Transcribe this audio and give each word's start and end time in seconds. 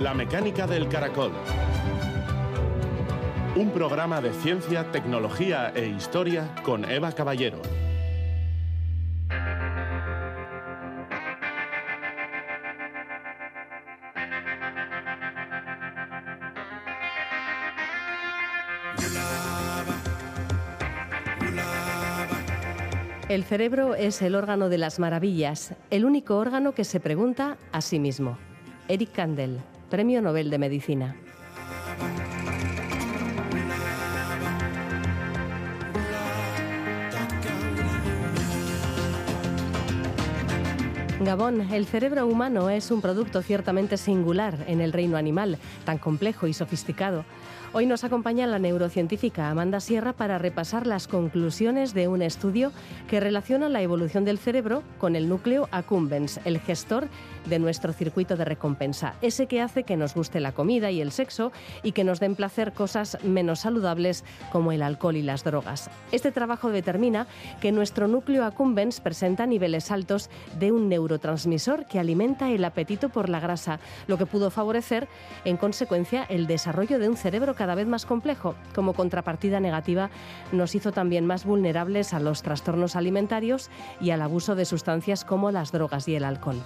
La 0.00 0.14
mecánica 0.14 0.68
del 0.68 0.88
caracol. 0.88 1.32
Un 3.56 3.70
programa 3.72 4.20
de 4.20 4.32
ciencia, 4.32 4.92
tecnología 4.92 5.72
e 5.74 5.88
historia 5.88 6.54
con 6.62 6.88
Eva 6.88 7.10
Caballero. 7.10 7.60
El 23.28 23.42
cerebro 23.42 23.96
es 23.96 24.22
el 24.22 24.36
órgano 24.36 24.68
de 24.68 24.78
las 24.78 25.00
maravillas, 25.00 25.74
el 25.90 26.04
único 26.04 26.36
órgano 26.36 26.72
que 26.72 26.84
se 26.84 27.00
pregunta 27.00 27.58
a 27.72 27.80
sí 27.80 27.98
mismo. 27.98 28.38
Eric 28.86 29.10
Kandel, 29.12 29.60
Premio 29.88 30.20
Nobel 30.20 30.50
de 30.50 30.58
Medicina. 30.58 31.16
Gabón, 41.20 41.60
el 41.72 41.86
cerebro 41.86 42.26
humano 42.26 42.70
es 42.70 42.90
un 42.90 43.00
producto 43.00 43.42
ciertamente 43.42 43.96
singular 43.96 44.56
en 44.66 44.80
el 44.80 44.92
reino 44.92 45.16
animal, 45.16 45.58
tan 45.84 45.98
complejo 45.98 46.46
y 46.46 46.54
sofisticado. 46.54 47.24
Hoy 47.74 47.84
nos 47.84 48.02
acompaña 48.02 48.46
la 48.46 48.58
neurocientífica 48.58 49.50
Amanda 49.50 49.80
Sierra 49.80 50.14
para 50.14 50.38
repasar 50.38 50.86
las 50.86 51.06
conclusiones 51.06 51.92
de 51.92 52.08
un 52.08 52.22
estudio 52.22 52.72
que 53.10 53.20
relaciona 53.20 53.68
la 53.68 53.82
evolución 53.82 54.24
del 54.24 54.38
cerebro 54.38 54.82
con 54.96 55.14
el 55.14 55.28
núcleo 55.28 55.68
accumbens, 55.70 56.40
el 56.46 56.60
gestor 56.60 57.08
de 57.44 57.58
nuestro 57.58 57.92
circuito 57.92 58.36
de 58.36 58.46
recompensa, 58.46 59.16
ese 59.20 59.46
que 59.46 59.60
hace 59.60 59.82
que 59.82 59.98
nos 59.98 60.14
guste 60.14 60.40
la 60.40 60.52
comida 60.52 60.90
y 60.90 61.02
el 61.02 61.12
sexo 61.12 61.52
y 61.82 61.92
que 61.92 62.04
nos 62.04 62.20
den 62.20 62.36
placer 62.36 62.72
cosas 62.72 63.18
menos 63.22 63.60
saludables 63.60 64.24
como 64.50 64.72
el 64.72 64.80
alcohol 64.80 65.16
y 65.16 65.22
las 65.22 65.44
drogas. 65.44 65.90
Este 66.10 66.32
trabajo 66.32 66.70
determina 66.70 67.26
que 67.60 67.70
nuestro 67.70 68.08
núcleo 68.08 68.46
accumbens 68.46 69.00
presenta 69.00 69.44
niveles 69.44 69.90
altos 69.90 70.30
de 70.58 70.72
un 70.72 70.88
neurotransmisor 70.88 71.86
que 71.86 71.98
alimenta 71.98 72.48
el 72.50 72.64
apetito 72.64 73.10
por 73.10 73.28
la 73.28 73.40
grasa, 73.40 73.78
lo 74.06 74.16
que 74.16 74.24
pudo 74.24 74.50
favorecer 74.50 75.06
en 75.44 75.58
consecuencia 75.58 76.24
el 76.24 76.46
desarrollo 76.46 76.98
de 76.98 77.10
un 77.10 77.16
cerebro 77.18 77.57
cada 77.58 77.74
vez 77.74 77.86
más 77.86 78.06
complejo. 78.06 78.54
Como 78.74 78.94
contrapartida 78.94 79.60
negativa, 79.60 80.08
nos 80.52 80.74
hizo 80.74 80.92
también 80.92 81.26
más 81.26 81.44
vulnerables 81.44 82.14
a 82.14 82.20
los 82.20 82.42
trastornos 82.42 82.96
alimentarios 82.96 83.68
y 84.00 84.10
al 84.10 84.22
abuso 84.22 84.54
de 84.54 84.64
sustancias 84.64 85.26
como 85.26 85.50
las 85.50 85.72
drogas 85.72 86.08
y 86.08 86.14
el 86.14 86.24
alcohol. 86.24 86.62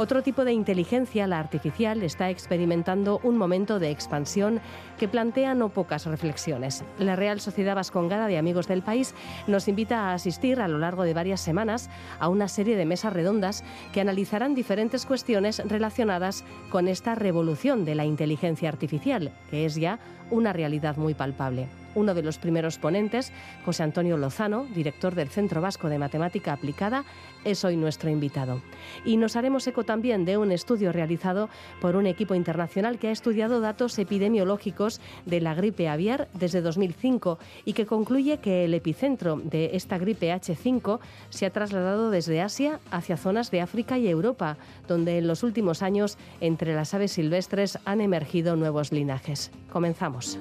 Otro 0.00 0.22
tipo 0.22 0.46
de 0.46 0.54
inteligencia, 0.54 1.26
la 1.26 1.38
artificial, 1.38 2.02
está 2.02 2.30
experimentando 2.30 3.20
un 3.22 3.36
momento 3.36 3.78
de 3.78 3.90
expansión 3.90 4.62
que 4.98 5.08
plantea 5.08 5.52
no 5.54 5.68
pocas 5.68 6.06
reflexiones. 6.06 6.82
La 6.98 7.16
Real 7.16 7.38
Sociedad 7.38 7.74
Vascongada 7.74 8.26
de 8.26 8.38
Amigos 8.38 8.66
del 8.66 8.80
País 8.80 9.14
nos 9.46 9.68
invita 9.68 10.08
a 10.08 10.14
asistir 10.14 10.58
a 10.58 10.68
lo 10.68 10.78
largo 10.78 11.02
de 11.02 11.12
varias 11.12 11.42
semanas 11.42 11.90
a 12.18 12.30
una 12.30 12.48
serie 12.48 12.76
de 12.76 12.86
mesas 12.86 13.12
redondas 13.12 13.62
que 13.92 14.00
analizarán 14.00 14.54
diferentes 14.54 15.04
cuestiones 15.04 15.62
relacionadas 15.66 16.46
con 16.70 16.88
esta 16.88 17.14
revolución 17.14 17.84
de 17.84 17.94
la 17.94 18.06
inteligencia 18.06 18.70
artificial, 18.70 19.30
que 19.50 19.66
es 19.66 19.74
ya 19.74 19.98
una 20.30 20.54
realidad 20.54 20.96
muy 20.96 21.12
palpable. 21.12 21.68
Uno 21.94 22.14
de 22.14 22.22
los 22.22 22.38
primeros 22.38 22.78
ponentes, 22.78 23.32
José 23.64 23.82
Antonio 23.82 24.16
Lozano, 24.16 24.66
director 24.74 25.14
del 25.14 25.28
Centro 25.28 25.60
Vasco 25.60 25.88
de 25.88 25.98
Matemática 25.98 26.52
Aplicada, 26.52 27.04
es 27.44 27.64
hoy 27.64 27.76
nuestro 27.76 28.10
invitado. 28.10 28.60
Y 29.04 29.16
nos 29.16 29.36
haremos 29.36 29.66
eco 29.66 29.84
también 29.84 30.24
de 30.24 30.36
un 30.36 30.52
estudio 30.52 30.92
realizado 30.92 31.48
por 31.80 31.96
un 31.96 32.06
equipo 32.06 32.34
internacional 32.34 32.98
que 32.98 33.08
ha 33.08 33.12
estudiado 33.12 33.60
datos 33.60 33.98
epidemiológicos 33.98 35.00
de 35.26 35.40
la 35.40 35.54
gripe 35.54 35.88
aviar 35.88 36.28
desde 36.34 36.60
2005 36.60 37.38
y 37.64 37.72
que 37.72 37.86
concluye 37.86 38.38
que 38.38 38.64
el 38.64 38.74
epicentro 38.74 39.40
de 39.42 39.70
esta 39.74 39.98
gripe 39.98 40.32
H5 40.32 41.00
se 41.30 41.46
ha 41.46 41.50
trasladado 41.50 42.10
desde 42.10 42.42
Asia 42.42 42.80
hacia 42.90 43.16
zonas 43.16 43.50
de 43.50 43.60
África 43.60 43.98
y 43.98 44.08
Europa, 44.08 44.56
donde 44.86 45.18
en 45.18 45.26
los 45.26 45.42
últimos 45.42 45.82
años 45.82 46.18
entre 46.40 46.74
las 46.74 46.94
aves 46.94 47.12
silvestres 47.12 47.78
han 47.84 48.00
emergido 48.00 48.56
nuevos 48.56 48.92
linajes. 48.92 49.50
Comenzamos. 49.70 50.38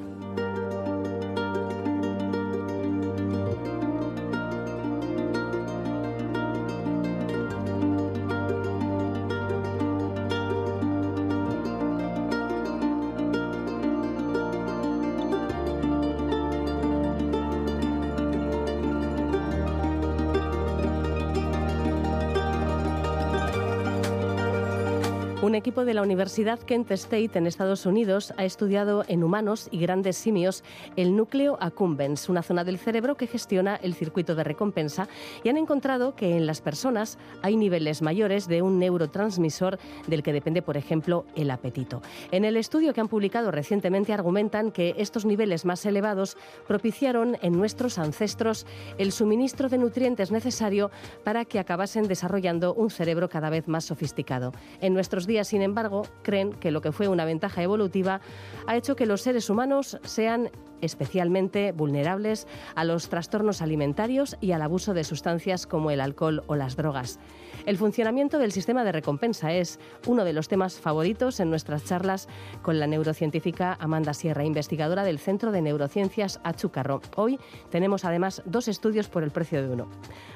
Equipo 25.70 25.86
de 25.86 25.94
la 25.94 26.02
Universidad 26.02 26.58
Kent 26.58 26.90
State 26.90 27.38
en 27.38 27.46
Estados 27.46 27.86
Unidos 27.86 28.34
ha 28.38 28.44
estudiado 28.44 29.04
en 29.08 29.24
humanos 29.24 29.68
y 29.70 29.78
grandes 29.78 30.18
simios 30.18 30.64
el 30.96 31.16
núcleo 31.16 31.60
accumbens, 31.62 32.28
una 32.28 32.42
zona 32.42 32.64
del 32.64 32.80
cerebro 32.80 33.18
que 33.18 33.28
gestiona 33.28 33.76
el 33.76 33.94
circuito 33.94 34.34
de 34.34 34.44
recompensa, 34.44 35.08
y 35.44 35.50
han 35.50 35.58
encontrado 35.58 36.16
que 36.16 36.36
en 36.36 36.48
las 36.48 36.62
personas 36.62 37.20
hay 37.44 37.56
niveles 37.56 38.02
mayores 38.02 38.48
de 38.48 38.64
un 38.64 38.80
neurotransmisor 38.80 39.78
del 40.08 40.24
que 40.24 40.34
depende, 40.34 40.64
por 40.64 40.76
ejemplo, 40.76 41.24
el 41.36 41.52
apetito. 41.52 42.02
En 42.32 42.46
el 42.46 42.58
estudio 42.58 42.92
que 42.92 43.02
han 43.02 43.08
publicado 43.08 43.52
recientemente 43.52 44.12
argumentan 44.12 44.72
que 44.72 44.96
estos 44.98 45.24
niveles 45.24 45.66
más 45.66 45.86
elevados 45.86 46.36
propiciaron 46.68 47.38
en 47.44 47.54
nuestros 47.54 48.00
ancestros 48.00 48.66
el 48.98 49.12
suministro 49.12 49.70
de 49.70 49.78
nutrientes 49.78 50.32
necesario 50.32 50.90
para 51.24 51.46
que 51.46 51.60
acabasen 51.60 52.08
desarrollando 52.08 52.74
un 52.74 52.90
cerebro 52.90 53.30
cada 53.30 53.52
vez 53.52 53.68
más 53.68 53.86
sofisticado. 53.86 54.52
En 54.82 54.96
nuestros 54.96 55.28
días 55.28 55.50
sin 55.50 55.60
embargo, 55.70 56.04
creen 56.22 56.54
que 56.54 56.72
lo 56.72 56.82
que 56.82 56.92
fue 56.92 57.08
una 57.08 57.26
ventaja 57.26 57.64
evolutiva 57.64 58.22
ha 58.68 58.76
hecho 58.76 58.96
que 58.96 59.06
los 59.06 59.22
seres 59.22 59.50
humanos 59.50 59.98
sean 60.04 60.50
especialmente 60.82 61.72
vulnerables 61.72 62.48
a 62.76 62.84
los 62.86 63.10
trastornos 63.10 63.62
alimentarios 63.62 64.38
y 64.42 64.52
al 64.52 64.62
abuso 64.62 64.94
de 64.94 65.04
sustancias 65.04 65.68
como 65.68 65.92
el 65.92 66.02
alcohol 66.02 66.44
o 66.48 66.56
las 66.56 66.76
drogas. 66.76 67.20
El 67.66 67.78
funcionamiento 67.78 68.40
del 68.40 68.52
sistema 68.52 68.84
de 68.84 68.92
recompensa 68.92 69.54
es 69.54 69.80
uno 70.08 70.24
de 70.24 70.34
los 70.34 70.48
temas 70.48 70.80
favoritos 70.80 71.40
en 71.40 71.50
nuestras 71.50 71.84
charlas 71.86 72.28
con 72.62 72.80
la 72.80 72.88
neurocientífica 72.88 73.78
Amanda 73.80 74.14
Sierra, 74.14 74.46
investigadora 74.46 75.04
del 75.04 75.20
Centro 75.20 75.52
de 75.52 75.62
Neurociencias 75.62 76.40
Achúcarro. 76.44 77.02
Hoy 77.16 77.40
tenemos 77.70 78.06
además 78.06 78.42
dos 78.46 78.68
estudios 78.68 79.10
por 79.10 79.24
el 79.24 79.32
precio 79.32 79.62
de 79.62 79.70
uno. 79.70 79.90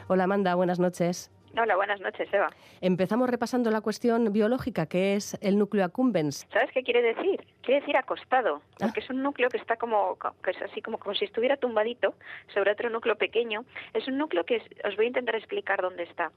Hola 0.07 0.25
Amanda, 0.25 0.55
buenas 0.55 0.79
noches. 0.79 1.31
Hola, 1.55 1.75
buenas 1.75 2.01
noches, 2.01 2.27
Eva. 2.33 2.49
Empezamos 2.81 3.29
repasando 3.29 3.69
la 3.69 3.81
cuestión 3.81 4.33
biológica, 4.33 4.87
que 4.87 5.13
es 5.15 5.37
el 5.39 5.59
núcleo 5.59 5.85
accumbens. 5.85 6.47
¿Sabes 6.51 6.71
qué 6.71 6.81
quiere 6.81 7.03
decir? 7.03 7.45
Quiere 7.61 7.81
decir 7.81 7.95
acostado, 7.95 8.55
ah. 8.55 8.77
porque 8.79 9.01
es 9.01 9.09
un 9.11 9.21
núcleo 9.21 9.49
que 9.49 9.57
está 9.57 9.75
como, 9.75 10.17
que 10.43 10.49
es 10.49 10.61
así 10.63 10.81
como, 10.81 10.97
como 10.97 11.13
si 11.13 11.25
estuviera 11.25 11.55
tumbadito 11.57 12.15
sobre 12.51 12.71
otro 12.71 12.89
núcleo 12.89 13.17
pequeño. 13.17 13.65
Es 13.93 14.07
un 14.07 14.17
núcleo 14.17 14.45
que 14.45 14.63
os 14.83 14.95
voy 14.95 15.05
a 15.05 15.09
intentar 15.09 15.35
explicar 15.35 15.79
dónde 15.79 16.03
está. 16.03 16.31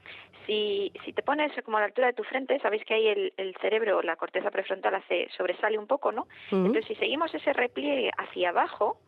Si, 0.47 0.93
si 1.03 1.15
te 1.15 1.23
pones 1.23 1.51
como 1.65 1.79
a 1.79 1.81
la 1.81 1.87
altura 1.87 2.09
de 2.09 2.13
tu 2.13 2.25
frente, 2.25 2.61
sabéis 2.61 2.85
que 2.85 2.93
ahí 2.93 3.07
el, 3.07 3.33
el 3.39 3.57
cerebro, 3.63 4.03
la 4.03 4.17
corteza 4.17 4.51
prefrontal, 4.51 4.97
hace, 4.97 5.29
sobresale 5.35 5.79
un 5.79 5.87
poco, 5.87 6.13
¿no? 6.13 6.27
Entonces, 6.51 6.85
si 6.85 6.95
seguimos 6.97 7.35
ese 7.35 7.55
repliegue 7.55 8.11
hacia 8.19 8.51
abajo, 8.51 8.99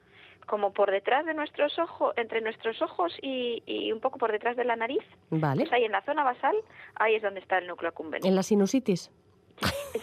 como 0.48 0.72
por 0.72 0.90
detrás 0.90 1.24
de 1.26 1.34
nuestros 1.34 1.78
ojos, 1.78 2.12
entre 2.16 2.40
nuestros 2.40 2.82
ojos 2.82 3.12
y, 3.22 3.92
un 3.92 4.00
poco 4.00 4.18
por 4.18 4.32
detrás 4.32 4.56
de 4.56 4.64
la 4.64 4.74
nariz. 4.74 5.04
Vale. 5.30 5.62
Pues 5.62 5.72
ahí 5.72 5.84
en 5.84 5.92
la 5.92 6.02
zona 6.02 6.24
basal, 6.24 6.56
ahí 6.96 7.14
es 7.14 7.22
donde 7.22 7.40
está 7.40 7.58
el 7.58 7.68
núcleo 7.68 7.90
accumbens. 7.90 8.24
¿En 8.24 8.34
la 8.34 8.42
sinusitis? 8.42 9.12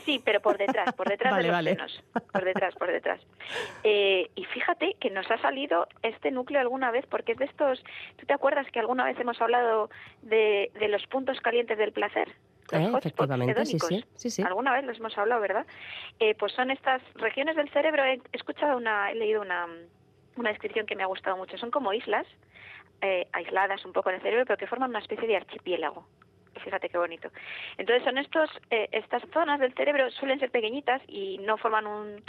Sí, 0.06 0.22
pero 0.24 0.42
por 0.42 0.58
detrás, 0.58 0.94
por 0.94 1.08
detrás 1.08 1.38
de 1.38 1.44
los 1.44 1.64
senos. 1.64 2.04
Por 2.32 2.44
detrás, 2.44 2.76
por 2.76 2.92
detrás. 2.92 3.22
Eh, 3.84 4.30
y 4.36 4.44
fíjate 4.46 4.96
que 5.00 5.10
nos 5.10 5.30
ha 5.32 5.38
salido 5.42 5.88
este 6.02 6.32
núcleo 6.32 6.60
alguna 6.60 6.92
vez, 6.92 7.06
porque 7.10 7.34
es 7.34 7.38
de 7.38 7.46
estos. 7.46 7.84
¿Tú 8.18 8.26
te 8.26 8.34
acuerdas 8.34 8.68
que 8.72 8.80
alguna 8.80 9.06
vez 9.06 9.18
hemos 9.20 9.42
hablado 9.42 9.90
de, 10.22 10.72
de 10.78 10.88
los 10.90 11.06
puntos 11.08 11.40
calientes 11.40 11.78
del 11.78 11.92
placer? 11.92 12.36
Eh, 12.72 12.92
efectivamente, 12.98 13.66
sí, 13.66 13.78
sí, 14.16 14.30
sí, 14.30 14.42
Alguna 14.42 14.74
vez 14.74 14.86
los 14.86 14.98
hemos 14.98 15.16
hablado, 15.18 15.42
¿verdad? 15.42 15.66
Eh, 16.20 16.36
pues 16.36 16.52
son 16.54 16.72
estas 16.72 17.02
regiones 17.16 17.56
del 17.56 17.70
cerebro. 17.70 18.04
He 18.04 18.20
escuchado 18.34 18.78
una, 18.78 19.12
he 19.12 19.16
leído 19.16 19.42
una, 19.42 19.68
una 20.38 20.50
descripción 20.50 20.86
que 20.86 20.96
me 20.96 21.04
ha 21.04 21.08
gustado 21.08 21.38
mucho. 21.38 21.58
Son 21.58 21.72
como 21.72 21.94
islas 21.94 22.26
eh, 23.02 23.28
aisladas 23.34 23.86
un 23.86 23.94
poco 23.94 24.10
en 24.10 24.16
el 24.16 24.22
cerebro, 24.22 24.46
pero 24.46 24.58
que 24.58 24.68
forman 24.68 24.90
una 24.90 25.00
especie 25.00 25.28
de 25.28 25.36
archipiélago. 25.36 26.06
Fíjate 26.64 26.90
qué 26.90 26.98
bonito. 26.98 27.30
Entonces 27.78 28.04
son 28.04 28.18
estos, 28.18 28.50
eh, 28.70 28.88
estas 28.92 29.24
zonas 29.34 29.60
del 29.60 29.74
cerebro 29.74 30.10
suelen 30.12 30.40
ser 30.40 30.52
pequeñitas 30.52 31.02
y 31.08 31.38
no 31.40 31.58
forman 31.58 31.86
un, 31.86 32.24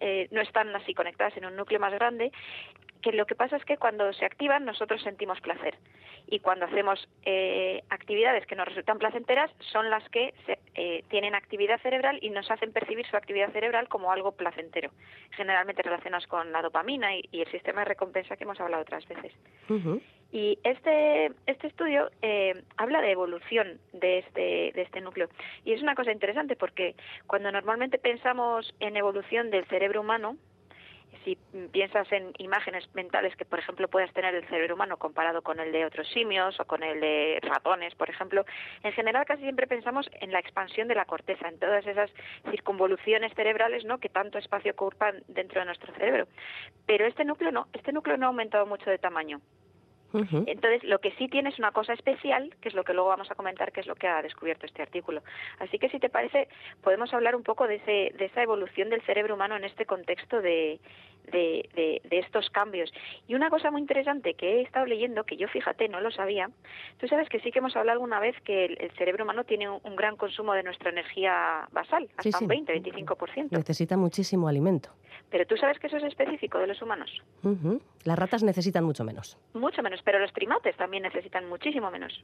eh, 0.00 0.28
no 0.30 0.40
están 0.40 0.74
así 0.74 0.94
conectadas 0.94 1.36
en 1.36 1.46
un 1.46 1.56
núcleo 1.56 1.80
más 1.80 1.92
grande. 1.92 2.32
Que 3.02 3.12
lo 3.12 3.26
que 3.26 3.36
pasa 3.36 3.56
es 3.56 3.64
que 3.64 3.76
cuando 3.76 4.12
se 4.12 4.24
activan 4.24 4.64
nosotros 4.64 5.02
sentimos 5.02 5.40
placer 5.40 5.76
y 6.30 6.40
cuando 6.40 6.66
hacemos 6.66 7.08
eh, 7.24 7.82
actividades 7.88 8.46
que 8.46 8.56
nos 8.56 8.68
resultan 8.68 8.98
placenteras 8.98 9.50
son 9.72 9.88
las 9.90 10.06
que 10.10 10.34
eh, 10.74 11.04
tienen 11.08 11.34
actividad 11.34 11.80
cerebral 11.80 12.18
y 12.20 12.30
nos 12.30 12.50
hacen 12.50 12.72
percibir 12.72 13.06
su 13.06 13.16
actividad 13.16 13.50
cerebral 13.52 13.88
como 13.88 14.12
algo 14.12 14.32
placentero, 14.32 14.90
generalmente 15.30 15.82
relacionadas 15.82 16.26
con 16.26 16.52
la 16.52 16.62
dopamina 16.62 17.16
y, 17.16 17.28
el 17.32 17.50
sistema 17.50 17.80
de 17.80 17.86
recompensa 17.86 18.36
que 18.36 18.44
hemos 18.44 18.60
hablado 18.60 18.82
otras 18.82 19.06
veces. 19.06 19.32
Y 20.30 20.58
este, 20.62 21.32
este 21.46 21.68
estudio 21.68 22.10
eh, 22.20 22.62
habla 22.76 23.00
de 23.00 23.12
evolución 23.12 23.78
de 23.92 24.18
este, 24.18 24.72
de 24.74 24.82
este 24.82 25.00
núcleo. 25.00 25.28
Y 25.64 25.72
es 25.72 25.80
una 25.80 25.94
cosa 25.94 26.12
interesante 26.12 26.56
porque 26.56 26.94
cuando 27.26 27.50
normalmente 27.50 27.98
pensamos 27.98 28.74
en 28.80 28.96
evolución 28.96 29.50
del 29.50 29.64
cerebro 29.66 30.02
humano, 30.02 30.36
si 31.28 31.38
piensas 31.72 32.10
en 32.12 32.32
imágenes 32.38 32.88
mentales 32.94 33.36
que, 33.36 33.44
por 33.44 33.58
ejemplo, 33.58 33.88
puedas 33.88 34.12
tener 34.12 34.34
el 34.34 34.46
cerebro 34.48 34.74
humano 34.74 34.96
comparado 34.96 35.42
con 35.42 35.60
el 35.60 35.72
de 35.72 35.84
otros 35.84 36.08
simios 36.08 36.58
o 36.58 36.64
con 36.64 36.82
el 36.82 37.00
de 37.00 37.38
ratones, 37.42 37.94
por 37.94 38.08
ejemplo, 38.08 38.44
en 38.82 38.92
general 38.92 39.26
casi 39.26 39.42
siempre 39.42 39.66
pensamos 39.66 40.08
en 40.20 40.32
la 40.32 40.38
expansión 40.38 40.88
de 40.88 40.94
la 40.94 41.04
corteza, 41.04 41.48
en 41.48 41.58
todas 41.58 41.86
esas 41.86 42.10
circunvoluciones 42.50 43.34
cerebrales 43.34 43.84
¿no? 43.84 43.98
que 43.98 44.08
tanto 44.08 44.38
espacio 44.38 44.72
ocupan 44.72 45.22
dentro 45.28 45.60
de 45.60 45.66
nuestro 45.66 45.92
cerebro. 45.94 46.28
Pero 46.86 47.06
este 47.06 47.24
núcleo 47.24 47.52
no, 47.52 47.66
este 47.72 47.92
núcleo 47.92 48.16
no 48.16 48.26
ha 48.26 48.28
aumentado 48.28 48.64
mucho 48.66 48.90
de 48.90 48.98
tamaño. 48.98 49.40
Entonces, 50.12 50.84
lo 50.84 51.00
que 51.00 51.12
sí 51.12 51.28
tiene 51.28 51.50
es 51.50 51.58
una 51.58 51.72
cosa 51.72 51.92
especial, 51.92 52.54
que 52.60 52.68
es 52.68 52.74
lo 52.74 52.84
que 52.84 52.94
luego 52.94 53.08
vamos 53.08 53.30
a 53.30 53.34
comentar, 53.34 53.72
que 53.72 53.80
es 53.80 53.86
lo 53.86 53.94
que 53.94 54.08
ha 54.08 54.22
descubierto 54.22 54.66
este 54.66 54.82
artículo. 54.82 55.22
Así 55.58 55.78
que, 55.78 55.88
si 55.90 55.98
te 55.98 56.08
parece, 56.08 56.48
podemos 56.82 57.12
hablar 57.12 57.36
un 57.36 57.42
poco 57.42 57.66
de, 57.66 57.76
ese, 57.76 58.16
de 58.16 58.24
esa 58.24 58.42
evolución 58.42 58.88
del 58.88 59.02
cerebro 59.02 59.34
humano 59.34 59.56
en 59.56 59.64
este 59.64 59.84
contexto 59.84 60.40
de, 60.40 60.80
de, 61.30 62.00
estos 62.10 62.50
cambios. 62.50 62.92
Y 63.26 63.34
una 63.34 63.50
cosa 63.50 63.70
muy 63.70 63.80
interesante 63.80 64.34
que 64.34 64.58
he 64.58 64.62
estado 64.62 64.86
leyendo, 64.86 65.24
que 65.24 65.36
yo 65.36 65.48
fíjate, 65.48 65.88
no 65.88 66.00
lo 66.00 66.10
sabía, 66.10 66.50
tú 66.98 67.06
sabes 67.08 67.28
que 67.28 67.40
sí 67.40 67.50
que 67.50 67.58
hemos 67.58 67.76
hablado 67.76 67.96
alguna 67.96 68.20
vez 68.20 68.36
que 68.42 68.64
el, 68.64 68.90
cerebro 68.96 69.24
humano 69.24 69.44
tiene 69.44 69.68
un, 69.68 69.96
gran 69.96 70.16
consumo 70.16 70.54
de 70.54 70.62
nuestra 70.62 70.90
energía 70.90 71.68
basal, 71.72 72.08
hasta 72.16 72.38
un 72.40 72.48
20, 72.48 72.82
25%. 72.82 73.48
Necesita 73.50 73.96
muchísimo 73.96 74.48
alimento. 74.48 74.90
Pero 75.30 75.46
tú 75.46 75.56
sabes 75.56 75.78
que 75.78 75.88
eso 75.88 75.96
es 75.98 76.04
específico 76.04 76.58
de 76.58 76.68
los 76.68 76.80
humanos. 76.80 77.10
Las 78.04 78.18
ratas 78.18 78.42
necesitan 78.42 78.84
mucho 78.84 79.04
menos. 79.04 79.36
Mucho 79.52 79.82
menos, 79.82 79.97
pero 80.04 80.18
los 80.18 80.32
primates 80.32 80.76
también 80.76 81.02
necesitan 81.02 81.48
muchísimo 81.48 81.90
menos. 81.90 82.22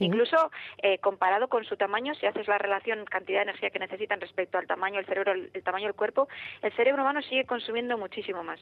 Incluso 0.00 0.50
eh, 0.78 0.98
comparado 0.98 1.48
con 1.48 1.64
su 1.64 1.76
tamaño, 1.76 2.14
si 2.14 2.26
haces 2.26 2.48
la 2.48 2.58
relación 2.58 3.04
cantidad 3.04 3.38
de 3.38 3.44
energía 3.44 3.70
que 3.70 3.78
necesitan 3.78 4.20
respecto 4.20 4.58
al 4.58 4.66
tamaño 4.66 4.96
del 4.96 5.06
cerebro, 5.06 5.32
el, 5.32 5.50
tamaño 5.62 5.86
del 5.86 5.94
cuerpo, 5.94 6.28
el 6.62 6.72
cerebro 6.72 7.02
humano 7.02 7.22
sigue 7.22 7.44
consumiendo 7.44 7.98
muchísimo 7.98 8.42
más. 8.42 8.60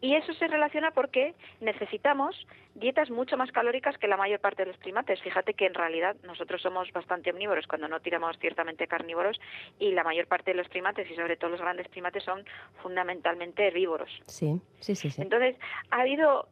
Y 0.00 0.16
eso 0.16 0.34
se 0.34 0.48
relaciona 0.48 0.90
porque 0.90 1.34
necesitamos 1.60 2.46
dietas 2.74 3.10
mucho 3.10 3.36
más 3.36 3.52
calóricas 3.52 3.96
que 3.98 4.08
la 4.08 4.16
mayor 4.16 4.40
parte 4.40 4.62
de 4.62 4.72
los 4.72 4.78
primates. 4.78 5.22
Fíjate 5.22 5.54
que 5.54 5.66
en 5.66 5.74
realidad 5.74 6.16
nosotros 6.24 6.60
somos 6.60 6.90
bastante 6.92 7.30
omnívoros 7.30 7.66
cuando 7.68 7.86
no 7.86 8.00
tiramos 8.00 8.36
ciertamente 8.38 8.88
carnívoros 8.88 9.40
y 9.78 9.92
la 9.92 10.02
mayor 10.02 10.26
parte 10.26 10.50
de 10.50 10.56
los 10.56 10.68
primates 10.68 11.08
y 11.08 11.14
sobre 11.14 11.36
todo 11.36 11.50
los 11.50 11.60
grandes 11.60 11.86
primates 11.88 12.24
son 12.24 12.44
fundamentalmente 12.82 13.68
herbívoros. 13.68 14.10
Sí, 14.26 14.60
sí, 14.80 14.96
sí. 14.96 15.10
sí. 15.10 15.22
Entonces, 15.22 15.56
ha 15.90 16.00
habido 16.00 16.48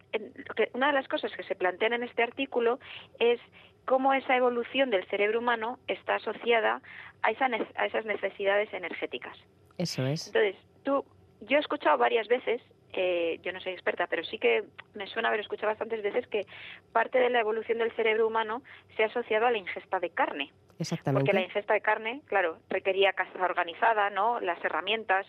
una 0.75 0.88
de 0.88 0.93
las 0.93 1.08
cosas 1.08 1.32
que 1.32 1.43
se 1.43 1.55
plantean 1.55 1.94
en 1.94 2.05
este 2.05 2.23
artículo 2.23 2.79
es 3.19 3.41
cómo 3.84 4.12
esa 4.14 4.36
evolución 4.36 4.90
del 4.90 5.06
cerebro 5.06 5.40
humano 5.40 5.78
está 5.88 6.16
asociada 6.16 6.80
a, 7.22 7.28
a 7.28 7.86
esas 7.86 8.04
necesidades 8.04 8.72
energéticas. 8.72 9.36
Eso 9.78 10.06
es. 10.06 10.26
Entonces, 10.28 10.56
tú, 10.82 11.04
yo 11.40 11.56
he 11.56 11.60
escuchado 11.60 11.98
varias 11.98 12.28
veces 12.28 12.62
eh, 12.92 13.38
yo 13.42 13.52
no 13.52 13.60
soy 13.60 13.72
experta, 13.72 14.06
pero 14.08 14.24
sí 14.24 14.38
que 14.38 14.64
me 14.94 15.06
suena 15.06 15.28
haber 15.28 15.40
escuchado 15.40 15.68
bastantes 15.68 16.02
veces 16.02 16.26
que 16.26 16.46
parte 16.92 17.18
de 17.18 17.30
la 17.30 17.40
evolución 17.40 17.78
del 17.78 17.92
cerebro 17.92 18.26
humano 18.26 18.62
se 18.96 19.04
ha 19.04 19.06
asociado 19.06 19.46
a 19.46 19.50
la 19.50 19.58
ingesta 19.58 20.00
de 20.00 20.10
carne. 20.10 20.52
Exactamente. 20.78 21.24
Porque 21.24 21.38
la 21.38 21.44
ingesta 21.44 21.74
de 21.74 21.80
carne, 21.80 22.22
claro, 22.26 22.58
requería 22.68 23.12
caza 23.12 23.44
organizada, 23.44 24.10
¿no? 24.10 24.40
Las 24.40 24.62
herramientas. 24.64 25.26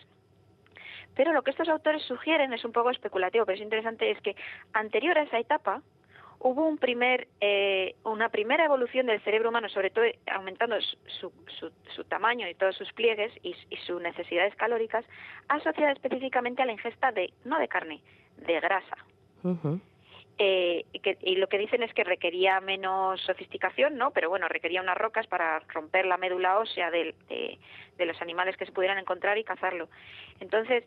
Pero 1.14 1.32
lo 1.32 1.42
que 1.42 1.50
estos 1.50 1.68
autores 1.68 2.02
sugieren 2.02 2.52
es 2.52 2.64
un 2.64 2.72
poco 2.72 2.90
especulativo, 2.90 3.44
pero 3.44 3.56
es 3.56 3.62
interesante, 3.62 4.10
es 4.10 4.20
que 4.22 4.34
anterior 4.72 5.16
a 5.18 5.22
esa 5.22 5.38
etapa, 5.38 5.82
hubo 6.42 6.66
un 6.66 6.76
primer, 6.76 7.28
eh, 7.40 7.94
una 8.04 8.28
primera 8.28 8.64
evolución 8.64 9.06
del 9.06 9.20
cerebro 9.22 9.50
humano, 9.50 9.68
sobre 9.68 9.90
todo 9.90 10.04
aumentando 10.26 10.76
su, 11.20 11.32
su, 11.94 12.04
tamaño 12.04 12.48
y 12.48 12.54
todos 12.54 12.76
sus 12.76 12.92
pliegues 12.92 13.32
y, 13.42 13.54
sus 13.86 14.02
necesidades 14.02 14.54
calóricas, 14.56 15.04
asociada 15.48 15.92
específicamente 15.92 16.60
a 16.60 16.66
la 16.66 16.72
ingesta 16.72 17.12
de, 17.12 17.32
no 17.44 17.58
de 17.58 17.68
carne, 17.68 18.02
de 18.38 18.60
grasa. 18.60 18.96
Eh, 20.38 20.84
y, 20.92 20.98
que, 20.98 21.16
y, 21.22 21.36
lo 21.36 21.46
que 21.48 21.58
dicen 21.58 21.84
es 21.84 21.94
que 21.94 22.02
requería 22.02 22.60
menos 22.60 23.20
sofisticación, 23.20 23.96
¿no? 23.96 24.10
Pero 24.10 24.28
bueno, 24.28 24.48
requería 24.48 24.82
unas 24.82 24.98
rocas 24.98 25.28
para 25.28 25.60
romper 25.68 26.06
la 26.06 26.16
médula 26.16 26.58
ósea 26.58 26.90
de, 26.90 27.14
de 27.28 28.06
los 28.06 28.20
animales 28.20 28.56
que 28.56 28.66
se 28.66 28.72
pudieran 28.72 28.98
encontrar 28.98 29.38
y 29.38 29.44
cazarlo. 29.44 29.88
Entonces, 30.40 30.84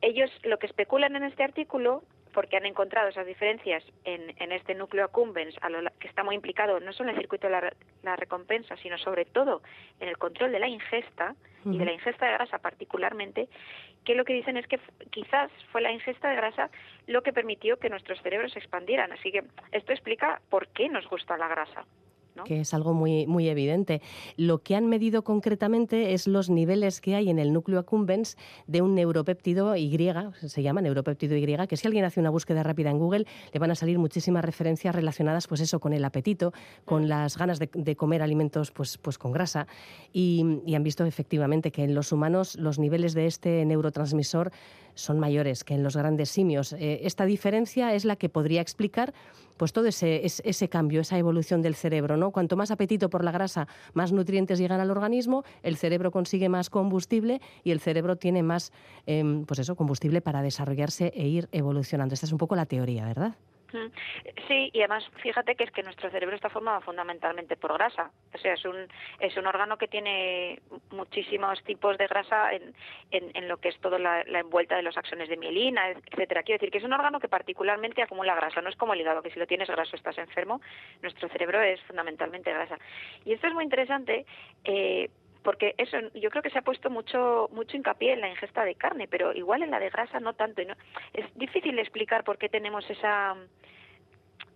ellos 0.00 0.30
lo 0.44 0.58
que 0.58 0.66
especulan 0.66 1.16
en 1.16 1.24
este 1.24 1.42
artículo 1.42 2.04
porque 2.32 2.56
han 2.56 2.66
encontrado 2.66 3.08
esas 3.08 3.26
diferencias 3.26 3.84
en, 4.04 4.34
en 4.38 4.52
este 4.52 4.74
núcleo 4.74 5.04
accumbens, 5.04 5.54
a 5.60 5.68
lo, 5.68 5.90
que 5.98 6.08
está 6.08 6.24
muy 6.24 6.34
implicado 6.34 6.80
no 6.80 6.92
solo 6.92 7.10
en 7.10 7.16
el 7.16 7.22
circuito 7.22 7.48
de 7.48 7.72
la, 8.02 8.16
recompensa, 8.16 8.76
sino 8.76 8.98
sobre 8.98 9.24
todo 9.24 9.62
en 10.00 10.08
el 10.08 10.18
control 10.18 10.52
de 10.52 10.58
la 10.58 10.68
ingesta 10.68 11.34
y 11.64 11.76
de 11.76 11.84
la 11.84 11.92
ingesta 11.92 12.26
de 12.26 12.32
grasa 12.32 12.58
particularmente, 12.58 13.48
que 14.04 14.14
lo 14.14 14.24
que 14.24 14.32
dicen 14.32 14.56
es 14.56 14.66
que 14.66 14.80
quizás 15.10 15.50
fue 15.70 15.82
la 15.82 15.92
ingesta 15.92 16.30
de 16.30 16.36
grasa 16.36 16.70
lo 17.06 17.22
que 17.22 17.32
permitió 17.32 17.78
que 17.78 17.90
nuestros 17.90 18.20
cerebros 18.22 18.52
se 18.52 18.58
expandieran. 18.58 19.12
Así 19.12 19.30
que 19.30 19.44
esto 19.72 19.92
explica 19.92 20.40
por 20.48 20.68
qué 20.68 20.88
nos 20.88 21.06
gusta 21.08 21.36
la 21.36 21.48
grasa 21.48 21.84
que 22.44 22.60
es 22.60 22.74
algo 22.74 22.94
muy, 22.94 23.26
muy 23.26 23.48
evidente. 23.48 24.00
Lo 24.36 24.62
que 24.62 24.76
han 24.76 24.86
medido 24.86 25.22
concretamente 25.22 26.12
es 26.12 26.26
los 26.26 26.50
niveles 26.50 27.00
que 27.00 27.14
hay 27.14 27.30
en 27.30 27.38
el 27.38 27.52
núcleo 27.52 27.78
accumbens 27.78 28.36
de 28.66 28.82
un 28.82 28.94
neuropéptido 28.94 29.76
Y, 29.76 29.96
se 30.46 30.62
llama 30.62 30.80
neuropéptido 30.80 31.36
Y, 31.36 31.46
que 31.68 31.76
si 31.76 31.86
alguien 31.86 32.04
hace 32.04 32.20
una 32.20 32.30
búsqueda 32.30 32.62
rápida 32.62 32.90
en 32.90 32.98
Google 32.98 33.26
le 33.52 33.58
van 33.58 33.70
a 33.70 33.74
salir 33.74 33.98
muchísimas 33.98 34.44
referencias 34.44 34.94
relacionadas 34.94 35.46
pues 35.46 35.60
eso 35.60 35.80
con 35.80 35.92
el 35.92 36.04
apetito, 36.04 36.52
con 36.84 37.08
las 37.08 37.36
ganas 37.36 37.58
de, 37.58 37.96
comer 37.96 38.22
alimentos 38.22 38.70
pues, 38.70 38.98
pues 38.98 39.18
con 39.18 39.32
grasa. 39.32 39.66
Y, 40.12 40.60
y 40.66 40.74
han 40.74 40.82
visto 40.82 41.04
efectivamente 41.04 41.70
que 41.70 41.84
en 41.84 41.94
los 41.94 42.12
humanos 42.12 42.56
los 42.56 42.78
niveles 42.78 43.14
de 43.14 43.26
este 43.26 43.64
neurotransmisor 43.64 44.52
son 45.00 45.18
mayores 45.18 45.64
que 45.64 45.74
en 45.74 45.82
los 45.82 45.96
grandes 45.96 46.30
simios. 46.30 46.72
Eh, 46.72 47.00
esta 47.04 47.24
diferencia 47.24 47.94
es 47.94 48.04
la 48.04 48.16
que 48.16 48.28
podría 48.28 48.60
explicar 48.60 49.12
pues 49.56 49.74
todo 49.74 49.86
ese, 49.86 50.22
ese, 50.24 50.68
cambio, 50.70 51.02
esa 51.02 51.18
evolución 51.18 51.60
del 51.60 51.74
cerebro. 51.74 52.16
¿no? 52.16 52.30
Cuanto 52.30 52.56
más 52.56 52.70
apetito 52.70 53.10
por 53.10 53.24
la 53.24 53.30
grasa, 53.30 53.68
más 53.92 54.10
nutrientes 54.10 54.58
llegan 54.58 54.80
al 54.80 54.90
organismo, 54.90 55.44
el 55.62 55.76
cerebro 55.76 56.10
consigue 56.10 56.48
más 56.48 56.70
combustible 56.70 57.42
y 57.62 57.70
el 57.70 57.80
cerebro 57.80 58.16
tiene 58.16 58.42
más 58.42 58.72
em, 59.04 59.44
pues 59.44 59.60
eso, 59.60 59.76
combustible 59.76 60.22
para 60.22 60.40
desarrollarse 60.40 61.12
e 61.14 61.28
ir 61.28 61.48
evolucionando. 61.52 62.14
Esta 62.14 62.24
es 62.24 62.32
un 62.32 62.38
poco 62.38 62.56
la 62.56 62.64
teoría, 62.64 63.04
¿verdad? 63.04 63.36
Sí, 64.48 64.70
y 64.72 64.80
además 64.80 65.08
fíjate 65.22 65.54
que 65.54 65.64
es 65.64 65.70
que 65.70 65.82
nuestro 65.82 66.10
cerebro 66.10 66.34
está 66.34 66.48
formado 66.48 66.80
fundamentalmente 66.80 67.56
por 67.56 67.72
grasa. 67.72 68.10
O 68.34 68.38
sea, 68.38 68.54
es 68.54 68.64
un, 68.64 68.88
es 69.20 69.36
un 69.36 69.46
órgano 69.46 69.78
que 69.78 69.88
tiene 69.88 70.60
muchísimos 70.90 71.62
tipos 71.64 71.96
de 71.98 72.06
grasa 72.06 72.52
en, 72.52 72.74
en, 73.10 73.48
lo 73.48 73.58
que 73.58 73.68
es 73.68 73.78
toda 73.80 73.98
la, 73.98 74.22
envuelta 74.22 74.76
de 74.76 74.82
los 74.82 74.96
axones 74.96 75.28
de 75.28 75.36
mielina, 75.36 75.90
etcétera. 75.90 76.42
Quiero 76.42 76.58
decir 76.58 76.70
que 76.70 76.78
es 76.78 76.84
un 76.84 76.92
órgano 76.92 77.20
que 77.20 77.28
particularmente 77.28 78.02
acumula 78.02 78.34
grasa. 78.34 78.60
No 78.60 78.70
es 78.70 78.76
como 78.76 78.94
el 78.94 79.00
hígado, 79.00 79.22
que 79.22 79.30
si 79.30 79.38
lo 79.38 79.46
tienes 79.46 79.68
graso 79.68 79.96
estás 79.96 80.18
enfermo. 80.18 80.60
Nuestro 81.02 81.28
cerebro 81.28 81.60
es 81.60 81.80
fundamentalmente 81.82 82.52
grasa. 82.52 82.78
Y 83.24 83.32
esto 83.32 83.46
es 83.46 83.54
muy 83.54 83.64
interesante 83.64 84.26
eh, 84.64 85.10
porque 85.42 85.74
eso 85.78 85.98
yo 86.14 86.30
creo 86.30 86.42
que 86.42 86.50
se 86.50 86.58
ha 86.58 86.62
puesto 86.62 86.90
mucho 86.90 87.48
mucho 87.52 87.76
hincapié 87.76 88.12
en 88.12 88.20
la 88.20 88.28
ingesta 88.28 88.64
de 88.64 88.74
carne 88.74 89.08
pero 89.08 89.32
igual 89.32 89.62
en 89.62 89.70
la 89.70 89.80
de 89.80 89.90
grasa 89.90 90.20
no 90.20 90.34
tanto 90.34 90.62
no 90.64 90.74
es 91.12 91.26
difícil 91.34 91.78
explicar 91.78 92.24
por 92.24 92.38
qué 92.38 92.48
tenemos 92.48 92.88
esa 92.90 93.36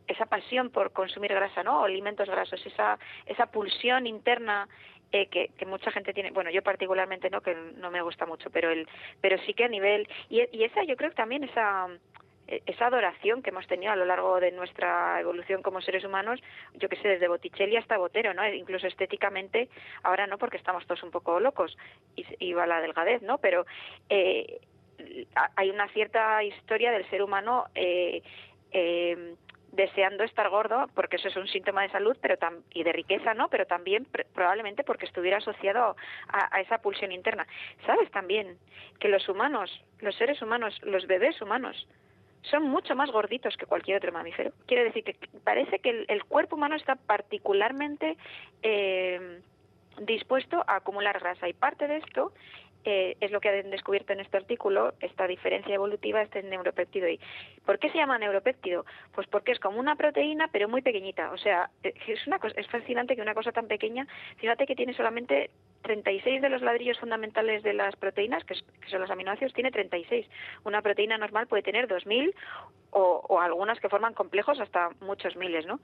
esa 0.07 0.27
pasión 0.27 0.71
por 0.71 0.93
consumir 0.93 1.33
grasa 1.33 1.63
no 1.63 1.81
o 1.81 1.85
alimentos 1.85 2.29
grasos 2.29 2.65
esa 2.67 2.99
esa 3.27 3.47
pulsión 3.47 4.07
interna 4.07 4.69
eh, 5.13 5.29
que, 5.29 5.51
que, 5.57 5.65
mucha 5.65 5.91
gente 5.91 6.13
tiene 6.13 6.31
bueno 6.33 6.51
yo 6.51 6.63
particularmente 6.63 7.31
no 7.31 7.41
que 7.41 7.55
no 7.77 7.91
me 7.91 8.03
gusta 8.03 8.27
mucho 8.27 8.51
pero 8.51 8.71
el 8.71 8.87
pero 9.21 9.39
sí 9.47 9.55
que 9.55 9.65
a 9.65 9.69
nivel 9.69 10.09
y, 10.29 10.43
y 10.57 10.65
esa 10.65 10.85
yo 10.85 10.97
creo 10.97 11.11
que 11.11 11.17
también 11.17 11.45
esa 11.45 11.89
esa 12.47 12.87
adoración 12.87 13.43
que 13.43 13.51
hemos 13.51 13.67
tenido 13.67 13.93
a 13.93 13.97
lo 13.97 14.05
largo 14.05 14.39
de 14.41 14.53
nuestra 14.53 15.21
evolución 15.21 15.63
como 15.63 15.81
seres 15.81 16.05
humanos, 16.05 16.41
yo 16.75 16.89
que 16.89 16.97
sé, 16.97 17.09
desde 17.09 17.29
Botticelli 17.29 17.77
hasta 17.77 17.97
Botero, 17.97 18.35
¿no? 18.35 18.47
Incluso 18.47 18.87
estéticamente, 18.87 19.69
ahora 20.03 20.27
no 20.27 20.39
porque 20.39 20.57
estamos 20.57 20.87
todos 20.87 21.03
un 21.03 21.11
poco 21.11 21.41
locos 21.41 21.77
y, 22.17 22.53
va 22.53 22.67
la 22.67 22.81
delgadez, 22.81 23.23
¿no? 23.23 23.39
Pero 23.39 23.65
eh, 24.09 24.61
hay 25.57 25.71
una 25.71 25.89
cierta 25.89 26.43
historia 26.45 26.93
del 26.93 27.09
ser 27.11 27.23
humano 27.23 27.67
eh, 27.75 28.23
eh, 28.73 29.35
deseando 29.75 30.23
estar 30.23 30.49
gordo, 30.51 30.89
porque 30.95 31.17
eso 31.17 31.29
es 31.29 31.37
un 31.37 31.49
síntoma 31.49 31.83
de 31.83 31.91
salud 31.91 32.17
pero 32.21 32.37
y 32.73 32.85
de 32.85 32.93
riqueza, 32.93 33.35
¿no? 33.35 33.49
Pero 33.49 33.67
también 33.67 34.07
probablemente 34.33 34.85
porque 34.85 35.07
estuviera 35.07 35.39
asociado 35.39 35.97
a, 36.29 36.61
esa 36.61 36.79
pulsión 36.79 37.13
interna. 37.13 37.47
¿Sabes 37.85 38.11
también 38.11 38.57
que 39.01 39.09
los 39.09 39.29
humanos, 39.29 39.71
los 39.99 40.15
seres 40.17 40.41
humanos, 40.43 40.79
los 40.85 41.07
bebés 41.07 41.41
humanos, 41.43 41.89
son 42.51 42.65
mucho 42.65 42.95
más 42.95 43.11
gorditos 43.11 43.57
que 43.57 43.67
cualquier 43.67 43.99
otro 43.99 44.13
mamífero. 44.13 44.53
Quiere 44.67 44.85
decir 44.85 45.05
que 45.05 45.17
parece 45.45 45.79
que 45.79 46.05
el, 46.09 46.25
cuerpo 46.25 46.57
humano 46.57 46.77
está 46.77 46.97
particularmente 46.97 48.17
eh, 48.63 49.41
dispuesto 50.01 50.65
a 50.67 50.77
acumular 50.77 51.19
grasa 51.21 51.49
y 51.49 51.53
parte 51.53 51.87
de 51.87 51.99
esto 51.99 52.33
eh, 52.87 53.17
es 53.21 53.31
lo 53.31 53.41
que 53.41 53.49
han 53.49 53.71
descubierto 53.71 54.13
en 54.13 54.21
este 54.21 54.37
artículo, 54.37 54.93
esta 55.01 55.27
diferencia 55.27 55.75
evolutiva, 55.75 56.21
este 56.21 56.43
neuropéptido 56.43 57.09
Y. 57.09 57.19
¿Por 57.65 57.79
qué 57.79 57.89
se 57.91 57.97
llama 57.97 58.19
neuropéptido? 58.19 58.85
Pues 59.15 59.27
porque 59.29 59.53
es 59.53 59.59
como 59.59 59.81
una 59.81 59.97
proteína, 59.97 60.49
pero 60.49 60.69
muy 60.69 60.83
pequeñita. 60.83 61.31
O 61.31 61.39
sea, 61.39 61.71
es, 61.83 62.27
una 62.27 62.39
cosa, 62.39 62.61
es 62.61 62.69
fascinante 62.69 63.17
que 63.17 63.23
una 63.23 63.33
cosa 63.33 63.53
tan 63.53 63.69
pequeña, 63.69 64.07
fíjate 64.37 64.67
que 64.67 64.77
tiene 64.77 64.93
solamente 64.93 65.51
36 65.85 66.43
de 66.43 66.49
los 66.49 66.63
ladrillos 66.63 66.99
fundamentales 66.99 67.63
de 67.63 67.75
las 67.75 67.95
proteínas, 67.97 68.43
que, 68.45 68.55
son 68.89 69.01
los 69.01 69.11
aminoácidos, 69.11 69.53
tiene 69.53 69.71
36. 69.71 70.27
Una 70.65 70.83
proteína 70.83 71.17
normal 71.19 71.47
puede 71.47 71.63
tener 71.63 71.87
2.000 71.87 72.35
o, 72.91 73.41
algunas 73.41 73.81
que 73.81 73.89
forman 73.89 74.15
complejos 74.15 74.61
hasta 74.61 74.91
muchos 75.01 75.37
miles, 75.37 75.67
¿no? 75.67 75.81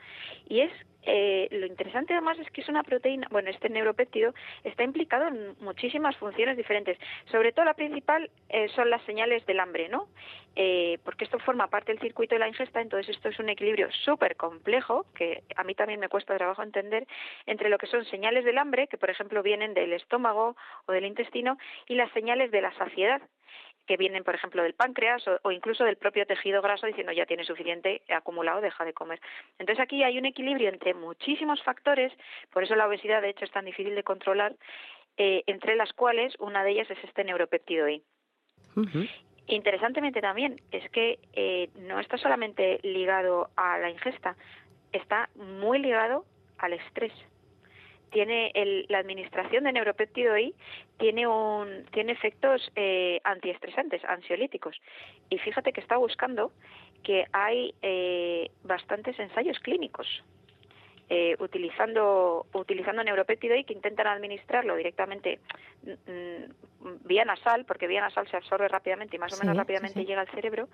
Y 0.48 0.60
es 0.60 0.72
eh, 1.02 1.48
lo 1.50 1.66
interesante 1.66 2.12
además 2.12 2.38
es 2.38 2.50
que 2.50 2.60
es 2.60 2.68
una 2.68 2.82
proteína, 2.82 3.26
bueno, 3.30 3.48
este 3.48 3.70
neuropéptido 3.70 4.34
está 4.64 4.84
implicado 4.84 5.28
en 5.28 5.56
muchísimas 5.60 6.16
funciones 6.16 6.56
diferentes. 6.56 6.98
Sobre 7.30 7.52
todo 7.52 7.64
la 7.64 7.74
principal 7.74 8.30
eh, 8.48 8.68
son 8.74 8.90
las 8.90 9.02
señales 9.04 9.44
del 9.46 9.60
hambre, 9.60 9.88
¿no? 9.88 10.08
Eh, 10.56 10.98
porque 11.04 11.24
esto 11.24 11.38
forma 11.38 11.68
parte 11.68 11.92
del 11.92 12.00
circuito 12.00 12.34
de 12.34 12.40
la 12.40 12.48
ingesta, 12.48 12.80
entonces 12.80 13.16
esto 13.16 13.28
es 13.28 13.38
un 13.38 13.48
equilibrio 13.48 13.88
súper 14.04 14.36
complejo, 14.36 15.06
que 15.14 15.42
a 15.56 15.64
mí 15.64 15.74
también 15.74 16.00
me 16.00 16.08
cuesta 16.08 16.36
trabajo 16.36 16.62
entender, 16.62 17.06
entre 17.46 17.68
lo 17.68 17.78
que 17.78 17.86
son 17.86 18.04
señales 18.06 18.44
del 18.44 18.58
hambre, 18.58 18.88
que 18.88 18.98
por 18.98 19.10
ejemplo 19.10 19.42
vienen 19.42 19.74
del 19.74 19.89
estómago 19.92 20.56
o 20.86 20.92
del 20.92 21.04
intestino, 21.04 21.58
y 21.86 21.94
las 21.94 22.10
señales 22.12 22.50
de 22.50 22.62
la 22.62 22.72
saciedad, 22.74 23.22
que 23.90 23.96
vienen, 23.96 24.22
por 24.22 24.36
ejemplo, 24.36 24.62
del 24.62 24.74
páncreas 24.74 25.24
o, 25.42 25.50
incluso 25.50 25.82
del 25.82 25.96
propio 25.96 26.24
tejido 26.24 26.62
graso 26.62 26.86
diciendo 26.86 27.12
ya 27.12 27.26
tiene 27.26 27.42
suficiente 27.42 28.02
acumulado, 28.08 28.60
deja 28.60 28.84
de 28.84 28.92
comer. 28.92 29.20
Entonces 29.58 29.82
aquí 29.82 30.04
hay 30.04 30.16
un 30.16 30.26
equilibrio 30.26 30.68
entre 30.68 30.94
muchísimos 30.94 31.60
factores, 31.64 32.12
por 32.52 32.62
eso 32.62 32.76
la 32.76 32.86
obesidad 32.86 33.20
de 33.20 33.30
hecho 33.30 33.44
es 33.44 33.50
tan 33.50 33.64
difícil 33.64 33.96
de 33.96 34.04
controlar, 34.04 34.54
eh, 35.16 35.42
entre 35.46 35.74
las 35.74 35.92
cuales 35.92 36.36
una 36.38 36.62
de 36.62 36.70
ellas 36.70 36.88
es 36.88 37.02
este 37.02 37.24
neuropéptido 37.24 37.88
I. 37.88 38.00
Interesantemente 39.48 40.20
también 40.20 40.60
es 40.70 40.88
que 40.92 41.18
eh, 41.32 41.70
no 41.74 41.98
está 41.98 42.16
solamente 42.16 42.78
ligado 42.84 43.50
a 43.56 43.78
la 43.78 43.90
ingesta, 43.90 44.36
está 44.92 45.28
muy 45.34 45.80
ligado 45.80 46.24
al 46.58 46.74
estrés 46.74 47.12
tiene 48.10 48.52
la 48.88 48.98
administración 48.98 49.64
de 49.64 49.72
neuropéptido 49.72 50.36
I 50.36 50.54
tiene 50.98 51.26
un 51.26 51.86
tiene 51.92 52.12
efectos 52.12 52.70
eh, 52.76 53.20
antiestresantes, 53.24 54.04
ansiolíticos. 54.04 54.80
Y 55.28 55.38
fíjate 55.38 55.72
que 55.72 55.80
está 55.80 55.96
buscando 55.96 56.52
que 57.02 57.26
hay 57.32 57.74
eh, 57.82 58.50
bastantes 58.64 59.18
ensayos 59.18 59.58
clínicos 59.60 60.06
eh, 61.08 61.34
utilizando 61.40 62.46
utilizando 62.52 63.02
neuropéptido 63.02 63.56
I 63.56 63.64
que 63.64 63.72
intentan 63.72 64.06
administrarlo 64.06 64.76
directamente 64.76 65.40
mm, 65.84 67.04
vía 67.04 67.24
nasal, 67.24 67.64
porque 67.64 67.88
vía 67.88 68.00
nasal 68.00 68.28
se 68.28 68.36
absorbe 68.36 68.68
rápidamente 68.68 69.16
y 69.16 69.18
más 69.18 69.32
o 69.32 69.38
menos 69.38 69.56
rápidamente 69.56 70.04
llega 70.04 70.20
al 70.20 70.30
cerebro. 70.30 70.68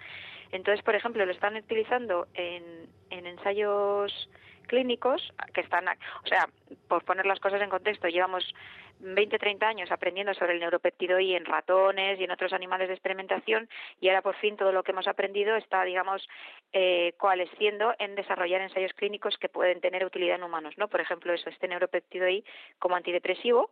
Entonces, 0.53 0.85
por 0.85 0.95
ejemplo, 0.95 1.25
lo 1.25 1.33
están 1.33 1.57
utilizando 1.57 2.27
en, 2.35 2.87
en 3.09 3.27
ensayos 3.27 4.29
clínicos 4.67 5.33
que 5.55 5.63
están, 5.63 5.89
o 5.89 6.27
sea, 6.27 6.49
por 6.89 7.05
poner 7.05 7.27
las 7.27 7.41
cosas 7.41 7.63
en 7.63 7.71
contexto, 7.71 8.09
llevamos 8.09 8.55
20, 9.01 9.39
30 9.39 9.67
años 9.67 9.93
aprendiendo 9.93 10.33
sobre 10.35 10.55
el 10.55 10.61
neuropéptido 10.61 11.21
Y 11.21 11.35
en 11.35 11.45
ratones 11.45 12.19
y 12.19 12.25
en 12.25 12.31
otros 12.31 12.53
animales 12.53 12.89
de 12.89 12.95
experimentación 12.95 13.69
y 14.01 14.09
ahora 14.09 14.23
por 14.23 14.37
fin 14.37 14.57
todo 14.57 14.73
lo 14.73 14.83
que 14.83 14.93
hemos 14.93 15.07
aprendido 15.07 15.57
está, 15.57 15.85
digamos, 15.85 16.27
eh, 16.73 17.15
coalesciendo 17.19 17.95
en 17.99 18.15
desarrollar 18.15 18.61
ensayos 18.63 18.93
clínicos 18.95 19.37
que 19.39 19.49
pueden 19.49 19.81
tener 19.81 20.05
utilidad 20.05 20.37
en 20.37 20.45
humanos, 20.45 20.75
¿no? 20.77 20.89
Por 20.89 21.01
ejemplo, 21.01 21.33
eso, 21.33 21.51
este 21.51 21.69
neuropéptido 21.69 22.29
Y 22.29 22.45
como 22.79 22.97
antidepresivo 22.97 23.71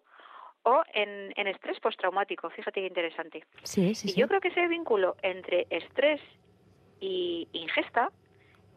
o 0.63 0.83
en, 0.95 1.33
en 1.37 1.47
estrés 1.47 1.79
postraumático. 1.81 2.49
Fíjate 2.51 2.81
qué 2.81 2.87
interesante. 2.87 3.45
Sí, 3.63 3.95
sí, 3.95 4.11
y 4.11 4.21
yo 4.21 4.29
creo 4.29 4.41
que 4.41 4.49
ese 4.49 4.67
vínculo 4.67 5.17
entre 5.23 5.67
estrés 5.71 6.21
y 7.01 7.49
ingesta 7.53 8.11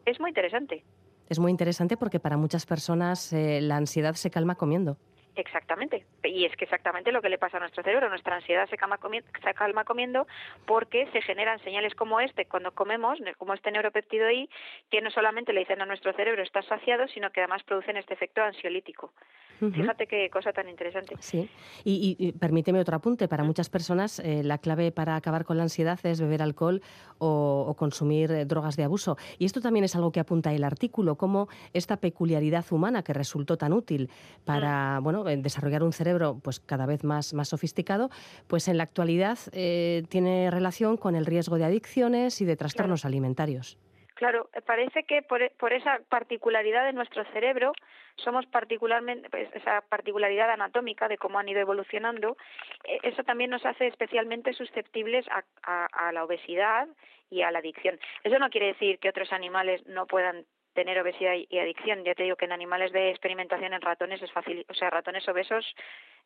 es 0.04 0.20
muy 0.20 0.30
interesante 0.30 0.84
es 1.28 1.38
muy 1.38 1.50
interesante 1.50 1.96
porque 1.96 2.20
para 2.20 2.36
muchas 2.36 2.66
personas 2.66 3.32
eh, 3.32 3.60
la 3.60 3.76
ansiedad 3.76 4.14
se 4.14 4.30
calma 4.30 4.54
comiendo. 4.54 4.96
Exactamente. 5.38 6.04
Y 6.24 6.46
es 6.46 6.56
que 6.56 6.64
exactamente 6.64 7.12
lo 7.12 7.22
que 7.22 7.28
le 7.28 7.38
pasa 7.38 7.58
a 7.58 7.60
nuestro 7.60 7.84
cerebro. 7.84 8.08
Nuestra 8.08 8.34
ansiedad 8.34 8.68
se 8.68 8.76
calma, 8.76 8.98
se 9.44 9.54
calma 9.54 9.84
comiendo 9.84 10.26
porque 10.66 11.06
se 11.12 11.22
generan 11.22 11.60
señales 11.60 11.94
como 11.94 12.18
este 12.18 12.46
cuando 12.46 12.72
comemos, 12.72 13.20
como 13.38 13.54
este 13.54 13.70
neuropéptido 13.70 14.28
I, 14.28 14.50
que 14.90 15.00
no 15.00 15.12
solamente 15.12 15.52
le 15.52 15.60
dicen 15.60 15.80
a 15.80 15.86
nuestro 15.86 16.12
cerebro 16.12 16.42
está 16.42 16.62
saciado, 16.62 17.06
sino 17.06 17.30
que 17.30 17.40
además 17.40 17.62
producen 17.62 17.96
este 17.96 18.14
efecto 18.14 18.42
ansiolítico. 18.42 19.12
Fíjate 19.58 20.06
qué 20.06 20.30
cosa 20.30 20.52
tan 20.52 20.68
interesante. 20.68 21.16
Sí, 21.20 21.48
y, 21.84 22.32
permíteme 22.32 22.80
otro 22.80 22.96
apunte. 22.96 23.28
Para 23.28 23.44
muchas 23.44 23.68
personas 23.68 24.18
eh, 24.20 24.42
la 24.44 24.58
clave 24.58 24.92
para 24.92 25.16
acabar 25.16 25.44
con 25.44 25.56
la 25.56 25.64
ansiedad 25.64 25.98
es 26.04 26.20
beber 26.20 26.42
alcohol 26.42 26.80
o, 27.18 27.74
consumir 27.76 28.30
eh, 28.30 28.44
drogas 28.44 28.76
de 28.76 28.84
abuso. 28.84 29.16
Y 29.38 29.44
esto 29.44 29.60
también 29.60 29.84
es 29.84 29.96
algo 29.96 30.12
que 30.12 30.20
apunta 30.20 30.52
el 30.52 30.64
artículo, 30.64 31.16
como 31.16 31.48
esta 31.72 31.96
peculiaridad 31.96 32.64
humana 32.70 33.02
que 33.02 33.12
resultó 33.12 33.56
tan 33.56 33.72
útil 33.72 34.10
para 34.44 35.00
bueno, 35.00 35.24
desarrollar 35.24 35.82
un 35.82 35.92
cerebro 35.92 36.38
pues, 36.42 36.60
cada 36.60 36.86
vez 36.86 37.04
más, 37.04 37.34
más 37.34 37.48
sofisticado, 37.48 38.10
pues 38.46 38.68
en 38.68 38.76
la 38.76 38.84
actualidad 38.84 39.38
eh, 39.52 40.04
tiene 40.08 40.50
relación 40.50 40.96
con 40.96 41.14
el 41.14 41.26
riesgo 41.26 41.58
de 41.58 41.64
adicciones 41.64 42.40
y 42.40 42.44
de 42.44 42.56
trastornos 42.56 43.04
alimentarios. 43.04 43.78
Claro, 44.18 44.50
parece 44.66 45.04
que 45.04 45.22
por, 45.22 45.48
por, 45.52 45.72
esa 45.72 46.00
particularidad 46.08 46.84
de 46.84 46.92
nuestro 46.92 47.24
cerebro 47.26 47.70
somos 48.16 48.44
particularmente, 48.46 49.30
pues, 49.30 49.48
esa 49.54 49.80
particularidad 49.82 50.50
anatómica 50.50 51.06
de 51.06 51.18
cómo 51.18 51.38
han 51.38 51.48
ido 51.48 51.60
evolucionando, 51.60 52.36
eh, 52.82 52.98
eso 53.04 53.22
también 53.22 53.50
nos 53.50 53.64
hace 53.64 53.86
especialmente 53.86 54.52
susceptibles 54.54 55.24
a, 55.28 55.86
a, 55.92 56.10
la 56.10 56.24
obesidad 56.24 56.88
y 57.30 57.42
a 57.42 57.52
la 57.52 57.60
adicción. 57.60 58.00
Eso 58.24 58.40
no 58.40 58.50
quiere 58.50 58.66
decir 58.66 58.98
que 58.98 59.08
otros 59.08 59.32
animales 59.32 59.86
no 59.86 60.06
puedan 60.06 60.44
tener 60.78 61.00
obesidad 61.00 61.34
y 61.34 61.58
adicción. 61.58 62.04
Ya 62.04 62.14
te 62.14 62.22
digo 62.22 62.36
que 62.36 62.44
en 62.44 62.52
animales 62.52 62.92
de 62.92 63.10
experimentación 63.10 63.74
en 63.74 63.80
ratones 63.80 64.22
es 64.22 64.30
fácil, 64.30 64.64
o 64.68 64.74
sea, 64.74 64.90
ratones 64.90 65.28
obesos, 65.28 65.74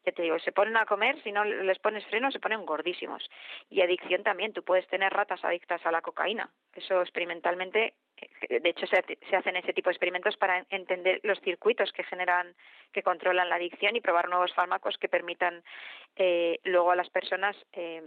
ya 0.04 0.12
te 0.12 0.20
digo, 0.20 0.38
se 0.40 0.52
ponen 0.52 0.76
a 0.76 0.84
comer, 0.84 1.18
si 1.22 1.32
no 1.32 1.42
les 1.42 1.78
pones 1.78 2.04
freno 2.08 2.30
se 2.30 2.38
ponen 2.38 2.66
gordísimos. 2.66 3.30
Y 3.70 3.80
adicción 3.80 4.22
también, 4.22 4.52
tú 4.52 4.62
puedes 4.62 4.86
tener 4.88 5.10
ratas 5.10 5.42
adictas 5.42 5.80
a 5.86 5.90
la 5.90 6.02
cocaína. 6.02 6.50
Eso 6.74 7.00
experimentalmente, 7.00 7.94
eh, 8.18 8.60
de 8.60 8.68
hecho 8.68 8.86
se, 8.86 9.02
se 9.30 9.36
hacen 9.36 9.56
ese 9.56 9.72
tipo 9.72 9.88
de 9.88 9.92
experimentos 9.92 10.36
para 10.36 10.66
entender 10.68 11.20
los 11.22 11.40
circuitos 11.40 11.90
que 11.92 12.04
generan, 12.04 12.54
que 12.92 13.02
controlan 13.02 13.48
la 13.48 13.54
adicción 13.54 13.96
y 13.96 14.02
probar 14.02 14.28
nuevos 14.28 14.52
fármacos 14.52 14.98
que 14.98 15.08
permitan 15.08 15.64
eh, 16.16 16.60
luego 16.64 16.90
a 16.90 16.96
las 16.96 17.08
personas 17.08 17.56
eh, 17.72 18.02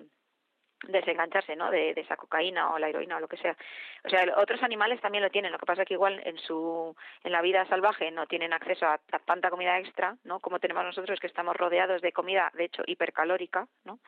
desengancharse 0.87 1.55
¿no? 1.55 1.71
de, 1.71 1.91
esa 1.91 2.15
cocaína 2.15 2.71
o 2.71 2.79
la 2.79 2.89
heroína 2.89 3.17
o 3.17 3.19
lo 3.19 3.27
que 3.27 3.37
sea. 3.37 3.55
O 4.03 4.09
sea, 4.09 4.25
otros 4.37 4.61
animales 4.63 5.01
también 5.01 5.23
lo 5.23 5.29
tienen, 5.29 5.51
lo 5.51 5.57
que 5.57 5.65
pasa 5.65 5.83
es 5.83 5.87
que 5.87 5.93
igual 5.95 6.21
en 6.25 6.37
su 6.37 6.95
en 7.23 7.31
la 7.31 7.41
vida 7.41 7.65
salvaje 7.67 8.11
no 8.11 8.27
tienen 8.27 8.53
acceso 8.53 8.85
a, 8.85 8.99
tanta 9.25 9.49
comida 9.49 9.79
extra, 9.79 10.15
¿no? 10.23 10.39
Como 10.39 10.59
tenemos 10.59 10.83
nosotros 10.83 11.19
que 11.19 11.27
estamos 11.27 11.55
rodeados 11.55 12.01
de 12.01 12.11
comida, 12.11 12.51
de 12.53 12.65
hecho, 12.65 12.83
hipercalórica, 12.85 13.67
¿no? 13.83 13.99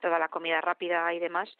Toda 0.00 0.18
la 0.18 0.28
comida 0.28 0.60
rápida 0.60 1.12
y 1.12 1.18
demás. 1.18 1.56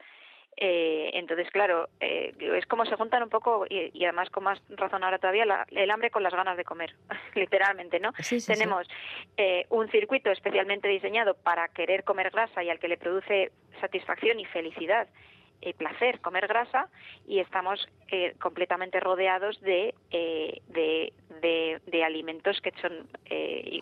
Eh, 0.57 1.11
entonces, 1.15 1.51
claro, 1.51 1.89
eh, 2.01 2.35
es 2.39 2.67
como 2.67 2.85
se 2.85 2.97
juntan 2.97 3.23
un 3.23 3.31
poco, 3.31 3.65
y, 3.69 4.05
además 4.05 4.29
con 4.31 4.45
más 4.45 4.61
razón 4.69 5.03
ahora 5.05 5.19
todavía, 5.19 5.67
el 5.71 5.91
hambre 5.91 6.11
con 6.11 6.23
las 6.23 6.35
ganas 6.35 6.57
de 6.57 6.65
comer, 6.65 6.95
literalmente, 7.35 7.99
¿no? 8.01 8.13
Tenemos 8.47 8.87
Eh, 9.37 9.65
un 9.71 9.89
circuito 9.91 10.31
especialmente 10.31 10.89
diseñado 10.89 11.35
para 11.35 11.69
querer 11.69 12.05
comer 12.05 12.31
grasa 12.31 12.63
y 12.63 12.69
al 12.69 12.79
que 12.79 12.89
le 12.89 12.99
produce 12.99 13.53
satisfacción 13.81 14.39
y 14.39 14.45
felicidad 14.45 15.09
eh, 15.63 15.75
placer 15.75 16.21
comer 16.21 16.47
grasa 16.47 16.89
y 17.27 17.39
estamos 17.39 17.89
eh, 18.09 18.35
completamente 18.41 18.99
rodeados 18.99 19.61
de, 19.61 19.95
eh, 20.11 20.61
de, 20.69 21.13
de, 21.87 22.05
alimentos 22.05 22.61
que 22.61 22.73
son 22.83 23.09
eh, 23.27 23.81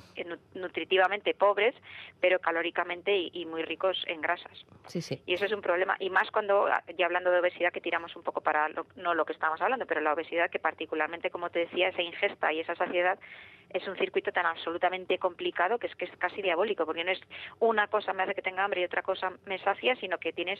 nutritivamente 0.55 1.35
pobres, 1.35 1.75
pero 2.21 2.39
calóricamente 2.39 3.17
y, 3.17 3.47
muy 3.47 3.63
ricos 3.63 4.05
en 4.07 4.21
grasas. 4.21 4.67
Sí, 4.87 5.01
sí. 5.01 5.23
Y 5.25 5.35
eso 5.35 5.47
es 5.47 5.53
un 5.53 5.63
problema. 5.63 5.97
Y 5.99 6.11
más 6.11 6.31
cuando, 6.31 6.69
ya 6.99 7.07
hablando 7.07 7.31
de 7.31 7.41
obesidad, 7.41 7.73
que 7.73 7.81
tiramos 7.81 8.15
un 8.17 8.23
poco 8.23 8.41
para, 8.41 8.69
no 8.97 9.15
lo 9.15 9.25
que 9.25 9.33
estamos 9.33 9.61
hablando, 9.63 9.87
pero 9.87 10.01
la 10.01 10.13
obesidad 10.13 10.51
que 10.51 10.59
particularmente, 10.59 11.31
como 11.31 11.51
te 11.51 11.61
decía, 11.61 11.89
esa 11.89 12.03
ingesta 12.03 12.53
y 12.53 12.61
esa 12.61 12.75
saciedad 12.75 13.19
es 13.71 13.87
un 13.87 13.97
circuito 13.97 14.33
tan 14.33 14.47
absolutamente 14.47 15.19
complicado 15.19 15.79
que 15.79 15.87
es 15.87 15.95
que 15.95 16.07
es 16.07 16.17
casi 16.17 16.43
diabólico, 16.43 16.87
porque 16.87 17.05
no 17.05 17.11
es 17.11 17.21
una 17.61 17.87
cosa 17.89 18.13
me 18.13 18.23
hace 18.23 18.35
que 18.35 18.43
tenga 18.43 18.65
hambre 18.65 18.81
y 18.81 18.85
otra 18.85 19.03
cosa 19.03 19.33
me 19.47 19.59
sacia, 19.59 19.97
sino 19.97 20.19
que 20.19 20.33
tienes 20.33 20.59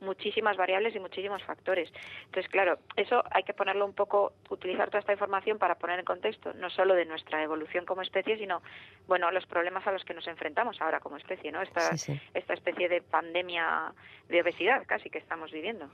muchísimas 0.00 0.56
variables 0.56 0.94
y 0.94 1.00
muchísimos 1.00 1.42
factores. 1.42 1.90
Entonces, 2.26 2.50
claro, 2.50 2.78
eso 2.96 3.22
hay 3.30 3.42
que 3.44 3.54
ponerlo 3.54 3.86
un 3.86 3.94
poco, 3.94 4.32
utilizar 4.50 4.88
toda 4.88 5.00
esta 5.00 5.12
información 5.12 5.58
para 5.58 5.76
poner 5.76 5.98
en 5.98 6.04
contexto, 6.04 6.52
no 6.54 6.70
solo 6.70 6.94
de 6.94 7.06
nuestra 7.06 7.42
evolución 7.42 7.84
como 7.86 8.02
especie, 8.02 8.36
sino, 8.38 8.62
bueno, 9.06 9.30
los 9.30 9.46
problemas 9.46 9.86
a 9.86 9.92
los 9.92 10.04
que 10.04 10.14
nos 10.14 10.26
enfrentamos 10.26 10.80
ahora 10.80 11.00
como 11.00 11.16
especie, 11.16 11.52
¿no? 11.52 11.62
Esta, 11.62 11.90
esta 12.34 12.54
especie 12.54 12.88
de 12.88 13.02
pandemia 13.02 13.92
de 14.28 14.42
obesidad 14.42 14.84
casi 14.86 15.10
que 15.10 15.18
estamos 15.18 15.50
viviendo. 15.50 15.88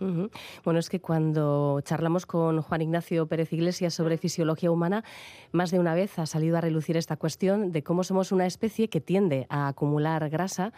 Bueno, 0.64 0.78
es 0.78 0.90
que 0.90 1.00
cuando 1.00 1.80
charlamos 1.82 2.26
con 2.26 2.60
Juan 2.60 2.82
Ignacio 2.82 3.26
Pérez 3.26 3.52
Iglesias 3.52 3.94
sobre 3.94 4.18
fisiología 4.18 4.70
humana, 4.70 5.04
más 5.52 5.70
de 5.70 5.78
una 5.78 5.94
vez 5.94 6.18
ha 6.18 6.26
salido 6.26 6.55
a 6.56 6.60
relucir 6.60 6.96
esta 6.96 7.16
cuestión 7.16 7.72
de 7.72 7.82
cómo 7.82 8.04
somos 8.04 8.32
una 8.32 8.46
especie 8.46 8.88
que 8.88 9.00
tiende 9.00 9.46
a 9.48 9.68
acumular 9.68 10.28
grasa 10.28 10.72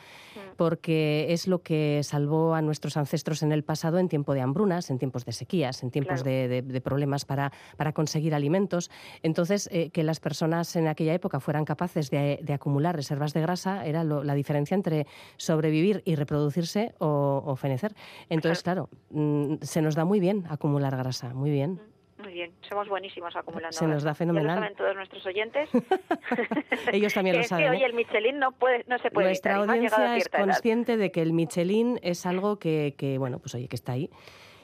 porque 0.56 1.26
es 1.30 1.46
lo 1.46 1.62
que 1.62 2.00
salvó 2.02 2.54
a 2.54 2.62
nuestros 2.62 2.96
ancestros 2.96 3.42
en 3.42 3.52
el 3.52 3.62
pasado 3.62 3.98
en 3.98 4.08
tiempo 4.08 4.34
de 4.34 4.40
hambrunas, 4.40 4.90
en 4.90 4.98
tiempos 4.98 5.24
de 5.24 5.32
sequías, 5.32 5.82
en 5.82 5.90
tiempos 5.90 6.24
de, 6.24 6.82
problemas 6.84 7.24
para, 7.24 7.52
para, 7.76 7.92
conseguir 7.92 8.34
alimentos. 8.34 8.90
Entonces, 9.22 9.68
eh, 9.72 9.90
que 9.90 10.02
las 10.02 10.20
personas 10.20 10.74
en 10.76 10.88
aquella 10.88 11.14
época 11.14 11.40
fueran 11.40 11.64
capaces 11.64 12.10
de, 12.10 12.44
acumular 12.52 12.96
reservas 12.96 13.34
de 13.34 13.40
grasa 13.40 13.86
era 13.86 14.04
la 14.04 14.34
diferencia 14.34 14.74
entre 14.74 15.06
sobrevivir 15.36 16.02
y 16.04 16.14
reproducirse 16.14 16.94
o, 16.98 17.54
fenecer. 17.56 17.94
Entonces, 18.28 18.62
claro, 18.62 18.88
mm, 19.10 19.56
se 19.62 19.82
nos 19.82 19.94
da 19.94 20.04
muy 20.04 20.20
bien 20.20 20.44
acumular 20.48 20.96
grasa, 20.96 21.34
muy 21.34 21.50
bien. 21.50 21.80
Muy 22.18 22.32
bien, 22.32 22.52
somos 22.68 22.88
buenísimos 22.88 23.34
acumulando. 23.36 23.76
Se 23.76 23.86
nos 23.86 24.02
da 24.02 24.14
fenomenal. 24.14 24.56
lo 24.56 24.62
saben 24.62 24.76
todos 24.76 24.96
nuestros 24.96 25.24
oyentes. 25.24 25.68
Ellos 26.92 27.14
también 27.14 27.36
lo 27.36 27.44
saben. 27.44 27.70
Que, 27.70 27.78
¿eh? 27.78 27.84
el 27.84 27.94
Michelin 27.94 28.38
no, 28.38 28.52
puede, 28.52 28.84
no 28.88 28.98
se 28.98 29.10
puede 29.10 29.28
Nuestra 29.28 29.56
audiencia 29.56 30.16
es 30.16 30.28
consciente 30.28 30.96
de 30.96 31.12
que 31.12 31.22
el 31.22 31.32
Michelin 31.32 32.00
es 32.02 32.26
algo 32.26 32.58
que, 32.58 32.94
que, 32.98 33.18
bueno, 33.18 33.38
pues 33.38 33.54
oye, 33.54 33.68
que 33.68 33.76
está 33.76 33.92
ahí 33.92 34.10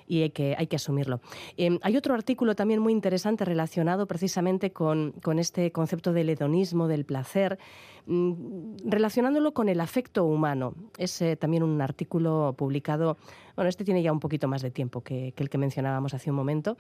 y 0.07 0.23
hay 0.23 0.31
que, 0.31 0.55
hay 0.59 0.67
que 0.67 0.77
asumirlo. 0.77 1.21
Em, 1.57 1.79
hay 1.83 1.97
otro 1.97 2.15
artículo 2.15 2.55
también 2.55 2.81
muy 2.81 2.93
interesante 2.93 3.45
relacionado 3.45 4.07
precisamente 4.07 4.73
con, 4.73 5.13
con 5.23 5.39
este 5.39 5.73
concepto 5.73 6.13
del 6.13 6.29
hedonismo, 6.31 6.89
del 6.89 7.05
placer, 7.05 7.59
mm, 8.07 8.77
relacionándolo 8.85 9.53
con 9.53 9.69
el 9.69 9.81
afecto 9.81 10.25
humano. 10.25 10.75
Es 10.99 11.21
eh, 11.23 11.37
también 11.37 11.63
un 11.63 11.81
artículo 11.81 12.55
publicado, 12.57 13.17
bueno, 13.57 13.69
este 13.69 13.85
tiene 13.85 14.03
ya 14.03 14.13
un 14.13 14.21
poquito 14.21 14.49
más 14.49 14.63
de 14.63 14.71
tiempo 14.71 15.03
que, 15.03 15.33
que 15.35 15.43
el 15.43 15.51
que 15.51 15.59
mencionábamos 15.59 16.15
hace 16.15 16.31
un 16.31 16.37
momento, 16.37 16.77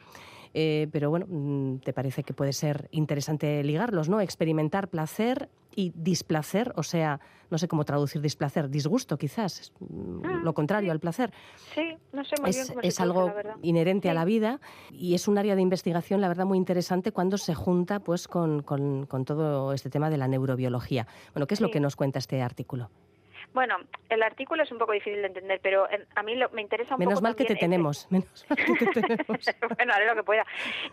eh, 0.55 0.89
pero 0.93 1.11
bueno, 1.11 1.27
mm, 1.29 1.79
te 1.79 1.93
parece 1.93 2.23
que 2.23 2.33
puede 2.33 2.53
ser 2.53 2.89
interesante 2.93 3.63
ligarlos, 3.65 4.09
¿no? 4.09 4.21
Experimentar 4.21 4.89
placer 4.89 5.49
y 5.75 5.93
displacer, 5.95 6.73
o 6.77 6.83
sea, 6.83 7.21
no 7.51 7.59
sé 7.59 7.69
cómo 7.69 7.85
traducir 7.85 8.21
displacer, 8.21 8.69
disgusto 8.69 9.17
quizás, 9.17 9.73
mm, 9.81 10.25
ah, 10.25 10.41
lo 10.43 10.55
contrario 10.55 10.93
al 10.93 11.01
placer. 11.01 11.33
Sí, 11.75 11.97
no 12.13 12.25
sé 12.25 12.37
muy 12.41 12.51
es, 12.51 12.57
bien 12.57 12.69
cómo 12.69 12.81
es 12.83 13.01
algo 13.01 13.33
inherente 13.63 14.11
a 14.11 14.15
la 14.15 14.25
vida 14.25 14.61
y 14.91 15.15
es 15.15 15.29
un 15.29 15.39
área 15.39 15.55
de 15.55 15.63
investigación, 15.63 16.21
la 16.21 16.29
verdad, 16.29 16.47
muy 16.47 16.59
interesante 16.59 17.13
cuando 17.13 17.39
se 17.39 17.55
junta 17.55 18.01
pues 18.01 18.29
con, 18.29 18.63
con, 18.63 19.07
con 19.07 19.25
todo 19.25 19.73
este 19.73 19.91
tema 19.91 20.11
de 20.11 20.17
la 20.17 20.29
neurobiología. 20.29 21.07
Bueno, 21.33 21.47
¿qué 21.47 21.55
es 21.55 21.61
lo 21.61 21.71
que 21.71 21.81
nos 21.81 21.97
cuenta 21.97 22.19
este 22.19 22.43
artículo? 22.43 22.91
Bueno, 23.55 23.77
el 24.09 24.21
artículo 24.25 24.65
es 24.65 24.73
un 24.73 24.79
poco 24.79 24.93
difícil 24.93 25.21
de 25.21 25.29
entender, 25.29 25.61
pero 25.63 25.87
a 26.17 26.23
mí 26.25 26.35
me 26.53 26.61
interesa 26.61 26.97
un 26.97 26.99
menos 26.99 27.15
poco. 27.15 27.23
Mal 27.23 27.37
que 27.37 27.45
te 27.45 27.55
tenemos, 27.55 28.09
menos 28.11 28.45
mal 28.49 28.59
que 28.59 28.87
te 28.87 29.01
tenemos. 29.01 29.27
bueno, 29.77 29.95
haré 29.95 30.07
lo 30.07 30.17
que 30.17 30.25
pueda. 30.25 30.45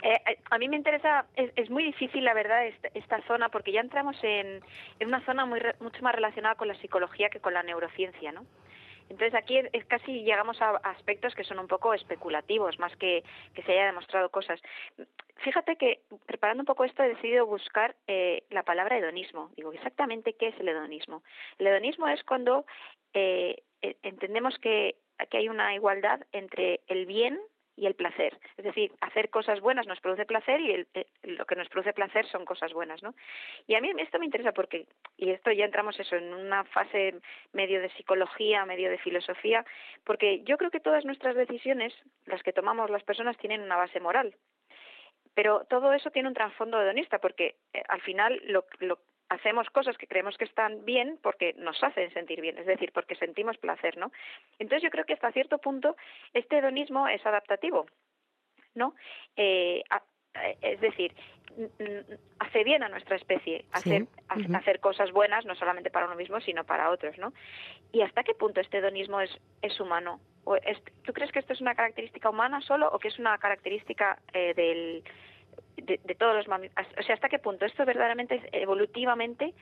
Eh, 0.04 0.22
eh, 0.30 0.38
a 0.48 0.60
mí 0.60 0.70
me 0.70 0.78
interesa, 0.78 1.26
es, 1.36 1.70
muy 1.72 1.84
difícil, 1.84 2.24
la 2.24 2.36
verdad, 2.36 2.68
esta, 2.94 3.20
zona, 3.24 3.50
porque 3.50 3.72
ya 3.72 3.82
entramos 3.82 4.16
en, 4.22 4.62
en 5.00 5.08
una 5.08 5.26
zona 5.26 5.48
muy, 5.48 5.60
mucho 5.80 6.04
más 6.04 6.14
relacionada 6.14 6.54
con 6.54 6.68
la 6.68 6.76
psicología 6.76 7.30
que 7.30 7.40
con 7.40 7.56
la 7.56 7.64
neurociencia, 7.64 8.32
¿no? 8.32 8.46
Entonces 9.12 9.36
aquí 9.36 9.58
es 9.58 9.86
casi 9.86 10.24
llegamos 10.24 10.62
a 10.62 10.78
aspectos 10.78 11.36
que 11.36 11.44
son 11.44 11.60
un 11.60 11.68
poco 11.68 11.94
especulativos, 11.94 12.80
más 12.80 12.96
que 12.96 13.24
que 13.54 13.62
se 13.64 13.74
haya 13.74 13.88
demostrado 13.88 14.30
cosas. 14.30 14.62
Fíjate 15.44 15.76
que 15.76 16.00
preparando 16.26 16.62
un 16.62 16.66
poco 16.66 16.86
esto 16.86 17.04
he 17.04 17.10
decidido 17.10 17.46
buscar 17.46 17.94
eh, 18.08 18.44
la 18.50 18.64
palabra 18.64 18.98
hedonismo. 18.98 19.52
Digo, 19.58 19.74
exactamente 19.74 20.34
qué 20.34 20.48
es 20.48 20.60
el 20.62 20.70
hedonismo. 20.70 21.24
El 21.60 21.68
hedonismo 21.68 22.08
es 22.08 22.24
cuando 22.24 22.66
eh, 23.14 23.64
e, 23.82 23.98
entendemos 24.04 24.58
que, 24.60 24.96
que 25.30 25.38
hay 25.38 25.50
una 25.50 25.76
igualdad 25.76 26.22
entre 26.32 26.80
el 26.88 27.06
bien 27.06 27.38
y 27.82 27.88
el 27.88 27.96
placer. 27.96 28.38
Es 28.58 28.64
decir, 28.64 28.92
hacer 29.02 29.32
cosas 29.32 29.60
buenas 29.60 29.88
nos 29.88 30.00
produce 30.00 30.28
placer 30.28 30.62
y 30.62 30.86
eh, 30.94 31.08
lo 31.24 31.46
que 31.46 31.56
nos 31.56 31.68
produce 31.68 31.94
placer 31.94 32.28
son 32.28 32.46
cosas 32.46 32.74
buenas, 32.74 33.02
¿no? 33.02 33.16
Y 33.66 33.74
a 33.74 33.82
mí 33.82 33.90
esto 33.98 34.20
me 34.20 34.26
interesa 34.26 34.52
porque, 34.52 34.86
y 35.18 35.32
esto 35.32 35.52
ya 35.52 35.66
entramos 35.66 36.00
eso 36.00 36.16
en 36.16 36.32
una 36.32 36.64
fase 36.66 37.16
medio 37.54 37.82
de 37.82 37.90
psicología, 37.90 38.66
medio 38.66 38.92
de 38.92 39.00
filosofía, 39.00 39.66
porque 40.04 40.44
yo 40.44 40.60
creo 40.60 40.70
que 40.70 40.80
todas 40.80 41.06
nuestras 41.06 41.36
decisiones, 41.36 41.92
las 42.28 42.44
que 42.44 42.54
tomamos 42.54 42.92
las 42.92 43.02
personas, 43.02 43.36
tienen 43.38 43.64
una 43.64 43.78
base 43.78 44.00
moral. 44.00 44.36
Pero 45.34 45.66
todo 45.68 45.92
eso 45.94 46.12
tiene 46.12 46.28
un 46.28 46.36
trasfondo 46.36 46.80
hedonista, 46.80 47.18
porque 47.18 47.56
eh, 47.74 47.82
al 47.88 48.02
final 48.02 48.40
lo, 48.46 48.64
lo, 48.78 49.00
hacemos 49.32 49.70
cosas 49.70 49.98
que 49.98 50.08
creemos 50.08 50.38
que 50.38 50.44
están 50.44 50.84
bien 50.84 51.18
porque 51.24 51.54
nos 51.54 51.82
hacen 51.82 52.12
sentir 52.14 52.42
bien, 52.42 52.58
es 52.58 52.66
decir, 52.66 52.92
porque 52.92 53.16
sentimos 53.16 53.58
placer, 53.58 53.98
¿no? 53.98 54.12
Entonces 54.60 54.84
yo 54.84 54.90
creo 54.90 55.06
que 55.06 55.14
hasta 55.14 55.32
cierto 55.32 55.58
punto 55.58 55.96
este 56.34 56.58
hedonismo 56.58 57.08
es 57.08 57.26
adaptativo, 57.26 57.86
¿no? 58.76 58.94
Eh, 59.38 59.84
es 60.62 60.82
decir, 60.82 61.14
hace 62.40 62.64
bien 62.66 62.84
a 62.84 62.90
nuestra 62.90 63.16
especie 63.16 63.64
hacer, 63.72 64.08
hacer 64.54 64.80
cosas 64.82 65.12
buenas, 65.12 65.46
no 65.46 65.56
solamente 65.56 65.92
para 65.92 66.08
uno 66.08 66.16
mismo, 66.16 66.42
sino 66.42 66.66
para 66.66 66.90
otros, 66.90 67.18
¿no? 67.18 67.32
¿Y 67.94 68.02
hasta 68.02 68.24
qué 68.24 68.34
punto 68.34 68.60
este 68.60 68.80
hedonismo 68.80 69.22
es, 69.22 69.32
es 69.62 69.80
humano? 69.80 70.20
¿O 70.44 70.58
¿Tú 71.04 71.14
crees 71.14 71.32
que 71.32 71.40
esto 71.40 71.54
es 71.54 71.62
una 71.62 71.76
característica 71.76 72.30
humana 72.30 72.60
solo 72.62 72.90
o 72.92 73.00
que 73.00 73.08
es 73.08 73.18
una 73.18 73.38
característica 73.38 74.20
eh, 74.34 74.54
del 74.56 75.04
de, 75.86 76.16
todos 76.16 76.36
los 76.36 76.48
mamíferos. 76.48 76.88
O 77.00 77.04
sea, 77.04 77.16
¿hasta 77.16 77.30
qué 77.30 77.40
punto 77.40 77.66
esto 77.66 77.86
verdaderamente 77.86 78.42
evolutivamente 78.52 79.54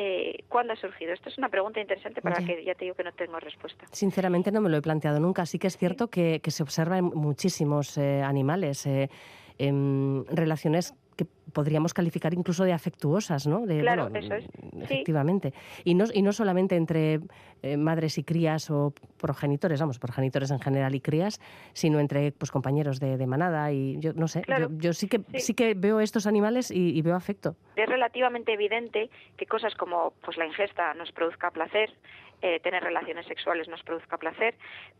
eh, 0.00 0.44
¿cuándo 0.48 0.74
ha 0.74 0.76
surgido? 0.76 1.12
Esto 1.12 1.28
es 1.28 1.38
una 1.38 1.48
pregunta 1.48 1.80
interesante 1.80 2.22
para 2.22 2.38
la 2.40 2.46
que 2.46 2.62
ya 2.62 2.76
te 2.76 2.84
digo 2.84 2.94
que 2.94 3.02
no 3.02 3.10
tengo 3.10 3.40
respuesta. 3.40 3.84
Sinceramente 3.90 4.52
no 4.52 4.60
me 4.60 4.68
lo 4.68 4.76
he 4.76 4.80
planteado 4.80 5.18
nunca. 5.18 5.44
Sí 5.44 5.58
que 5.58 5.66
es 5.66 5.76
cierto 5.76 6.06
que, 6.06 6.40
se 6.46 6.62
observa 6.62 6.98
en 6.98 7.06
muchísimos 7.06 7.98
eh, 7.98 8.22
animales 8.22 8.86
eh, 8.86 9.10
en 9.58 10.24
relaciones 10.30 10.94
que 11.16 11.26
podríamos 11.52 11.94
calificar 11.94 12.34
incluso 12.34 12.64
de 12.64 12.72
afectuosas, 12.72 13.46
¿no? 13.46 13.66
De, 13.66 13.80
claro, 13.80 14.08
eso 14.14 14.34
es. 14.34 14.46
Efectivamente. 14.80 15.52
Y, 15.84 15.94
no, 15.94 16.04
y 16.12 16.22
no 16.22 16.32
solamente 16.32 16.76
entre 16.76 17.20
eh, 17.62 17.76
madres 17.76 18.18
y 18.18 18.24
crías 18.24 18.70
o 18.70 18.92
progenitores, 19.20 19.80
vamos, 19.80 19.98
progenitores 19.98 20.50
en 20.50 20.60
general 20.60 20.94
y 20.94 21.00
crías, 21.00 21.40
sino 21.72 22.00
entre 22.00 22.32
pues 22.32 22.50
compañeros 22.50 23.00
de, 23.00 23.26
manada 23.26 23.72
y 23.72 23.98
yo 23.98 24.12
no 24.14 24.26
sé, 24.26 24.42
yo, 24.78 24.92
sí 24.92 25.08
que 25.08 25.20
sí. 25.38 25.52
que 25.52 25.74
veo 25.74 26.00
estos 26.00 26.26
animales 26.26 26.70
y, 26.70 26.96
y, 26.96 27.02
veo 27.02 27.14
afecto. 27.14 27.56
Es 27.76 27.88
relativamente 27.88 28.52
evidente 28.52 29.10
que 29.36 29.44
cosas 29.46 29.74
como 29.74 30.14
pues 30.22 30.36
la 30.38 30.46
ingesta 30.46 30.94
nos 30.94 31.12
produzca 31.12 31.50
placer, 31.50 31.90
eh, 32.40 32.60
tener 32.60 32.84
relaciones 32.84 33.26
sexuales 33.26 33.66
nos 33.66 33.82
produzca 33.82 34.16
placer, 34.16 34.54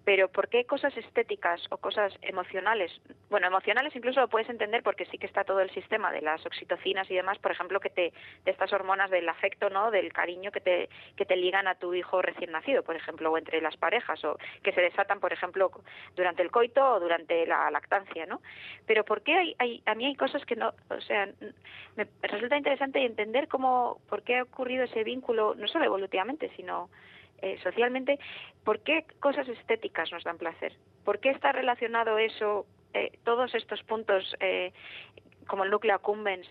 pero 0.04 0.26
¿por 0.26 0.48
qué 0.48 0.64
cosas 0.64 0.96
estéticas 0.96 1.62
o 1.70 1.76
cosas 1.76 2.12
emocionales? 2.20 2.90
Bueno, 3.30 3.46
emocionales 3.46 3.94
incluso 3.94 4.20
lo 4.20 4.26
puedes 4.26 4.48
entender 4.50 4.82
porque 4.82 5.06
sí 5.06 5.18
que 5.18 5.26
está 5.26 5.44
todo 5.44 5.61
el 5.61 5.70
sistema 5.70 6.11
de 6.11 6.20
las 6.20 6.38
oxitocinas 6.44 7.11
y 7.11 7.14
demás, 7.14 7.38
por 7.38 7.53
ejemplo, 7.53 7.81
que 7.81 7.90
te 7.90 8.12
de 8.44 8.51
estas 8.51 8.72
hormonas 8.72 9.11
del 9.11 9.29
afecto, 9.29 9.70
¿no? 9.70 9.90
Del 9.90 10.12
cariño 10.12 10.51
que 10.51 10.61
te 10.61 10.88
que 11.16 11.24
te 11.24 11.37
ligan 11.37 11.68
a 11.68 11.74
tu 11.74 11.94
hijo 11.94 12.22
recién 12.22 12.53
nacido, 12.53 12.83
por 12.83 12.96
ejemplo, 12.96 13.31
o 13.31 13.38
entre 13.38 13.61
las 13.61 13.77
parejas 13.77 14.22
o 14.24 14.38
que 14.62 14.72
se 14.72 14.81
desatan, 14.81 15.20
por 15.20 15.33
ejemplo, 15.33 15.70
durante 16.16 16.42
el 16.42 16.51
coito 16.51 16.94
o 16.94 17.01
durante 17.01 17.46
la 17.46 17.70
lactancia, 17.70 18.27
¿no? 18.27 18.40
Pero 18.87 19.05
¿por 19.05 19.22
qué 19.22 19.35
hay, 19.35 19.57
hay 19.59 19.83
a 19.87 19.94
mí 19.94 20.07
hay 20.07 20.14
cosas 20.14 20.44
que 20.44 20.57
no, 20.57 20.72
o 20.90 21.01
sea, 21.01 21.29
me 21.96 22.07
resulta 22.22 22.57
interesante 22.57 23.05
entender 23.05 23.48
cómo 23.48 24.01
por 24.09 24.22
qué 24.22 24.38
ha 24.38 24.42
ocurrido 24.42 24.85
ese 24.85 25.05
vínculo 25.05 25.55
no 25.55 25.68
solo 25.68 25.85
evolutivamente, 25.85 26.51
sino 26.57 26.88
eh, 27.40 27.59
socialmente, 27.62 28.18
¿por 28.64 28.81
qué 28.81 29.05
cosas 29.20 29.48
estéticas 29.48 30.11
nos 30.11 30.24
dan 30.24 30.38
placer? 30.38 30.72
¿Por 31.05 31.20
qué 31.20 31.31
está 31.31 31.53
relacionado 31.53 32.18
eso, 32.18 32.66
eh, 32.94 33.12
todos 33.24 33.55
estos 33.55 33.83
puntos 33.85 34.35
eh, 34.40 34.72
como 35.48 35.64
el 35.64 35.70
núcleo 35.70 35.96
accumbens, 35.96 36.46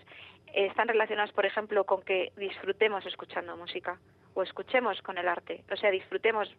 están 0.53 0.87
relacionados, 0.87 1.31
por 1.31 1.45
ejemplo, 1.45 1.85
con 1.85 2.01
que 2.01 2.33
disfrutemos 2.35 3.05
escuchando 3.05 3.55
música 3.55 3.99
o 4.33 4.43
escuchemos 4.43 5.01
con 5.01 5.17
el 5.17 5.27
arte, 5.27 5.63
o 5.71 5.75
sea, 5.77 5.89
disfrutemos 5.91 6.53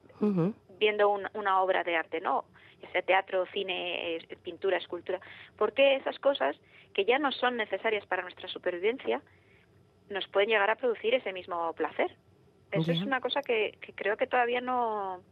viendo 0.79 1.11
una 1.11 1.61
obra 1.61 1.85
de 1.85 1.97
arte, 1.97 2.21
¿no? 2.21 2.45
Ya 2.83 2.91
sea 2.93 3.03
teatro, 3.03 3.47
cine, 3.47 4.19
pintura, 4.43 4.79
escultura. 4.79 5.21
¿Por 5.57 5.73
qué 5.73 5.97
esas 5.97 6.19
cosas 6.19 6.57
que 6.95 7.05
ya 7.05 7.19
no 7.19 7.33
son 7.33 7.57
necesarias 7.57 8.07
para 8.07 8.23
nuestra 8.23 8.49
supervivencia 8.49 9.21
nos 10.11 10.27
pueden 10.29 10.49
llegar 10.49 10.71
a 10.71 10.77
producir 10.77 11.15
ese 11.15 11.33
mismo 11.33 11.73
placer? 11.75 12.17
Eso 12.71 12.93
es 12.93 13.03
una 13.03 13.21
cosa 13.21 13.41
que, 13.43 13.79
creo 13.95 14.17
que 14.17 14.27
todavía 14.27 14.61
no... 14.61 15.23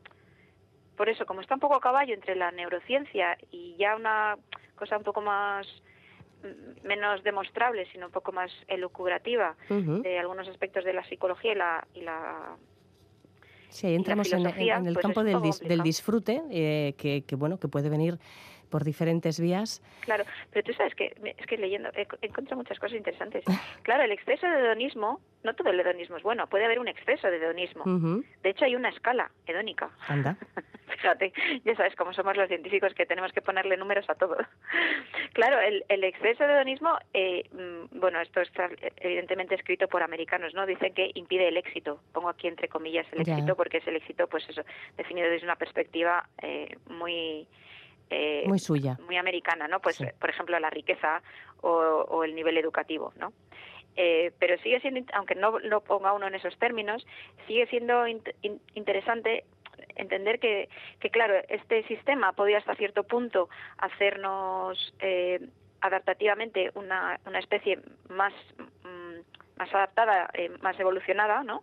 Por 0.96 1.08
eso, 1.08 1.26
como 1.26 1.42
está 1.42 1.54
un 1.54 1.60
poco 1.60 1.76
a 1.76 1.80
caballo 1.80 2.14
entre 2.14 2.34
la 2.36 2.50
neurociencia 2.50 3.36
y 3.50 3.76
ya 3.76 3.94
una 3.96 4.36
cosa 4.76 4.96
un 4.96 5.04
poco 5.04 5.20
más 5.20 5.66
menos 6.84 7.22
demostrable, 7.22 7.86
sino 7.92 8.06
un 8.06 8.12
poco 8.12 8.32
más 8.32 8.50
elucubrativa 8.68 9.56
de 9.68 10.18
algunos 10.18 10.48
aspectos 10.48 10.84
de 10.84 10.92
la 10.92 11.04
psicología 11.04 11.52
y 11.52 11.56
la, 11.56 11.86
y 11.94 12.00
la 12.02 12.56
Sí, 13.68 13.94
entramos 13.94 14.32
en, 14.32 14.46
el 14.46 14.94
pues 14.94 14.98
campo 14.98 15.24
del, 15.24 15.38
del, 15.40 15.82
disfrute, 15.82 16.42
eh, 16.50 16.94
que, 16.96 17.24
que, 17.24 17.36
bueno, 17.36 17.58
que 17.58 17.68
puede 17.68 17.90
venir 17.90 18.18
por 18.70 18.84
diferentes 18.84 19.40
vías. 19.40 19.82
Claro, 20.00 20.24
pero 20.52 20.64
tú 20.64 20.72
sabes 20.74 20.94
que 20.94 21.14
es 21.38 21.46
que 21.46 21.56
leyendo 21.56 21.90
he 21.94 22.06
encontrado 22.26 22.56
muchas 22.56 22.78
cosas 22.78 22.96
interesantes. 22.96 23.44
Claro, 23.82 24.02
el 24.02 24.10
exceso 24.10 24.46
de 24.48 24.58
hedonismo, 24.58 25.20
no 25.44 25.54
todo 25.54 25.70
el 25.70 25.78
hedonismo 25.78 26.16
es 26.16 26.22
bueno, 26.22 26.48
puede 26.48 26.64
haber 26.64 26.80
un 26.80 26.88
exceso 26.88 27.28
de 27.28 27.36
hedonismo. 27.36 27.84
De 28.42 28.50
hecho, 28.50 28.64
hay 28.64 28.74
una 28.74 28.88
escala 28.88 29.30
hedónica. 29.46 29.90
Anda. 30.08 30.36
Fíjate, 30.88 31.32
ya 31.64 31.74
sabes 31.76 31.94
cómo 31.94 32.12
somos 32.12 32.36
los 32.36 32.48
científicos 32.48 32.94
que 32.94 33.06
tenemos 33.06 33.32
que 33.32 33.42
ponerle 33.42 33.76
números 33.76 34.08
a 34.08 34.14
todo. 34.14 34.36
claro, 35.34 35.60
el, 35.60 35.84
el 35.88 36.04
exceso 36.04 36.44
de 36.44 36.52
hedonismo, 36.52 36.98
eh, 37.12 37.44
mm, 37.52 37.98
bueno, 37.98 38.20
esto 38.20 38.40
está 38.40 38.70
evidentemente 38.96 39.54
escrito 39.54 39.88
por 39.88 40.02
americanos, 40.02 40.54
¿no? 40.54 40.66
Dicen 40.66 40.94
que 40.94 41.10
impide 41.14 41.48
el 41.48 41.56
éxito. 41.56 42.00
Pongo 42.12 42.28
aquí 42.28 42.48
entre 42.48 42.68
comillas 42.68 43.06
el 43.12 43.20
éxito 43.20 43.56
porque 43.56 43.78
es 43.78 43.86
el 43.86 43.96
éxito, 43.96 44.26
pues 44.26 44.48
eso, 44.48 44.62
definido 44.96 45.28
desde 45.28 45.44
una 45.44 45.56
perspectiva 45.56 46.28
eh, 46.42 46.76
muy 46.88 47.46
eh, 48.10 48.44
muy 48.46 48.58
suya, 48.58 48.98
muy 49.06 49.16
americana, 49.16 49.68
¿no? 49.68 49.80
Pues, 49.80 49.98
por 50.18 50.30
ejemplo, 50.30 50.58
la 50.58 50.70
riqueza 50.70 51.22
o, 51.60 52.24
el 52.24 52.34
nivel 52.34 52.56
educativo, 52.58 53.12
¿no? 53.16 53.32
Eh, 53.96 54.32
pero 54.38 54.58
sigue 54.58 54.80
siendo, 54.80 55.00
aunque 55.14 55.34
no 55.34 55.58
lo 55.58 55.80
ponga 55.80 56.12
uno 56.12 56.26
en 56.26 56.34
esos 56.34 56.56
términos, 56.58 57.06
sigue 57.46 57.66
siendo 57.66 58.06
interesante 58.74 59.44
entender 59.96 60.38
que, 60.38 60.68
que, 61.00 61.10
claro, 61.10 61.34
este 61.48 61.82
sistema 61.84 62.32
podría 62.32 62.58
hasta 62.58 62.74
cierto 62.74 63.04
punto 63.04 63.48
hacernos 63.78 64.94
eh, 65.00 65.40
adaptativamente 65.80 66.70
una, 66.74 67.18
una 67.26 67.38
especie 67.38 67.80
más 68.08 68.34
mm, 68.84 69.06
más 69.56 69.74
adaptada, 69.74 70.28
eh, 70.34 70.50
más 70.60 70.78
evolucionada, 70.78 71.42
¿no? 71.42 71.62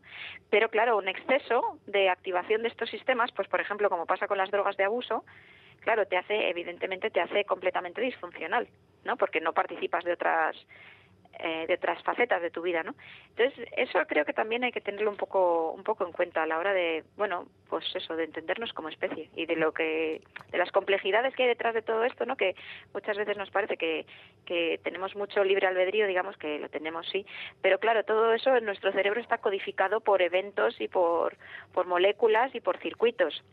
Pero 0.50 0.70
claro, 0.70 0.98
un 0.98 1.08
exceso 1.08 1.80
de 1.86 2.10
activación 2.10 2.64
de 2.64 2.70
estos 2.70 2.90
sistemas, 2.90 3.32
pues 3.32 3.48
por 3.48 3.62
ejemplo, 3.62 3.90
como 3.90 4.06
pasa 4.06 4.28
con 4.28 4.38
las 4.38 4.52
drogas 4.52 4.78
de 4.78 4.84
abuso, 4.84 5.24
claro, 5.84 6.06
te 6.06 6.18
hace, 6.18 6.50
evidentemente, 6.50 7.10
te 7.10 7.22
hace 7.22 7.46
completamente 7.46 8.02
disfuncional, 8.02 8.68
¿no? 9.04 9.18
Porque 9.18 9.42
no 9.42 9.54
participas 9.54 10.04
de 10.04 10.14
otras 10.14 10.56
eh, 11.40 11.66
de 11.68 11.74
otras 11.74 12.02
facetas 12.04 12.44
de 12.44 12.52
tu 12.52 12.62
vida, 12.62 12.84
¿no? 12.84 12.94
Entonces 13.36 13.68
eso 13.76 13.98
creo 14.08 14.24
que 14.24 14.34
también 14.34 14.64
hay 14.64 14.72
que 14.72 14.82
tenerlo 14.82 15.10
un 15.10 15.18
poco 15.18 15.72
un 15.72 15.84
poco 15.84 16.06
en 16.06 16.12
cuenta 16.12 16.44
a 16.44 16.46
la 16.46 16.60
hora 16.60 16.74
de 16.74 17.04
bueno 17.18 17.48
pues 17.70 17.84
eso 17.96 18.16
de 18.16 18.26
entendernos 18.26 18.72
como 18.72 18.90
especie 18.90 19.32
y 19.36 19.48
de 19.48 19.56
lo 19.56 19.74
que 19.74 20.22
de 20.52 20.58
las 20.60 20.72
complejidades 20.72 21.36
que 21.36 21.44
hay 21.44 21.50
detrás 21.50 21.74
de 21.74 21.82
todo 21.82 22.04
esto, 22.04 22.28
¿no? 22.28 22.36
Que 22.36 22.56
muchas 22.94 23.18
veces 23.18 23.36
nos 23.36 23.50
parece 23.50 23.78
que 23.78 24.06
que 24.46 24.80
tenemos 24.84 25.16
mucho 25.16 25.44
libre 25.44 25.66
albedrío, 25.66 26.06
digamos 26.06 26.38
que 26.38 26.60
lo 26.60 26.70
tenemos 26.70 27.10
sí, 27.10 27.26
pero 27.64 27.80
claro 27.80 28.04
todo 28.04 28.32
eso 28.34 28.56
en 28.56 28.66
nuestro 28.66 28.92
cerebro 28.92 29.20
está 29.20 29.40
codificado 29.40 30.02
por 30.02 30.22
eventos 30.22 30.80
y 30.80 30.88
por 30.88 31.36
por 31.74 31.88
moléculas 31.88 32.54
y 32.54 32.62
por 32.62 32.78
circuitos 32.78 33.44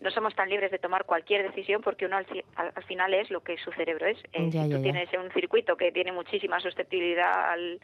no 0.00 0.10
somos 0.10 0.34
tan 0.34 0.48
libres 0.48 0.70
de 0.70 0.78
tomar 0.78 1.04
cualquier 1.04 1.42
decisión 1.42 1.82
porque 1.82 2.06
uno 2.06 2.16
al, 2.16 2.84
final 2.84 3.14
es 3.14 3.30
lo 3.30 3.40
que 3.40 3.56
su 3.58 3.72
cerebro 3.72 4.06
es. 4.06 4.18
Eh, 4.32 4.50
si 4.50 4.70
tú 4.70 4.82
tienes 4.82 5.08
un 5.12 5.30
circuito 5.32 5.76
que 5.76 5.92
tiene 5.92 6.12
muchísima 6.12 6.60
susceptibilidad 6.60 7.50
al, 7.50 7.80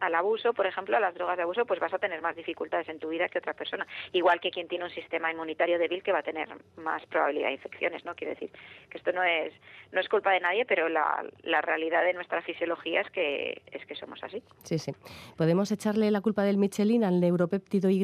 al 0.00 0.14
abuso, 0.14 0.52
por 0.52 0.66
ejemplo, 0.66 0.96
a 0.96 1.00
las 1.00 1.14
drogas 1.14 1.36
de 1.36 1.42
abuso, 1.42 1.64
pues 1.66 1.80
vas 1.80 1.92
a 1.92 1.98
tener 1.98 2.22
más 2.22 2.36
dificultades 2.36 2.88
en 2.88 2.98
tu 2.98 3.08
vida 3.08 3.28
que 3.28 3.38
otra 3.38 3.54
persona. 3.54 3.86
Igual 4.12 4.40
que 4.40 4.50
quien 4.50 4.68
tiene 4.68 4.84
un 4.84 4.90
sistema 4.90 5.30
inmunitario 5.30 5.78
débil 5.78 6.02
que 6.02 6.12
va 6.12 6.20
a 6.20 6.22
tener 6.22 6.48
más 6.76 7.04
probabilidad 7.06 7.48
de 7.48 7.54
infecciones, 7.54 8.04
¿no? 8.04 8.14
Quiere 8.14 8.34
decir 8.34 8.50
que 8.90 8.98
esto 8.98 9.12
no 9.12 9.22
es 9.22 9.52
no 9.90 10.00
es 10.00 10.08
culpa 10.08 10.32
de 10.32 10.40
nadie, 10.40 10.64
pero 10.64 10.88
la, 10.88 11.24
la 11.42 11.60
realidad 11.60 12.04
de 12.04 12.12
nuestra 12.12 12.42
fisiología 12.42 13.00
es 13.00 13.10
que 13.10 13.62
es 13.72 13.84
que 13.86 13.96
somos 13.96 14.22
así. 14.22 14.42
Sí, 14.62 14.78
sí. 14.78 14.92
¿Podemos 15.36 15.72
echarle 15.72 16.10
la 16.10 16.20
culpa 16.20 16.44
del 16.44 16.56
Michelin 16.56 17.04
al 17.04 17.20
neuropéptido 17.20 17.90
Y? 17.90 18.02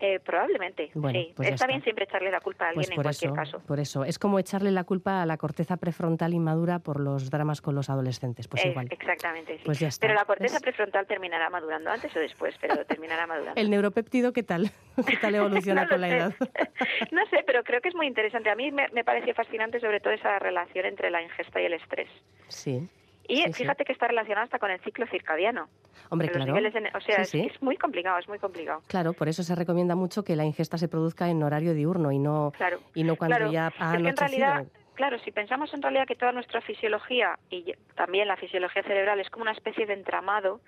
Eh, 0.00 0.18
probablemente, 0.18 0.90
sí. 0.92 1.32
Pues 1.36 1.50
está, 1.50 1.66
bien 1.66 1.82
siempre 1.82 2.04
echarle 2.04 2.30
la 2.30 2.40
culpa 2.40 2.64
a 2.64 2.68
alguien 2.68 2.86
pues 2.86 2.96
en 2.96 3.02
cualquier 3.02 3.32
caso. 3.32 3.60
Por 3.60 3.80
eso, 3.80 4.04
es 4.04 4.18
como 4.18 4.38
echarle 4.38 4.70
la 4.70 4.84
culpa 4.84 5.20
a 5.20 5.26
la 5.26 5.36
corteza 5.36 5.76
prefrontal 5.76 6.32
inmadura 6.32 6.78
por 6.78 7.00
los 7.00 7.28
dramas 7.28 7.60
con 7.60 7.74
los 7.74 7.90
adolescentes, 7.90 8.48
pues 8.48 8.64
eh, 8.64 8.68
igual. 8.68 8.88
Exactamente, 8.90 9.58
sí. 9.58 9.62
Pues 9.64 9.98
pero 9.98 10.14
la 10.14 10.24
corteza 10.24 10.58
prefrontal 10.60 11.06
terminará 11.06 11.50
madurando 11.50 11.90
antes 11.90 12.14
o 12.16 12.18
después, 12.18 12.54
pero 12.60 12.82
terminará 12.86 13.26
madurando. 13.26 13.60
¿El 13.60 13.68
neuropéptido 13.68 14.32
qué 14.32 14.42
tal? 14.42 14.70
¿Qué 15.06 15.16
tal 15.18 15.34
evoluciona 15.34 15.86
con 15.86 16.00
la 16.00 16.08
edad? 16.08 16.34
no 17.12 17.26
sé, 17.26 17.44
pero 17.46 17.62
creo 17.62 17.82
que 17.82 17.88
es 17.88 17.94
muy 17.94 18.06
interesante. 18.06 18.48
A 18.48 18.54
mí 18.54 18.70
me, 18.70 18.88
me 18.88 19.04
pareció 19.04 19.34
fascinante 19.34 19.80
sobre 19.80 20.00
todo 20.00 20.14
esa 20.14 20.38
relación 20.38 20.86
entre 20.86 21.10
la 21.10 21.22
ingesta 21.22 21.60
y 21.60 21.66
el 21.66 21.74
estrés. 21.74 22.08
Sí. 22.48 22.88
Y 23.30 23.52
fíjate 23.52 23.84
que 23.84 23.92
está 23.92 24.08
relacionado 24.08 24.44
hasta 24.44 24.58
con 24.58 24.72
el 24.72 24.80
ciclo 24.80 25.06
circadiano. 25.06 25.68
Hombre, 26.08 26.30
claro. 26.30 26.52
o 26.52 27.00
sea, 27.00 27.18
es, 27.18 27.62
muy 27.62 27.76
complicado, 27.76 28.18
es 28.18 28.28
muy 28.28 28.40
complicado. 28.40 28.82
Claro, 28.88 29.12
por 29.12 29.28
eso 29.28 29.44
se 29.44 29.54
recomienda 29.54 29.94
mucho 29.94 30.24
que 30.24 30.34
la 30.34 30.44
ingesta 30.44 30.76
se 30.78 30.88
produzca 30.88 31.28
en 31.28 31.40
horario 31.42 31.72
diurno 31.72 32.10
y 32.10 32.18
no, 32.18 32.52
y 32.92 33.04
no 33.04 33.14
cuando 33.14 33.50
ya 33.52 33.72
ha 33.78 33.96
es 33.96 34.66
Claro, 34.94 35.18
si 35.20 35.30
pensamos 35.30 35.72
en 35.72 35.80
realidad 35.80 36.06
que 36.06 36.16
toda 36.16 36.32
nuestra 36.32 36.60
fisiología 36.60 37.38
y 37.48 37.72
también 37.94 38.28
la 38.28 38.36
fisiología 38.36 38.82
cerebral 38.82 39.18
es 39.20 39.30
como 39.30 39.42
una 39.42 39.52
especie 39.52 39.86
de 39.86 39.94
entramado 39.94 40.60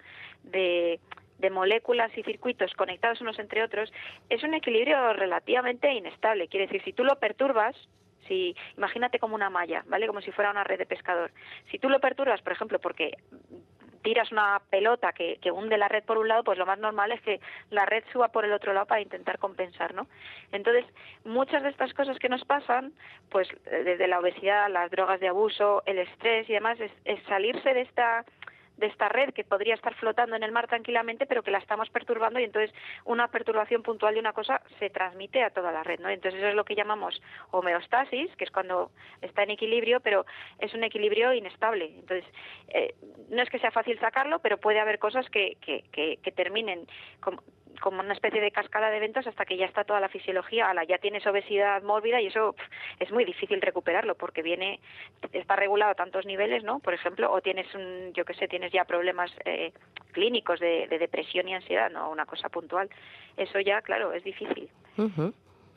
de, 0.45 1.01
de 1.39 1.51
moléculas 1.51 2.17
y 2.17 2.23
circuitos 2.23 2.73
conectados 2.73 3.21
unos 3.21 3.39
entre 3.39 3.63
otros, 3.63 3.93
es 4.31 4.43
un 4.43 4.55
equilibrio 4.55 5.13
relativamente 5.13 5.93
inestable. 5.93 6.49
Quiere 6.49 6.67
decir, 6.67 6.83
si 6.83 6.95
tú 6.95 7.05
lo 7.05 7.17
perturbas, 7.17 7.77
si 8.27 8.57
imagínate 8.77 9.19
como 9.19 9.35
una 9.35 9.51
malla, 9.51 9.85
¿vale? 9.87 10.07
Como 10.07 10.21
si 10.21 10.33
fuera 10.33 10.51
una 10.51 10.65
red 10.65 10.79
de 10.79 10.87
pescador. 10.87 11.31
Si 11.71 11.79
tú 11.79 11.89
lo 11.89 12.01
perturbas, 12.01 12.43
por 12.43 12.53
ejemplo, 12.53 12.79
porque 12.79 13.17
tiras 14.03 14.33
una 14.33 14.61
pelota 14.71 15.13
que, 15.13 15.39
que, 15.41 15.51
hunde 15.51 15.79
la 15.79 15.89
red 15.89 16.05
por 16.05 16.19
un 16.19 16.29
lado, 16.29 16.43
pues 16.43 16.59
lo 16.59 16.67
más 16.67 16.79
normal 16.79 17.13
es 17.13 17.21
que 17.23 17.41
la 17.71 17.87
red 17.87 18.05
suba 18.13 18.29
por 18.29 18.45
el 18.45 18.53
otro 18.53 18.73
lado 18.73 18.87
para 18.87 19.01
intentar 19.01 19.39
compensar, 19.39 19.95
¿no? 19.95 20.09
Entonces, 20.51 20.85
muchas 21.25 21.63
de 21.63 21.69
estas 21.69 21.95
cosas 21.95 22.19
que 22.19 22.29
nos 22.29 22.45
pasan, 22.45 22.93
pues 23.31 23.49
desde 23.65 24.09
la 24.09 24.19
obesidad, 24.19 24.69
las 24.71 24.91
drogas 24.91 25.21
de 25.21 25.29
abuso, 25.29 25.83
el 25.87 25.99
estrés 25.99 26.49
y 26.51 26.55
demás, 26.55 26.79
es 26.81 27.23
salirse 27.25 27.75
de 27.75 27.83
esta 27.83 28.25
de 28.77 28.87
esta 28.87 29.09
red 29.09 29.33
que 29.33 29.45
podría 29.45 29.75
estar 29.75 29.95
flotando 29.95 30.37
en 30.37 30.43
el 30.43 30.53
mar 30.53 30.67
tranquilamente, 30.67 31.27
pero 31.27 31.43
que 31.43 31.51
la 31.51 31.59
estamos 31.59 31.91
perturbando 31.91 32.41
y 32.41 32.45
entonces 32.45 32.75
una 33.05 33.29
perturbación 33.29 33.83
puntual 33.83 34.15
de 34.15 34.21
una 34.21 34.33
cosa 34.33 34.61
se 34.79 34.91
transmite 34.91 35.43
a 35.43 35.51
toda 35.51 35.73
la 35.73 35.83
red, 35.83 36.01
¿no? 36.01 36.09
Entonces 36.09 36.41
eso 36.41 36.49
es 36.49 36.55
lo 36.55 36.65
que 36.65 36.75
llamamos 36.75 37.21
homeostasis, 37.51 38.35
que 38.37 38.45
es 38.45 38.51
cuando 38.51 38.91
está 39.21 39.43
en 39.43 39.51
equilibrio, 39.51 40.01
pero 40.01 40.25
es 40.59 40.75
un 40.75 40.85
equilibrio 40.85 41.33
inestable. 41.33 41.87
Entonces 41.87 42.25
eh, 42.69 42.95
no 43.29 43.43
es 43.43 43.51
que 43.51 43.59
sea 43.59 43.71
fácil 43.71 43.99
sacarlo, 44.01 44.39
pero 44.41 44.59
puede 44.59 44.81
haber 44.81 44.99
cosas 44.99 45.29
que, 45.31 45.57
que, 45.61 45.85
que, 45.93 46.19
que 46.23 46.33
terminen 46.33 46.87
como, 47.21 47.43
como 47.81 48.01
una 48.01 48.13
especie 48.13 48.41
de 48.41 48.51
cascada 48.51 48.91
de 48.91 48.97
eventos 48.97 49.27
hasta 49.27 49.45
que 49.45 49.57
ya 49.57 49.67
está 49.67 49.85
toda 49.85 50.01
la 50.01 50.09
fisiología, 50.09 50.69
ala, 50.69 50.85
ya 50.85 50.99
tienes 50.99 51.27
obesidad 51.27 51.83
mórbida 51.83 52.21
y 52.21 52.27
eso 52.27 52.55
es 52.99 53.11
muy 53.11 53.25
difícil 53.25 53.61
recuperarlo 53.61 54.15
porque 54.15 54.43
viene, 54.43 54.81
está 55.33 55.57
regulado 55.57 55.93
a 55.93 55.95
tantos 55.95 56.27
niveles, 56.27 56.65
¿no? 56.65 56.81
Por 56.81 56.95
ejemplo, 56.95 57.33
o 57.33 57.41
tienes 57.41 57.73
un, 57.75 58.13
yo 58.15 58.25
qué 58.25 58.35
sé, 58.35 58.49
tienes 58.49 58.73
ya 58.73 58.85
problemas 58.85 59.31
eh, 59.45 59.73
clínicos 60.13 60.61
de, 60.61 60.87
depresión 60.89 61.49
y 61.49 61.55
ansiedad, 61.55 61.91
no 61.91 62.11
una 62.11 62.27
cosa 62.27 62.49
puntual. 62.49 62.89
Eso 63.37 63.61
ya, 63.61 63.81
claro, 63.83 64.13
es 64.13 64.23
difícil. 64.25 64.69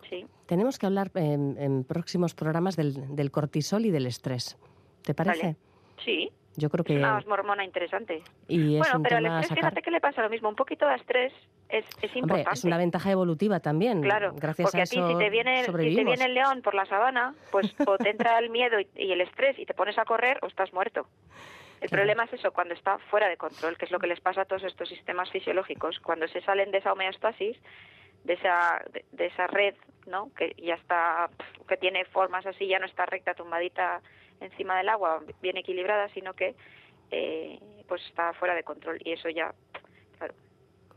Sí. 0.09 0.25
Tenemos 0.45 0.77
que 0.77 0.85
hablar 0.85 1.09
en, 1.15 1.83
próximos 1.83 2.35
programas 2.35 2.75
del, 2.75 3.15
del, 3.15 3.31
cortisol 3.31 3.85
y 3.85 3.91
del 3.91 4.05
estrés. 4.05 4.57
¿Te 5.03 5.13
parece? 5.13 5.55
Sí. 6.03 6.29
Yo 6.57 6.69
creo 6.69 6.85
que... 6.85 6.95
Es 6.95 6.99
una 6.99 7.33
hormona 7.33 7.65
interesante. 7.65 8.21
Y 8.47 8.77
bueno, 8.77 9.01
pero 9.01 9.17
al 9.17 9.25
estrés, 9.25 9.59
fíjate 9.59 9.81
que 9.81 9.91
le 9.91 9.99
pasa 9.99 10.21
lo 10.21 10.29
mismo. 10.29 10.47
Un 10.47 10.55
poquito 10.55 10.87
de 10.87 10.95
estrés 10.95 11.33
es, 11.69 11.85
es 12.01 12.15
importante. 12.15 12.51
es 12.53 12.63
una 12.63 12.77
ventaja 12.77 13.11
evolutiva 13.11 13.59
también. 13.59 14.01
Claro, 14.01 14.33
gracias 14.35 14.67
porque 14.67 14.81
a, 14.81 14.85
ti 14.85 14.97
si 14.97 15.17
te, 15.17 15.29
viene, 15.29 15.63
si 15.63 15.71
te 15.71 15.77
viene 15.77 16.13
el 16.13 16.33
león 16.33 16.61
por 16.61 16.75
la 16.75 16.85
sabana, 16.85 17.33
pues 17.51 17.75
o 17.87 17.97
te 17.97 18.09
entra 18.11 18.37
el 18.39 18.49
miedo 18.49 18.77
y, 18.79 19.11
el 19.11 19.21
estrés 19.21 19.57
y 19.57 19.65
te 19.65 19.73
pones 19.73 19.97
a 19.97 20.05
correr 20.05 20.39
o 20.41 20.47
estás 20.47 20.73
muerto. 20.73 21.07
El 21.81 21.89
problema 21.89 22.23
es 22.23 22.33
eso, 22.33 22.51
cuando 22.51 22.73
está 22.73 22.97
fuera 23.09 23.27
de 23.27 23.37
control, 23.37 23.77
que 23.77 23.85
es 23.85 23.91
lo 23.91 23.99
que 23.99 24.07
les 24.07 24.19
pasa 24.19 24.41
a 24.41 24.45
todos 24.45 24.63
estos 24.63 24.89
sistemas 24.89 25.29
fisiológicos. 25.29 25.99
Cuando 25.99 26.27
se 26.27 26.41
salen 26.41 26.71
de 26.71 26.79
esa 26.79 26.93
homeostasis, 26.93 27.57
de 28.23 28.33
esa, 28.33 28.81
de 29.11 29.25
esa 29.25 29.47
red, 29.47 29.75
¿no? 30.07 30.31
Que 30.33 30.55
ya 30.57 30.75
está, 30.75 31.29
que 31.67 31.77
tiene 31.77 32.05
formas 32.05 32.45
así, 32.45 32.67
ya 32.67 32.79
no 32.79 32.85
está 32.85 33.05
recta, 33.05 33.33
tumbadita 33.33 34.01
encima 34.39 34.77
del 34.77 34.89
agua, 34.89 35.21
bien 35.41 35.57
equilibrada, 35.57 36.09
sino 36.09 36.33
que 36.33 36.55
eh, 37.11 37.59
pues 37.87 38.01
está 38.07 38.33
fuera 38.33 38.55
de 38.55 38.63
control 38.63 38.99
y 39.03 39.11
eso 39.13 39.29
ya, 39.29 39.53
claro. 40.17 40.33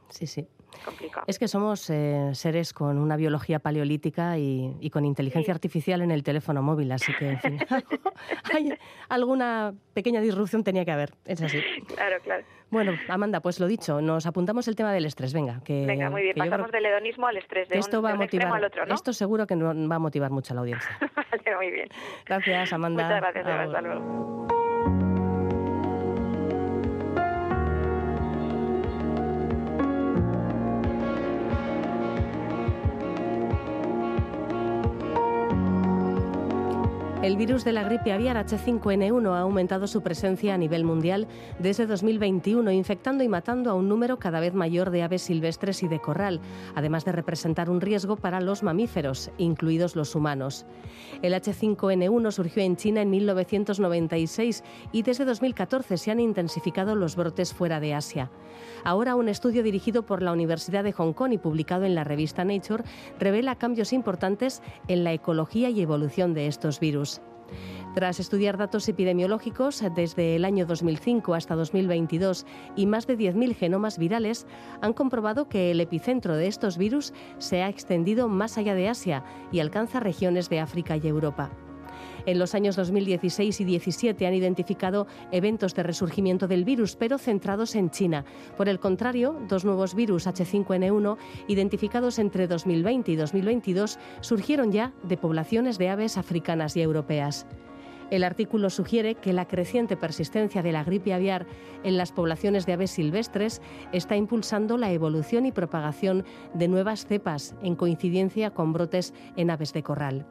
Sí, 0.08 0.26
sí. 0.26 0.46
Complicado. 0.84 1.24
Es 1.26 1.38
que 1.38 1.48
somos 1.48 1.90
eh, 1.90 2.30
seres 2.34 2.72
con 2.72 2.98
una 2.98 3.16
biología 3.16 3.58
paleolítica 3.58 4.38
y, 4.38 4.90
con 4.90 5.04
inteligencia 5.04 5.52
artificial 5.52 6.02
en 6.02 6.10
el 6.10 6.22
teléfono 6.22 6.62
móvil, 6.62 6.92
así 6.92 7.12
que, 7.18 7.30
en 7.30 7.40
fin, 7.40 7.58
hay 8.54 8.72
alguna 9.08 9.74
pequeña 9.94 10.20
disrupción 10.20 10.64
tenía 10.64 10.84
que 10.84 10.92
haber, 10.92 11.14
es 11.24 11.42
así. 11.42 11.60
Claro, 11.94 12.16
claro. 12.22 12.44
Bueno, 12.70 12.92
Amanda, 13.08 13.40
pues 13.40 13.60
lo 13.60 13.66
dicho, 13.66 14.00
nos 14.02 14.26
apuntamos 14.26 14.68
el 14.68 14.76
tema 14.76 14.92
del 14.92 15.06
estrés, 15.06 15.32
venga. 15.32 15.60
Que, 15.64 15.86
venga, 15.86 16.10
muy 16.10 16.22
bien, 16.22 16.36
pasamos 16.36 16.70
del 16.70 16.84
hedonismo 16.84 17.26
al 17.26 17.38
estrés, 17.38 17.68
de 17.68 17.78
esto 17.78 18.02
va 18.02 18.12
a 18.12 18.14
motivar, 18.14 18.52
al 18.52 18.64
otro, 18.64 18.84
¿no? 18.84 18.94
Esto 18.94 19.12
seguro 19.12 19.46
que 19.46 19.56
va 19.56 19.96
a 19.96 19.98
motivar 19.98 20.30
mucho 20.30 20.52
a 20.52 20.56
la 20.56 20.60
audiencia. 20.60 20.90
vale, 21.16 21.56
muy 21.56 21.70
bien. 21.70 21.88
Gracias, 22.26 22.72
Amanda. 22.72 23.04
Muchas 23.04 23.20
gracias, 23.20 23.46
hasta 23.46 23.80
luego. 23.80 24.48
El 37.28 37.36
virus 37.36 37.62
de 37.62 37.72
la 37.72 37.82
gripe 37.82 38.10
aviar 38.10 38.38
H5N1 38.38 39.34
ha 39.34 39.40
aumentado 39.40 39.86
su 39.86 40.00
presencia 40.00 40.54
a 40.54 40.56
nivel 40.56 40.82
mundial 40.82 41.28
desde 41.58 41.84
2021, 41.84 42.70
infectando 42.72 43.22
y 43.22 43.28
matando 43.28 43.70
a 43.70 43.74
un 43.74 43.86
número 43.86 44.18
cada 44.18 44.40
vez 44.40 44.54
mayor 44.54 44.90
de 44.90 45.02
aves 45.02 45.20
silvestres 45.20 45.82
y 45.82 45.88
de 45.88 46.00
corral, 46.00 46.40
además 46.74 47.04
de 47.04 47.12
representar 47.12 47.68
un 47.68 47.82
riesgo 47.82 48.16
para 48.16 48.40
los 48.40 48.62
mamíferos, 48.62 49.30
incluidos 49.36 49.94
los 49.94 50.14
humanos. 50.14 50.64
El 51.20 51.34
H5N1 51.34 52.30
surgió 52.30 52.62
en 52.62 52.76
China 52.76 53.02
en 53.02 53.10
1996 53.10 54.64
y 54.92 55.02
desde 55.02 55.26
2014 55.26 55.98
se 55.98 56.10
han 56.10 56.20
intensificado 56.20 56.94
los 56.94 57.14
brotes 57.14 57.52
fuera 57.52 57.78
de 57.78 57.92
Asia. 57.92 58.30
Ahora 58.84 59.16
un 59.16 59.28
estudio 59.28 59.62
dirigido 59.62 60.06
por 60.06 60.22
la 60.22 60.32
Universidad 60.32 60.82
de 60.82 60.92
Hong 60.92 61.12
Kong 61.12 61.34
y 61.34 61.38
publicado 61.38 61.84
en 61.84 61.94
la 61.94 62.04
revista 62.04 62.44
Nature 62.44 62.84
revela 63.18 63.56
cambios 63.56 63.92
importantes 63.92 64.62
en 64.86 65.04
la 65.04 65.12
ecología 65.12 65.68
y 65.68 65.82
evolución 65.82 66.32
de 66.32 66.46
estos 66.46 66.80
virus. 66.80 67.17
Tras 67.94 68.20
estudiar 68.20 68.56
datos 68.56 68.88
epidemiológicos 68.88 69.82
desde 69.94 70.36
el 70.36 70.44
año 70.44 70.66
2005 70.66 71.34
hasta 71.34 71.54
2022 71.56 72.46
y 72.76 72.86
más 72.86 73.06
de 73.06 73.18
10.000 73.18 73.54
genomas 73.54 73.98
virales, 73.98 74.46
han 74.80 74.92
comprobado 74.92 75.48
que 75.48 75.70
el 75.70 75.80
epicentro 75.80 76.36
de 76.36 76.46
estos 76.46 76.78
virus 76.78 77.12
se 77.38 77.62
ha 77.62 77.68
extendido 77.68 78.28
más 78.28 78.58
allá 78.58 78.74
de 78.74 78.88
Asia 78.88 79.24
y 79.50 79.60
alcanza 79.60 80.00
regiones 80.00 80.48
de 80.48 80.60
África 80.60 80.96
y 80.96 81.06
Europa. 81.06 81.50
En 82.28 82.38
los 82.38 82.54
años 82.54 82.76
2016 82.76 83.58
y 83.58 83.64
2017 83.64 84.26
han 84.26 84.34
identificado 84.34 85.06
eventos 85.32 85.74
de 85.74 85.82
resurgimiento 85.82 86.46
del 86.46 86.66
virus, 86.66 86.94
pero 86.94 87.16
centrados 87.16 87.74
en 87.74 87.88
China. 87.88 88.26
Por 88.58 88.68
el 88.68 88.78
contrario, 88.78 89.40
dos 89.48 89.64
nuevos 89.64 89.94
virus 89.94 90.26
H5N1, 90.26 91.16
identificados 91.46 92.18
entre 92.18 92.46
2020 92.46 93.12
y 93.12 93.16
2022, 93.16 93.98
surgieron 94.20 94.72
ya 94.72 94.92
de 95.04 95.16
poblaciones 95.16 95.78
de 95.78 95.88
aves 95.88 96.18
africanas 96.18 96.76
y 96.76 96.82
europeas. 96.82 97.46
El 98.10 98.24
artículo 98.24 98.68
sugiere 98.68 99.14
que 99.14 99.32
la 99.32 99.48
creciente 99.48 99.96
persistencia 99.96 100.62
de 100.62 100.72
la 100.72 100.84
gripe 100.84 101.14
aviar 101.14 101.46
en 101.82 101.96
las 101.96 102.12
poblaciones 102.12 102.66
de 102.66 102.74
aves 102.74 102.90
silvestres 102.90 103.62
está 103.92 104.16
impulsando 104.16 104.76
la 104.76 104.92
evolución 104.92 105.46
y 105.46 105.52
propagación 105.52 106.26
de 106.52 106.68
nuevas 106.68 107.06
cepas 107.06 107.54
en 107.62 107.74
coincidencia 107.74 108.50
con 108.50 108.74
brotes 108.74 109.14
en 109.36 109.50
aves 109.50 109.72
de 109.72 109.82
corral. 109.82 110.26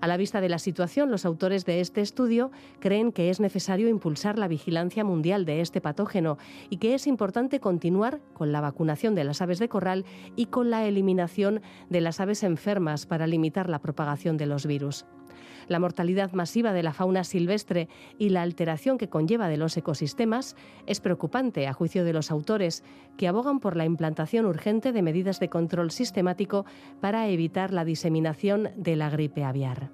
A 0.00 0.06
la 0.06 0.16
vista 0.16 0.40
de 0.40 0.48
la 0.48 0.58
situación, 0.58 1.10
los 1.10 1.24
autores 1.24 1.64
de 1.64 1.80
este 1.80 2.00
estudio 2.00 2.50
creen 2.78 3.12
que 3.12 3.30
es 3.30 3.40
necesario 3.40 3.88
impulsar 3.88 4.38
la 4.38 4.48
vigilancia 4.48 5.04
mundial 5.04 5.44
de 5.44 5.60
este 5.60 5.80
patógeno 5.80 6.38
y 6.70 6.76
que 6.76 6.94
es 6.94 7.06
importante 7.06 7.60
continuar 7.60 8.20
con 8.34 8.52
la 8.52 8.60
vacunación 8.60 9.14
de 9.14 9.24
las 9.24 9.42
aves 9.42 9.58
de 9.58 9.68
corral 9.68 10.04
y 10.36 10.46
con 10.46 10.70
la 10.70 10.86
eliminación 10.86 11.60
de 11.90 12.00
las 12.00 12.20
aves 12.20 12.42
enfermas 12.42 13.06
para 13.06 13.26
limitar 13.26 13.68
la 13.68 13.80
propagación 13.80 14.36
de 14.36 14.46
los 14.46 14.66
virus. 14.66 15.04
La 15.68 15.78
mortalidad 15.78 16.32
masiva 16.32 16.72
de 16.72 16.82
la 16.82 16.92
fauna 16.92 17.24
silvestre 17.24 17.88
y 18.18 18.30
la 18.30 18.42
alteración 18.42 18.98
que 18.98 19.08
conlleva 19.08 19.48
de 19.48 19.58
los 19.58 19.76
ecosistemas 19.76 20.56
es 20.86 21.00
preocupante 21.00 21.66
a 21.66 21.72
juicio 21.72 22.04
de 22.04 22.12
los 22.12 22.30
autores, 22.30 22.82
que 23.16 23.28
abogan 23.28 23.60
por 23.60 23.76
la 23.76 23.84
implantación 23.84 24.46
urgente 24.46 24.92
de 24.92 25.02
medidas 25.02 25.40
de 25.40 25.48
control 25.48 25.90
sistemático 25.90 26.64
para 27.00 27.28
evitar 27.28 27.72
la 27.72 27.84
diseminación 27.84 28.70
de 28.76 28.96
la 28.96 29.10
gripe 29.10 29.44
aviar. 29.44 29.90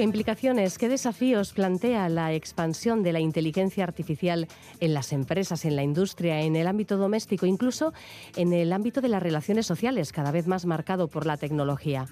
¿Qué 0.00 0.04
implicaciones, 0.04 0.78
qué 0.78 0.88
desafíos 0.88 1.52
plantea 1.52 2.08
la 2.08 2.32
expansión 2.32 3.02
de 3.02 3.12
la 3.12 3.20
inteligencia 3.20 3.84
artificial 3.84 4.48
en 4.80 4.94
las 4.94 5.12
empresas, 5.12 5.66
en 5.66 5.76
la 5.76 5.82
industria, 5.82 6.40
en 6.40 6.56
el 6.56 6.68
ámbito 6.68 6.96
doméstico, 6.96 7.44
incluso 7.44 7.92
en 8.34 8.54
el 8.54 8.72
ámbito 8.72 9.02
de 9.02 9.08
las 9.08 9.22
relaciones 9.22 9.66
sociales, 9.66 10.10
cada 10.12 10.30
vez 10.30 10.46
más 10.46 10.64
marcado 10.64 11.08
por 11.08 11.26
la 11.26 11.36
tecnología? 11.36 12.06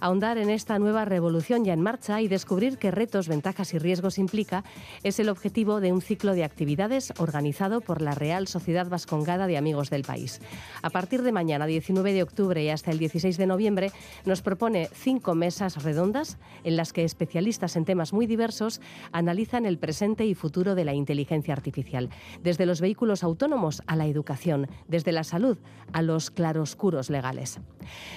Ahondar 0.00 0.38
en 0.38 0.48
esta 0.48 0.78
nueva 0.78 1.04
revolución 1.04 1.62
ya 1.62 1.74
en 1.74 1.82
marcha 1.82 2.22
y 2.22 2.28
descubrir 2.28 2.78
qué 2.78 2.90
retos, 2.90 3.28
ventajas 3.28 3.74
y 3.74 3.78
riesgos 3.78 4.16
implica 4.16 4.64
es 5.02 5.20
el 5.20 5.28
objetivo 5.28 5.80
de 5.80 5.92
un 5.92 6.00
ciclo 6.00 6.34
de 6.34 6.42
actividades 6.42 7.12
organizado 7.18 7.82
por 7.82 8.00
la 8.00 8.14
Real 8.14 8.46
Sociedad 8.46 8.88
Vascongada 8.88 9.46
de 9.46 9.58
Amigos 9.58 9.90
del 9.90 10.04
País. 10.04 10.40
A 10.80 10.88
partir 10.88 11.20
de 11.22 11.32
mañana, 11.32 11.66
19 11.66 12.14
de 12.14 12.22
octubre 12.22 12.64
y 12.64 12.70
hasta 12.70 12.90
el 12.90 12.98
16 12.98 13.36
de 13.36 13.46
noviembre, 13.46 13.92
nos 14.24 14.40
propone 14.40 14.88
cinco 14.94 15.34
mesas 15.34 15.82
redondas 15.82 16.38
en 16.64 16.76
las 16.76 16.94
que 16.94 17.04
especialistas 17.04 17.76
en 17.76 17.84
temas 17.84 18.14
muy 18.14 18.26
diversos 18.26 18.80
analizan 19.12 19.66
el 19.66 19.76
presente 19.76 20.24
y 20.24 20.34
futuro 20.34 20.74
de 20.74 20.86
la 20.86 20.94
inteligencia 20.94 21.52
artificial, 21.52 22.08
desde 22.42 22.64
los 22.64 22.80
vehículos 22.80 23.22
autónomos 23.22 23.82
a 23.86 23.96
la 23.96 24.06
educación, 24.06 24.66
desde 24.88 25.12
la 25.12 25.24
salud 25.24 25.58
a 25.92 26.00
los 26.00 26.30
claroscuros 26.30 27.10
legales. 27.10 27.60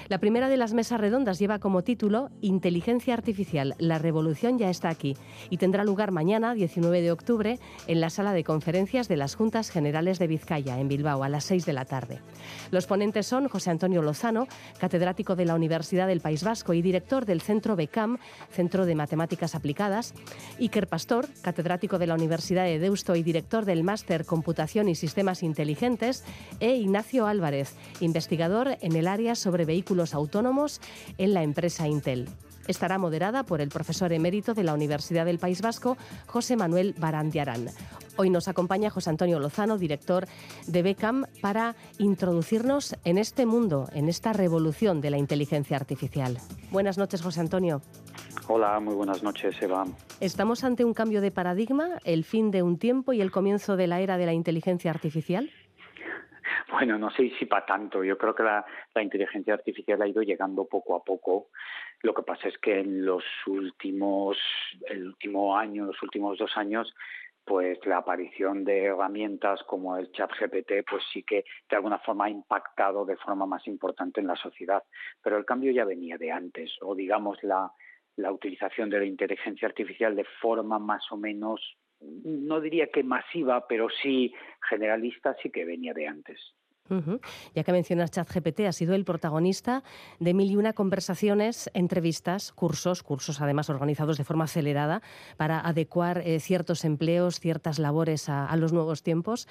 La 0.08 0.20
primera 0.20 0.48
de 0.48 0.58
las 0.58 0.74
mesas 0.74 1.02
redondas 1.02 1.40
lleva 1.40 1.60
como 1.60 1.73
como 1.74 1.84
título 1.84 2.30
Inteligencia 2.42 3.16
Artificial, 3.16 3.74
la 3.80 3.98
revolución 3.98 4.60
ya 4.60 4.70
está 4.70 4.90
aquí 4.90 5.18
y 5.50 5.58
tendrá 5.58 5.84
lugar 5.84 6.12
mañana, 6.12 6.54
19 6.54 7.02
de 7.02 7.12
octubre, 7.12 7.60
en 7.88 8.00
la 8.00 8.12
sala 8.12 8.34
de 8.34 8.44
conferencias 8.44 9.08
de 9.08 9.18
las 9.18 9.34
Juntas 9.34 9.72
Generales 9.72 10.20
de 10.20 10.28
Vizcaya, 10.28 10.80
en 10.80 10.88
Bilbao, 10.88 11.24
a 11.24 11.30
las 11.30 11.46
6 11.46 11.66
de 11.66 11.74
la 11.74 11.86
tarde. 11.86 12.20
Los 12.70 12.86
ponentes 12.86 13.26
son 13.26 13.48
José 13.48 13.72
Antonio 13.72 14.04
Lozano, 14.04 14.46
catedrático 14.78 15.36
de 15.36 15.46
la 15.46 15.56
Universidad 15.56 16.06
del 16.06 16.22
País 16.22 16.44
Vasco 16.44 16.76
y 16.76 16.84
director 16.84 17.26
del 17.26 17.42
Centro 17.42 17.76
BECAM, 17.76 18.20
Centro 18.52 18.86
de 18.86 18.94
Matemáticas 18.94 19.56
Aplicadas, 19.56 20.14
Iker 20.60 20.86
Pastor, 20.86 21.26
catedrático 21.42 21.98
de 21.98 22.06
la 22.06 22.14
Universidad 22.14 22.66
de 22.66 22.78
Deusto 22.78 23.16
y 23.16 23.24
director 23.24 23.66
del 23.66 23.84
Máster 23.84 24.26
Computación 24.26 24.90
y 24.90 24.94
Sistemas 24.94 25.42
Inteligentes, 25.42 26.24
e 26.60 26.76
Ignacio 26.76 27.26
Álvarez, 27.26 27.74
investigador 28.00 28.78
en 28.82 28.96
el 28.96 29.08
área 29.08 29.34
sobre 29.34 29.66
vehículos 29.66 30.14
autónomos 30.14 30.80
en 31.18 31.34
la 31.34 31.42
empresa 31.42 31.63
Intel. 31.86 32.28
Estará 32.68 32.98
moderada 32.98 33.44
por 33.44 33.62
el 33.62 33.70
profesor 33.70 34.14
emérito 34.14 34.54
de 34.54 34.64
la 34.64 34.74
Universidad 34.74 35.26
del 35.26 35.40
País 35.40 35.62
Vasco, 35.62 35.98
José 36.28 36.56
Manuel 36.56 36.96
Barandiarán. 36.98 37.70
Hoy 38.16 38.30
nos 38.30 38.48
acompaña 38.48 38.90
José 38.90 39.10
Antonio 39.10 39.40
Lozano, 39.40 39.78
director 39.78 40.28
de 40.68 40.82
BECAM, 40.82 41.26
para 41.42 41.76
introducirnos 41.98 42.96
en 43.06 43.18
este 43.18 43.46
mundo, 43.46 43.90
en 43.94 44.08
esta 44.08 44.34
revolución 44.34 45.02
de 45.02 45.10
la 45.10 45.18
inteligencia 45.18 45.78
artificial. 45.78 46.38
Buenas 46.72 46.98
noches, 46.98 47.22
José 47.22 47.40
Antonio. 47.40 47.82
Hola, 48.48 48.80
muy 48.80 48.94
buenas 48.94 49.24
noches, 49.24 49.56
Eva. 49.62 49.86
¿Estamos 50.20 50.64
ante 50.64 50.86
un 50.86 50.94
cambio 50.94 51.22
de 51.22 51.32
paradigma, 51.32 52.00
el 52.04 52.24
fin 52.24 52.52
de 52.52 52.62
un 52.62 52.78
tiempo 52.78 53.14
y 53.14 53.22
el 53.22 53.32
comienzo 53.32 53.78
de 53.78 53.88
la 53.88 54.02
era 54.02 54.18
de 54.18 54.26
la 54.26 54.34
inteligencia 54.34 54.92
artificial? 54.92 55.50
Bueno, 56.74 56.98
no 56.98 57.12
sé 57.12 57.30
si 57.38 57.46
para 57.46 57.68
tanto. 57.68 58.04
Yo 58.04 58.18
creo 58.18 58.34
que 58.34 58.42
la, 58.42 58.66
inteligencia 59.00 59.54
artificial 59.54 60.02
ha 60.02 60.08
ido 60.08 60.24
llegando 60.24 60.66
poco 60.66 60.96
a 60.96 61.04
poco. 61.04 61.50
Lo 62.02 62.16
que 62.16 62.24
pasa 62.24 62.48
es 62.48 62.58
que 62.58 62.80
en 62.80 63.06
los 63.06 63.24
últimos, 63.46 64.40
el 64.90 65.06
último 65.06 65.56
año, 65.56 65.86
los 65.86 66.02
últimos 66.02 66.40
dos 66.40 66.58
años, 66.58 66.92
pues 67.46 67.78
la 67.86 67.98
aparición 67.98 68.64
de 68.64 68.86
herramientas 68.86 69.62
como 69.68 69.98
el 69.98 70.12
chat 70.14 70.32
GPT, 70.32 70.84
pues 70.90 71.04
sí 71.14 71.22
que 71.22 71.46
de 71.70 71.76
alguna 71.76 72.00
forma 72.00 72.26
ha 72.26 72.32
impactado 72.32 73.06
de 73.06 73.18
forma 73.18 73.46
más 73.46 73.68
importante 73.68 74.20
en 74.20 74.26
la 74.26 74.36
sociedad. 74.36 74.82
Pero 75.22 75.38
el 75.38 75.46
cambio 75.46 75.72
ya 75.72 75.86
venía 75.86 76.18
de 76.18 76.32
antes, 76.32 76.72
o 76.82 76.96
digamos 76.96 77.38
la, 77.44 77.72
la 78.16 78.32
utilización 78.32 78.90
de 78.90 78.98
la 78.98 79.06
inteligencia 79.06 79.68
artificial 79.68 80.16
de 80.16 80.26
forma 80.42 80.80
más 80.80 81.04
o 81.12 81.18
menos 81.18 81.78
no 82.24 82.60
diría 82.60 82.88
que 82.88 83.04
masiva, 83.04 83.68
pero 83.68 83.88
sí 84.02 84.34
generalista, 84.70 85.36
sí 85.42 85.50
que 85.50 85.66
venía 85.66 85.94
de 85.94 86.08
antes. 86.08 86.40
Ya 87.56 87.64
que 87.64 87.72
mencionas 87.72 88.12
ChatGPT, 88.12 88.62
ha 88.62 88.72
sido 88.74 88.94
el 88.94 89.06
protagonista 89.06 89.84
de 90.20 90.34
mil 90.34 90.52
y 90.52 90.58
una 90.58 90.74
conversaciones, 90.74 91.72
entrevistas, 91.74 92.52
cursos, 92.52 93.04
cursos 93.04 93.42
además 93.42 93.70
organizados 93.70 94.18
de 94.18 94.24
forma 94.24 94.44
acelerada 94.46 95.02
para 95.38 95.60
adecuar 95.60 96.20
eh, 96.20 96.40
ciertos 96.40 96.84
empleos, 96.84 97.40
ciertas 97.40 97.80
labores 97.80 98.28
a, 98.28 98.54
los 98.58 98.74
nuevos 98.74 99.02
tiempos. 99.02 99.48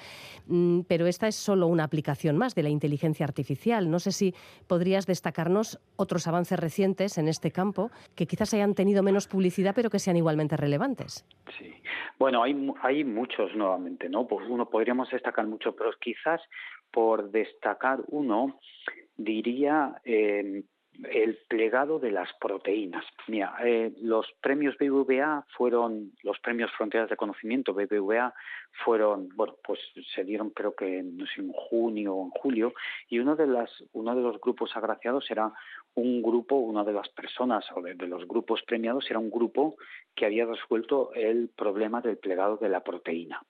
Mm, 0.47 0.81
pero 0.83 1.07
esta 1.07 1.27
es 1.27 1.35
solo 1.35 1.67
una 1.67 1.85
aplicación 1.85 2.37
más 2.37 2.55
de 2.55 2.63
la 2.63 2.69
inteligencia 2.69 3.25
artificial. 3.25 3.91
No 3.91 3.99
sé 3.99 4.13
si 4.13 4.35
podrías 4.67 5.07
destacarnos 5.07 5.81
otros 5.97 6.27
avances 6.27 6.59
recientes 6.59 7.19
en 7.19 7.29
este 7.29 7.51
campo 7.51 7.91
que 8.15 8.27
quizás 8.27 8.53
hayan 8.55 8.75
tenido 8.75 9.03
menos 9.03 9.27
publicidad, 9.27 9.75
pero 9.75 9.91
que 9.91 9.99
sean 9.99 10.17
igualmente 10.17 10.57
relevantes. 10.57 11.25
Sí. 11.59 11.73
Bueno, 12.19 12.43
hay, 12.43 12.55
hay 12.83 13.05
muchos 13.05 13.55
nuevamente, 13.57 14.09
¿no? 14.09 14.27
Pues 14.27 14.47
uno 14.49 14.69
podríamos 14.69 15.11
destacar 15.11 15.47
mucho, 15.47 15.75
pero 15.75 15.91
quizás 15.99 16.41
por 16.93 17.31
destacar 17.31 18.01
uno, 18.09 18.61
diría 19.17 20.01
eh, 20.05 20.63
el 21.11 21.39
plegado 21.49 21.99
de 21.99 22.11
las 22.11 22.29
proteínas. 22.35 23.05
Mira, 23.27 23.57
eh, 23.65 23.93
los 24.03 24.27
premios 24.41 24.77
BBVA 24.79 25.47
fueron, 25.57 26.13
los 26.23 26.39
premios 26.41 26.71
Fronteras 26.77 27.09
de 27.09 27.17
Conocimiento 27.17 27.73
BBVA 27.73 28.35
fueron, 28.85 29.29
bueno, 29.35 29.57
pues 29.65 29.81
se 30.15 30.25
dieron 30.25 30.51
creo 30.51 30.75
que 30.75 31.03
no 31.03 31.27
sé, 31.27 31.41
en 31.41 31.53
junio 31.53 32.15
o 32.15 32.25
en 32.27 32.31
julio, 32.31 32.75
y 33.09 33.19
uno 33.19 33.37
de 33.37 33.47
las, 33.47 33.71
uno 33.93 34.15
de 34.15 34.23
los 34.23 34.41
grupos 34.41 34.77
agraciados 34.77 35.31
era 35.31 35.53
un 35.95 36.23
grupo, 36.23 36.57
una 36.57 36.85
de 36.85 36.93
las 36.93 37.09
personas 37.09 37.65
o 37.75 37.83
de 37.83 38.07
los 38.07 38.27
grupos 38.27 38.63
premiados 38.63 39.11
era 39.11 39.19
un 39.19 39.31
grupo 39.31 39.77
que 40.15 40.27
había 40.27 40.47
resuelto 40.47 41.13
el 41.15 41.49
problema 41.49 42.01
del 42.01 42.19
plegado 42.19 42.57
de 42.57 42.69
la 42.69 42.81
proteína 42.81 43.43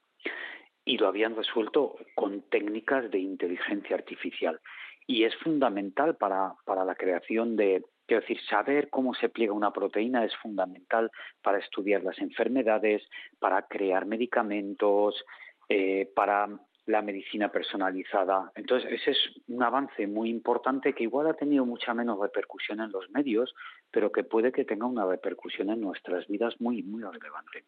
y 0.85 0.99
lo 0.99 1.09
habían 1.09 1.37
resuelto 1.37 1.97
con 2.15 2.43
técnicas 2.43 3.11
de 3.11 3.19
inteligencia 3.19 3.97
artificial. 3.97 4.61
Y 5.07 5.25
es 5.25 5.35
fundamental 5.37 6.17
para, 6.17 6.55
para 6.65 6.85
la 6.85 6.95
creación 6.95 7.57
de, 7.57 7.85
quiero 8.07 8.21
decir, 8.21 8.41
saber 8.49 8.89
cómo 8.91 9.15
se 9.15 9.29
pliega 9.29 9.53
una 9.53 9.73
proteína 9.73 10.25
es 10.25 10.35
fundamental 10.37 11.11
para 11.43 11.59
estudiar 11.59 12.03
las 12.03 12.19
enfermedades, 12.19 13.03
para 13.39 13.63
crear 13.63 14.07
medicamentos, 14.07 15.25
eh, 15.69 16.11
para 16.15 16.49
la 16.87 17.03
medicina 17.03 17.51
personalizada. 17.51 18.51
Entonces, 18.57 18.91
ese 18.93 19.13
es 19.13 19.19
un 19.49 19.63
avance 19.63 20.07
muy 20.07 20.31
importante 20.31 20.93
que 20.95 21.05
igual 21.05 21.29
ha 21.29 21.35
tenido 21.35 21.65
mucha 21.65 21.95
menos 21.95 22.19
repercusión 22.19 22.81
en 22.81 22.91
los 22.91 23.09
medios, 23.11 23.55
pero 23.93 24.11
que 24.11 24.25
puede 24.25 24.51
que 24.51 24.65
tenga 24.65 24.87
una 24.87 25.05
repercusión 25.05 25.71
en 25.71 25.81
nuestras 25.81 26.27
vidas 26.27 26.55
muy, 26.59 26.83
muy 26.83 27.03
relevante. 27.03 27.65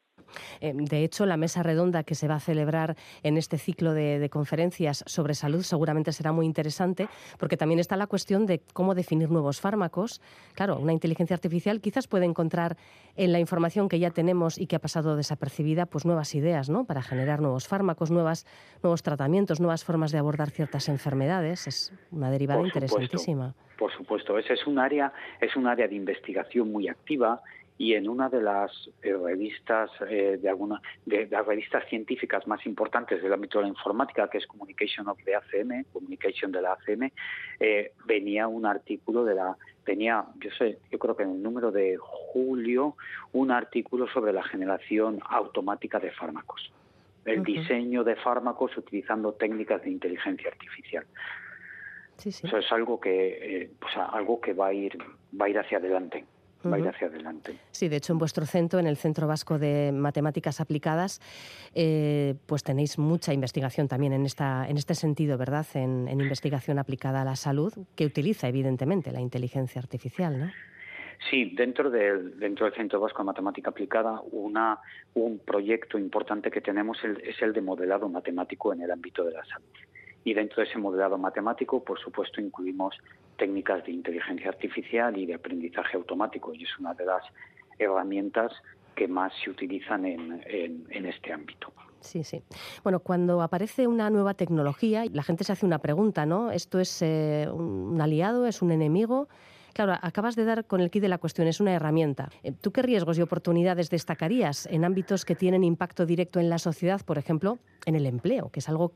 Eh, 0.60 0.72
de 0.74 1.04
hecho, 1.04 1.26
la 1.26 1.37
mesa 1.37 1.62
redonda 1.62 2.02
que 2.02 2.14
se 2.14 2.26
va 2.26 2.37
a 2.37 2.40
celebrar 2.40 2.96
en 3.22 3.37
este 3.37 3.58
ciclo 3.58 3.92
de, 3.92 4.28
conferencias 4.30 5.04
sobre 5.06 5.34
salud 5.34 5.62
seguramente 5.62 6.10
será 6.12 6.32
muy 6.32 6.46
interesante, 6.46 7.08
porque 7.38 7.58
también 7.58 7.78
está 7.78 7.96
la 7.96 8.06
cuestión 8.06 8.46
de 8.46 8.62
cómo 8.72 8.94
definir 8.94 9.30
nuevos 9.30 9.60
fármacos. 9.60 10.22
Claro, 10.54 10.78
una 10.78 10.92
inteligencia 10.92 11.34
artificial 11.34 11.80
quizás 11.80 12.08
puede 12.08 12.24
encontrar 12.24 12.76
en 13.16 13.32
la 13.32 13.38
información 13.38 13.88
que 13.88 13.98
ya 13.98 14.10
tenemos 14.10 14.58
y 14.58 14.66
que 14.66 14.76
ha 14.76 14.80
pasado 14.80 15.16
desapercibida, 15.16 15.87
pues 15.87 16.06
nuevas 16.06 16.34
ideas, 16.34 16.70
¿no? 16.70 16.84
Para 16.87 17.02
generar 17.02 17.40
nuevos 17.40 17.68
fármacos, 17.68 18.10
nuevas, 18.10 18.46
nuevos 18.82 19.02
tratamientos, 19.02 19.60
nuevas 19.60 19.84
formas 19.84 20.10
de 20.10 20.18
abordar 20.18 20.50
ciertas 20.50 20.88
enfermedades. 20.88 21.66
Es 21.66 21.92
una 22.10 22.30
derivada 22.30 22.62
interesantísima. 22.62 23.54
Por 23.78 23.92
supuesto, 23.92 24.38
ese 24.38 24.52
es 24.54 24.66
un 24.66 24.78
área, 24.78 25.12
es 25.40 25.56
un 25.56 25.66
área 25.66 25.88
de 25.88 25.96
investigación 25.96 26.13
muy 26.64 26.88
activa 26.88 27.42
y 27.77 27.94
en 27.94 28.09
una 28.09 28.29
de 28.29 28.40
las 28.40 28.70
eh, 29.03 29.12
revistas 29.12 29.90
eh, 30.09 30.38
de 30.40 30.48
alguna 30.48 30.81
de, 31.05 31.27
las 31.27 31.44
revistas 31.44 31.85
científicas 31.88 32.46
más 32.46 32.64
importantes 32.66 33.20
del 33.22 33.33
ámbito 33.33 33.59
de 33.59 33.64
la 33.64 33.68
informática 33.68 34.29
que 34.29 34.38
es 34.38 34.46
Communication 34.46 35.09
of 35.09 35.18
the 35.24 35.35
ACM 35.35 35.85
Communication 35.92 36.53
de 36.53 36.62
la 36.62 36.72
ACM 36.74 37.11
eh, 37.59 37.92
venía 38.07 38.46
un 38.46 38.64
artículo 38.64 39.24
de 39.24 39.35
la 39.35 39.57
tenía 39.85 40.24
yo 40.37 40.50
sé 40.57 40.79
yo 40.92 40.98
creo 40.98 41.16
que 41.16 41.24
en 41.24 41.31
el 41.31 41.42
número 41.42 41.72
de 41.72 41.96
julio 41.98 42.96
un 43.33 43.50
artículo 43.50 44.07
sobre 44.09 44.33
la 44.33 44.44
generación 44.44 45.20
automática 45.29 45.98
de 45.98 46.11
fármacos. 46.12 46.72
El 47.24 47.42
diseño 47.42 48.05
de 48.05 48.16
fármacos 48.16 48.77
utilizando 48.77 49.33
técnicas 49.33 49.83
de 49.83 49.90
inteligencia 49.90 50.50
artificial 50.50 51.07
eso 52.24 52.59
es 52.59 52.72
algo 52.72 53.00
que, 53.00 53.70
pues, 53.81 53.92
algo 53.96 54.40
que 54.40 54.53
va 54.53 54.68
a 54.68 54.72
ir, 54.72 54.96
va 55.38 55.46
a 55.46 55.48
ir 55.48 55.59
hacia 55.59 55.79
adelante. 55.79 56.24
Va 56.66 56.77
a 56.77 56.79
ir 56.79 56.88
hacia 56.88 57.09
adelante. 57.09 57.59
Sí, 57.70 57.88
de 57.88 57.96
hecho 57.96 58.12
en 58.12 58.18
vuestro 58.18 58.46
centro, 58.46 58.79
en 58.79 58.87
el 58.87 58.96
Centro 58.96 59.27
Vasco 59.27 59.59
de 59.59 59.92
Matemáticas 59.92 60.61
Aplicadas, 60.61 61.20
eh, 61.74 62.35
pues 62.46 62.62
tenéis 62.62 62.98
mucha 62.98 63.35
investigación 63.35 63.87
también 63.87 64.14
en, 64.14 64.24
esta, 64.24 64.66
en 64.66 64.79
este 64.79 64.94
sentido, 64.94 65.37
¿verdad? 65.37 65.66
En, 65.74 66.09
investigación 66.09 66.79
aplicada 66.79 67.20
a 67.20 67.24
la 67.24 67.37
salud, 67.37 67.72
que 67.96 68.07
utiliza 68.07 68.48
evidentemente 68.48 69.12
la 69.12 69.20
inteligencia 69.20 69.79
artificial, 69.79 70.38
¿no? 70.38 70.50
Sí, 71.31 71.55
dentro 71.55 71.90
del, 71.90 72.38
dentro 72.38 72.66
del 72.66 72.74
Centro 72.74 73.00
Vasco 73.00 73.18
de 73.18 73.27
Matemática 73.27 73.70
Aplicada, 73.70 74.20
una, 74.33 74.79
un 75.14 75.38
proyecto 75.38 75.98
importante 75.98 76.50
que 76.50 76.61
tenemos 76.61 76.98
es 77.05 77.42
el 77.42 77.53
de 77.53 77.61
modelado 77.61 78.09
matemático 78.09 78.72
en 78.72 78.83
el 78.83 78.90
ámbito 78.90 79.24
de 79.24 79.33
la 79.33 79.44
salud 79.44 79.68
y 80.24 80.32
dentro 80.32 80.62
de 80.62 80.68
ese 80.68 80.78
modelado 80.78 81.18
matemático, 81.18 81.84
por 81.84 82.00
supuesto, 82.00 82.40
incluimos 82.40 82.96
técnicas 83.37 83.84
de 83.84 83.92
inteligencia 83.92 84.48
artificial 84.48 85.16
y 85.18 85.26
de 85.26 85.34
aprendizaje 85.34 85.96
automático 85.96 86.54
y 86.54 86.64
es 86.64 86.78
una 86.78 86.94
de 86.94 87.04
las 87.04 87.22
herramientas 87.78 88.52
que 88.94 89.06
más 89.06 89.32
se 89.42 89.50
utilizan 89.50 90.06
en, 90.06 91.06
este 91.06 91.32
ámbito. 91.32 91.72
Sí, 92.00 92.22
sí. 92.22 92.42
Bueno, 92.82 93.00
cuando 93.00 93.42
aparece 93.42 93.87
una 93.87 94.08
nueva 94.08 94.34
tecnología, 94.34 95.04
la 95.12 95.22
gente 95.22 95.44
se 95.44 95.52
hace 95.52 95.66
una 95.66 95.78
pregunta, 95.78 96.26
¿no? 96.26 96.50
¿Esto 96.50 96.78
es 96.78 97.02
eh, 97.02 97.48
un 97.52 98.00
aliado, 98.00 98.46
es 98.46 98.62
un 98.62 98.70
enemigo? 98.70 99.28
Claro, 99.72 99.94
acabas 100.00 100.37
de 100.37 100.44
dar 100.44 100.66
con 100.66 100.80
el 100.80 100.90
kit 100.90 101.02
de 101.02 101.08
la 101.08 101.18
cuestión, 101.18 101.48
es 101.48 101.60
una 101.60 101.72
herramienta. 101.72 102.30
Eh, 102.44 102.52
¿Tú 102.52 102.70
qué 102.70 102.82
riesgos 102.82 103.18
y 103.18 103.22
oportunidades 103.22 103.90
destacarías 103.90 104.66
en 104.66 104.84
ámbitos 104.84 105.24
que 105.24 105.34
tienen 105.34 105.64
impacto 105.64 106.06
directo 106.06 106.38
en 106.38 106.48
la 106.48 106.58
sociedad, 106.58 107.00
por 107.04 107.18
ejemplo, 107.18 107.58
en 107.84 107.96
el 107.96 108.06
empleo, 108.06 108.50
que 108.50 108.60
es 108.60 108.68
algo 108.68 108.92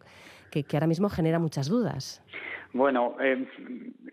que, 0.51 0.65
ahora 0.73 0.87
mismo 0.87 1.09
genera 1.09 1.39
muchas 1.39 1.69
dudas. 1.69 2.23
Bueno, 2.73 3.17
eh, 3.21 3.47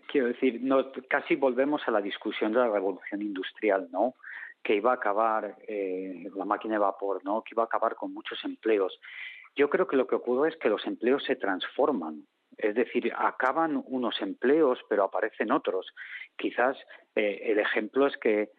quiero 0.06 0.28
decir, 0.28 0.60
casi 1.08 1.36
volvemos 1.36 1.82
a 1.86 1.90
la 1.90 2.00
discusión 2.00 2.52
de 2.52 2.60
la 2.60 2.68
revolución 2.68 3.20
industrial, 3.22 3.88
¿no? 3.90 4.14
Que 4.62 4.76
iba 4.76 4.92
a 4.92 4.94
acabar 4.94 5.56
eh, 5.68 6.28
la 6.34 6.44
máquina 6.44 6.74
de 6.74 6.80
vapor, 6.80 7.22
¿no? 7.24 7.42
Que 7.42 7.54
iba 7.54 7.64
a 7.64 7.66
acabar 7.66 7.96
con 7.96 8.14
muchos 8.14 8.42
empleos. 8.44 8.98
Yo 9.54 9.68
creo 9.68 9.86
que 9.86 9.96
lo 9.96 10.06
que 10.06 10.14
ocurre 10.14 10.50
es 10.50 10.56
que 10.56 10.68
los 10.68 10.86
empleos 10.86 11.22
se 11.24 11.36
transforman. 11.36 12.26
Es 12.56 12.74
decir, 12.74 13.12
acaban 13.16 13.82
unos 13.86 14.20
empleos, 14.22 14.78
pero 14.88 15.04
aparecen 15.04 15.52
otros. 15.52 15.86
Quizás 16.36 16.76
eh, 17.14 17.42
el 17.44 17.58
ejemplo 17.58 18.06
es 18.06 18.16
que 18.16 18.50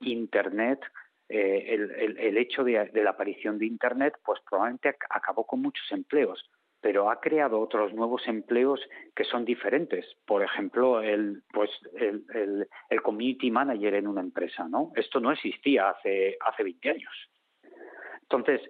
Internet 0.00 0.80
el, 1.28 2.16
el, 2.16 2.38
hecho 2.38 2.62
de, 2.62 2.84
de, 2.86 3.02
la 3.02 3.10
aparición 3.10 3.58
de 3.58 3.66
Internet, 3.66 4.14
pues 4.24 4.40
probablemente 4.48 4.96
acabó 5.10 5.44
con 5.44 5.60
muchos 5.60 5.84
empleos 5.90 6.48
pero 6.80 7.10
ha 7.10 7.20
creado 7.20 7.60
otros 7.60 7.92
nuevos 7.92 8.26
empleos 8.26 8.80
que 9.14 9.24
son 9.24 9.44
diferentes. 9.44 10.06
Por 10.26 10.42
ejemplo, 10.42 11.02
el, 11.02 11.42
pues, 11.52 11.70
el, 11.94 12.68
el, 12.88 13.02
community 13.02 13.50
manager 13.50 13.94
en 13.94 14.06
una 14.06 14.20
empresa, 14.20 14.68
¿no? 14.68 14.92
Esto 14.94 15.20
no 15.20 15.32
existía 15.32 15.90
hace, 15.90 16.36
hace 16.40 16.62
20 16.62 16.90
años. 16.90 17.12
Entonces, 18.22 18.60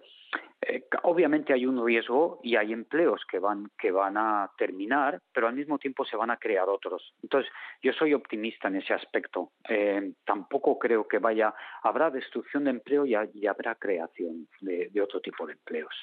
eh, 0.61 0.85
obviamente 1.05 1.53
hay 1.53 1.66
un 1.66 1.85
riesgo 1.85 2.40
y 2.42 2.57
hay 2.57 2.73
empleos 2.73 3.23
que 3.31 3.38
van, 3.38 3.71
que 3.79 3.92
van 3.92 4.16
a 4.16 4.51
terminar, 4.59 5.21
pero 5.33 5.47
al 5.47 5.55
mismo 5.55 5.79
tiempo 5.79 6.05
se 6.05 6.16
van 6.16 6.31
a 6.31 6.37
crear 6.37 6.68
otros. 6.68 7.14
Entonces, 7.23 7.51
yo 7.81 7.92
soy 7.92 8.12
optimista 8.12 8.66
en 8.66 8.77
ese 8.77 8.92
aspecto. 8.92 9.53
Eh, 9.68 10.12
tampoco 10.25 10.79
creo 10.79 11.07
que 11.07 11.18
vaya, 11.18 11.55
habrá 11.83 12.11
destrucción 12.11 12.64
de 12.64 12.71
empleo 12.71 13.07
y, 13.07 13.14
habrá 13.14 13.77
creación 13.77 14.49
de, 14.61 14.90
otro 15.01 15.21
tipo 15.21 15.47
de 15.47 15.53
empleos. 15.53 15.94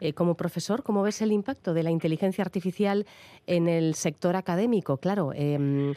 Eh, 0.00 0.12
como 0.12 0.36
profesor, 0.36 0.82
¿cómo 0.82 1.02
ves 1.02 1.22
el 1.22 1.32
impacto 1.32 1.72
de 1.72 1.82
la 1.82 1.90
inteligencia 1.90 2.44
artificial 2.44 3.06
en 3.46 3.68
el 3.68 3.94
sector 3.94 4.36
académico? 4.36 4.98
Claro, 4.98 5.32
em, 5.34 5.94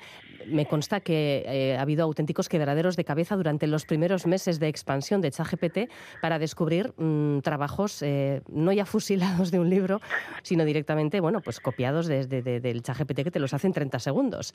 me 0.47 0.65
consta 0.65 1.01
que 1.01 1.75
ha 1.77 1.81
habido 1.81 2.05
auténticos 2.05 2.47
quebraderos 2.47 2.95
de 2.95 3.03
cabeza 3.03 3.35
durante 3.35 3.67
los 3.67 3.85
primeros 3.85 4.25
meses 4.25 4.59
de 4.59 4.69
expansión 4.69 5.19
de 5.19 5.31
ChatGPT 5.31 5.91
para 6.21 6.39
descubrir 6.39 6.93
mm, 6.97 7.41
trabajos 7.49 8.03
eh, 8.03 8.41
no 8.47 8.71
ya 8.71 8.85
fusilados 8.85 9.49
de 9.49 9.59
un 9.59 9.71
libro, 9.71 10.01
sino 10.43 10.65
directamente, 10.65 11.19
bueno, 11.19 11.41
pues 11.41 11.59
copiados 11.59 12.05
desde 12.05 12.43
del 12.59 12.83
ChatGPT 12.83 13.23
que 13.23 13.31
te 13.31 13.39
los 13.39 13.55
hace 13.55 13.65
en 13.65 13.73
30 13.73 13.97
segundos. 13.97 14.53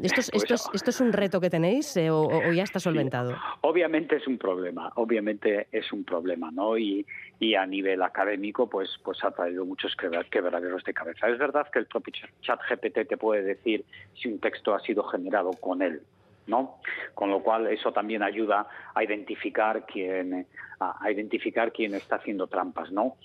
¿Esto, 0.00 0.20
es, 0.20 0.30
esto, 0.32 0.54
es, 0.54 0.70
¿Esto 0.72 0.90
es 0.90 1.00
un 1.00 1.12
reto 1.12 1.40
que 1.40 1.50
tenéis 1.50 1.96
eh, 1.96 2.10
o, 2.10 2.52
ya 2.52 2.62
está 2.62 2.78
solventado? 2.78 3.36
Obviamente 3.62 4.14
es 4.14 4.28
un 4.28 4.38
problema, 4.38 4.92
obviamente 4.94 5.66
es 5.72 5.92
un 5.92 6.04
problema, 6.04 6.52
¿no? 6.52 6.78
Y, 6.78 7.04
y 7.40 7.56
a 7.56 7.66
nivel 7.66 8.00
académico, 8.02 8.68
pues, 8.70 8.90
pues 9.02 9.18
ha 9.24 9.32
traído 9.32 9.64
muchos 9.64 9.96
quebraderos 10.30 10.84
de 10.84 10.94
cabeza. 10.94 11.28
Es 11.28 11.38
verdad 11.38 11.66
que 11.72 11.80
el 11.80 11.86
propio 11.86 12.14
ChatGPT 12.42 13.08
te 13.08 13.16
puede 13.16 13.42
decir 13.42 13.84
si 14.14 14.28
un 14.28 14.38
texto 14.38 14.72
ha 14.72 14.78
sido 14.80 15.02
generado 15.02 15.50
con 15.50 15.82
él, 15.82 16.00
¿no? 16.46 16.80
Con 17.14 17.30
lo 17.30 17.42
cual 17.42 17.66
eso 17.68 17.92
también 17.92 18.22
ayuda 18.22 18.66
a 18.94 19.02
identificar 19.04 19.86
quién 19.86 20.46
a, 20.80 21.10
identificar 21.10 21.72
quién 21.72 21.94
está 21.94 22.16
haciendo 22.16 22.46
trampas, 22.46 22.90
¿no? 22.90 23.16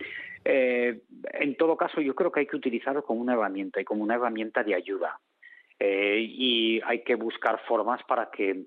Eh, 0.46 1.02
en 1.34 1.56
todo 1.56 1.76
caso, 1.76 2.02
yo 2.02 2.16
creo 2.16 2.32
que 2.32 2.42
hay 2.42 2.48
que 2.48 2.56
utilizarlo 2.56 3.04
como 3.04 3.22
una 3.22 3.34
herramienta 3.34 3.82
y 3.82 3.86
como 3.86 4.04
una 4.04 4.16
herramienta 4.16 4.64
de 4.64 4.76
ayuda. 4.76 5.20
Eh, 5.80 6.20
y 6.28 6.82
hay 6.86 7.04
que 7.04 7.16
buscar 7.16 7.60
formas 7.68 8.02
para 8.04 8.30
que, 8.30 8.64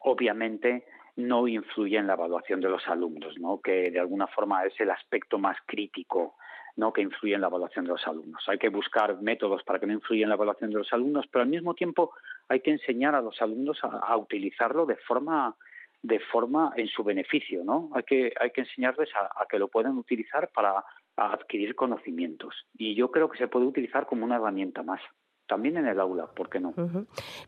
obviamente, 0.00 0.84
no 1.16 1.48
influya 1.48 2.00
en 2.00 2.06
la 2.06 2.14
evaluación 2.14 2.60
de 2.60 2.68
los 2.68 2.86
alumnos, 2.86 3.38
¿no? 3.38 3.60
que 3.60 3.90
de 3.90 3.98
alguna 3.98 4.28
forma 4.28 4.64
es 4.64 4.78
el 4.80 4.90
aspecto 4.90 5.38
más 5.38 5.56
crítico 5.66 6.36
¿no? 6.78 6.92
que 6.92 7.02
influye 7.02 7.34
en 7.34 7.40
la 7.40 7.48
evaluación 7.48 7.84
de 7.84 7.90
los 7.90 8.06
alumnos. 8.06 8.42
Hay 8.46 8.56
que 8.56 8.68
buscar 8.68 9.20
métodos 9.20 9.62
para 9.64 9.80
que 9.80 9.86
no 9.86 9.92
influya 9.92 10.22
en 10.22 10.28
la 10.30 10.36
evaluación 10.36 10.70
de 10.70 10.78
los 10.78 10.92
alumnos, 10.92 11.26
pero 11.30 11.42
al 11.42 11.48
mismo 11.48 11.74
tiempo 11.74 12.12
hay 12.48 12.60
que 12.60 12.70
enseñar 12.70 13.14
a 13.16 13.20
los 13.20 13.42
alumnos 13.42 13.80
a, 13.82 14.16
utilizarlo 14.16 14.86
de 14.86 14.96
forma 14.96 15.54
de 16.00 16.20
forma 16.20 16.72
en 16.76 16.86
su 16.86 17.02
beneficio, 17.02 17.64
¿no? 17.64 17.90
Hay 17.92 18.04
que 18.04 18.32
hay 18.40 18.52
que 18.52 18.60
enseñarles 18.60 19.10
a, 19.16 19.44
que 19.46 19.58
lo 19.58 19.66
puedan 19.66 19.98
utilizar 19.98 20.48
para 20.54 20.84
adquirir 21.16 21.74
conocimientos 21.74 22.54
y 22.74 22.94
yo 22.94 23.10
creo 23.10 23.28
que 23.28 23.38
se 23.38 23.48
puede 23.48 23.66
utilizar 23.66 24.06
como 24.06 24.24
una 24.24 24.36
herramienta 24.36 24.84
más 24.84 25.00
también 25.48 25.78
en 25.78 25.86
el 25.86 25.98
aula, 25.98 26.26
¿por 26.26 26.48
qué 26.48 26.60
no? 26.60 26.74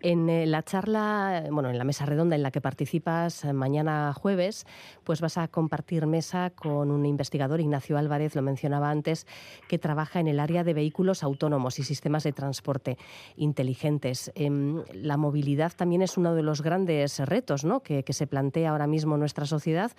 En 0.00 0.28
eh, 0.28 0.46
la 0.46 0.62
charla, 0.62 1.44
bueno, 1.50 1.68
en 1.68 1.78
la 1.78 1.84
mesa 1.84 2.06
redonda 2.06 2.34
en 2.34 2.42
la 2.42 2.50
que 2.50 2.60
participas 2.60 3.44
eh, 3.44 3.52
mañana 3.52 4.12
jueves, 4.14 4.66
pues 5.04 5.20
vas 5.20 5.36
a 5.38 5.46
compartir 5.48 6.06
mesa 6.06 6.50
con 6.50 6.90
un 6.90 7.04
investigador, 7.04 7.60
Ignacio 7.60 7.98
Álvarez, 7.98 8.34
lo 8.34 8.42
mencionaba 8.42 8.90
antes, 8.90 9.26
que 9.68 9.78
trabaja 9.78 10.18
en 10.18 10.28
el 10.28 10.40
área 10.40 10.64
de 10.64 10.74
vehículos 10.74 11.22
autónomos 11.22 11.78
y 11.78 11.84
sistemas 11.84 12.24
de 12.24 12.32
transporte 12.32 12.96
inteligentes. 13.36 14.32
Em, 14.34 14.82
la 14.94 15.18
movilidad 15.18 15.72
también 15.76 16.00
es 16.02 16.16
uno 16.16 16.34
de 16.34 16.42
los 16.42 16.62
grandes 16.62 17.18
retos 17.20 17.64
¿no? 17.64 17.80
que, 17.80 18.02
se 18.10 18.26
plantea 18.26 18.70
ahora 18.70 18.88
mismo 18.88 19.16
nuestra 19.16 19.46
sociedad 19.46 19.92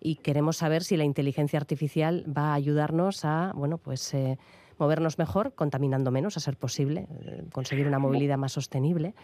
y 0.00 0.16
queremos 0.16 0.56
saber 0.56 0.82
si 0.82 0.96
la 0.96 1.04
inteligencia 1.04 1.60
artificial 1.60 2.24
va 2.26 2.50
a 2.50 2.54
ayudarnos 2.54 3.24
a, 3.24 3.52
bueno, 3.54 3.78
pues... 3.78 4.14
Eh, 4.14 4.38
movernos 4.82 5.16
mejor, 5.16 5.54
contaminando 5.54 6.10
menos, 6.10 6.36
a 6.36 6.40
ser 6.40 6.56
posible, 6.56 7.06
eh, 7.24 7.44
conseguir 7.52 7.86
una 7.86 8.00
movilidad 8.00 8.36
más 8.36 8.52
sostenible. 8.52 9.14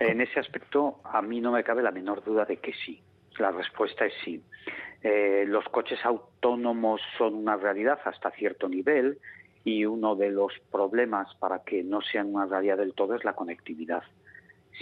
En 0.00 0.20
ese 0.20 0.40
aspecto, 0.40 1.00
a 1.04 1.22
mí 1.22 1.40
no 1.40 1.52
me 1.52 1.62
cabe 1.62 1.82
la 1.82 1.92
menor 1.92 2.24
duda 2.24 2.44
de 2.44 2.56
que 2.56 2.72
sí. 2.84 3.00
La 3.38 3.52
respuesta 3.52 4.04
es 4.04 4.12
sí. 4.24 4.42
Eh, 5.02 5.44
los 5.46 5.64
coches 5.66 6.00
autónomos 6.04 7.00
son 7.16 7.34
una 7.34 7.56
realidad 7.56 8.00
hasta 8.04 8.32
cierto 8.32 8.68
nivel 8.68 9.18
y 9.62 9.84
uno 9.84 10.16
de 10.16 10.30
los 10.30 10.52
problemas 10.72 11.32
para 11.36 11.62
que 11.62 11.84
no 11.84 12.00
sean 12.02 12.34
una 12.34 12.46
realidad 12.46 12.78
del 12.78 12.94
todo 12.94 13.14
es 13.14 13.24
la 13.24 13.34
conectividad. 13.34 14.02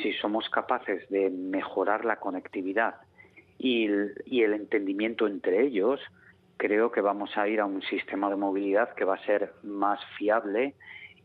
Si 0.03 0.15
somos 0.15 0.49
capaces 0.49 1.07
de 1.11 1.29
mejorar 1.29 2.07
la 2.07 2.17
conectividad 2.17 2.95
y 3.59 3.87
el 3.87 4.53
entendimiento 4.55 5.27
entre 5.27 5.63
ellos, 5.67 6.01
creo 6.57 6.91
que 6.91 7.01
vamos 7.01 7.37
a 7.37 7.49
ir 7.49 7.61
a 7.61 7.67
un 7.67 7.83
sistema 7.83 8.31
de 8.31 8.37
movilidad 8.37 8.95
que 8.95 9.05
va 9.05 9.15
a 9.15 9.27
ser 9.27 9.55
más 9.63 10.01
fiable 10.19 10.75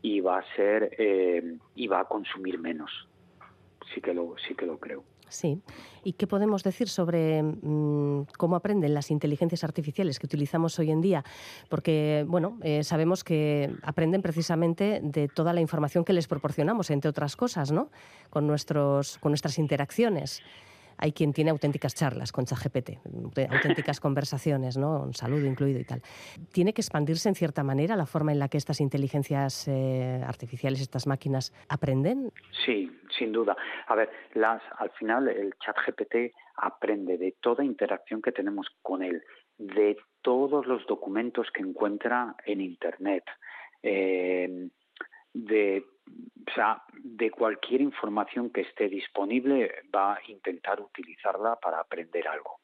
y 0.02 0.20
va 0.20 0.38
a 0.38 0.56
ser 0.56 0.94
eh, 0.98 1.56
y 1.74 1.86
va 1.86 2.00
a 2.00 2.04
consumir 2.04 2.58
menos. 2.58 2.90
Sí 3.94 4.00
que 4.00 4.14
lo 4.14 4.34
sí 4.46 4.54
que 4.54 4.66
lo 4.66 4.78
creo. 4.78 5.04
Sí. 5.32 5.62
¿Y 6.04 6.12
qué 6.12 6.26
podemos 6.26 6.62
decir 6.62 6.88
sobre 6.90 7.42
mm, 7.42 8.26
cómo 8.36 8.54
aprenden 8.54 8.92
las 8.92 9.10
inteligencias 9.10 9.64
artificiales 9.64 10.18
que 10.18 10.26
utilizamos 10.26 10.78
hoy 10.78 10.90
en 10.90 11.00
día? 11.00 11.24
Porque, 11.70 12.26
bueno, 12.28 12.58
eh, 12.62 12.84
sabemos 12.84 13.24
que 13.24 13.70
aprenden 13.82 14.20
precisamente 14.20 15.00
de 15.02 15.28
toda 15.28 15.54
la 15.54 15.62
información 15.62 16.04
que 16.04 16.12
les 16.12 16.28
proporcionamos, 16.28 16.90
entre 16.90 17.08
otras 17.08 17.34
cosas, 17.34 17.72
¿no? 17.72 17.90
Con, 18.28 18.46
nuestros, 18.46 19.16
con 19.18 19.32
nuestras 19.32 19.58
interacciones 19.58 20.42
hay 20.98 21.12
quien 21.12 21.32
tiene 21.32 21.50
auténticas 21.50 21.94
charlas 21.94 22.32
con 22.32 22.44
ChatGPT, 22.44 22.98
auténticas 23.50 24.00
conversaciones, 24.00 24.76
¿no? 24.76 25.02
Un 25.02 25.14
saludo 25.14 25.46
incluido 25.46 25.80
y 25.80 25.84
tal. 25.84 26.02
¿Tiene 26.52 26.72
que 26.72 26.80
expandirse 26.80 27.28
en 27.28 27.34
cierta 27.34 27.62
manera 27.62 27.96
la 27.96 28.06
forma 28.06 28.32
en 28.32 28.38
la 28.38 28.48
que 28.48 28.58
estas 28.58 28.80
inteligencias 28.80 29.68
eh, 29.68 30.22
artificiales, 30.26 30.80
estas 30.80 31.06
máquinas, 31.06 31.52
aprenden? 31.68 32.30
Sí, 32.64 32.90
sin 33.18 33.32
duda. 33.32 33.56
A 33.86 33.94
ver, 33.94 34.10
las, 34.34 34.62
al 34.78 34.90
final 34.90 35.28
el 35.28 35.54
ChatGPT 35.58 36.34
aprende 36.56 37.18
de 37.18 37.36
toda 37.40 37.64
interacción 37.64 38.22
que 38.22 38.32
tenemos 38.32 38.66
con 38.82 39.02
él, 39.02 39.22
de 39.58 39.96
todos 40.22 40.66
los 40.66 40.86
documentos 40.86 41.48
que 41.52 41.62
encuentra 41.62 42.36
en 42.44 42.60
Internet. 42.60 43.24
Eh, 43.82 44.68
de 45.34 45.84
o 46.46 46.54
sea, 46.54 46.82
de 47.02 47.30
cualquier 47.30 47.80
información 47.80 48.50
que 48.50 48.62
esté 48.62 48.88
disponible 48.88 49.70
va 49.94 50.14
a 50.14 50.20
intentar 50.28 50.80
utilizarla 50.80 51.56
para 51.56 51.80
aprender 51.80 52.26
algo. 52.28 52.60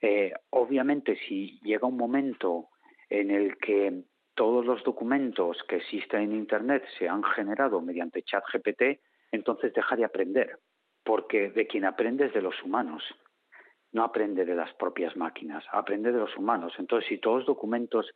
Eh, 0.00 0.32
obviamente, 0.50 1.16
si 1.28 1.58
llega 1.60 1.86
un 1.86 1.96
momento 1.96 2.68
en 3.08 3.30
el 3.30 3.58
que 3.58 4.04
todos 4.34 4.64
los 4.64 4.82
documentos 4.84 5.62
que 5.68 5.76
existen 5.76 6.22
en 6.22 6.32
Internet 6.32 6.84
se 6.98 7.08
han 7.08 7.22
generado 7.22 7.80
mediante 7.80 8.22
ChatGPT, 8.22 9.00
entonces 9.32 9.74
deja 9.74 9.96
de 9.96 10.04
aprender, 10.04 10.58
porque 11.04 11.50
de 11.50 11.66
quien 11.66 11.84
aprende 11.84 12.26
es 12.26 12.32
de 12.32 12.42
los 12.42 12.62
humanos, 12.62 13.02
no 13.92 14.04
aprende 14.04 14.44
de 14.44 14.54
las 14.54 14.72
propias 14.74 15.16
máquinas, 15.16 15.64
aprende 15.72 16.12
de 16.12 16.20
los 16.20 16.36
humanos. 16.36 16.72
Entonces, 16.78 17.08
si 17.08 17.18
todos 17.18 17.38
los 17.38 17.46
documentos 17.46 18.10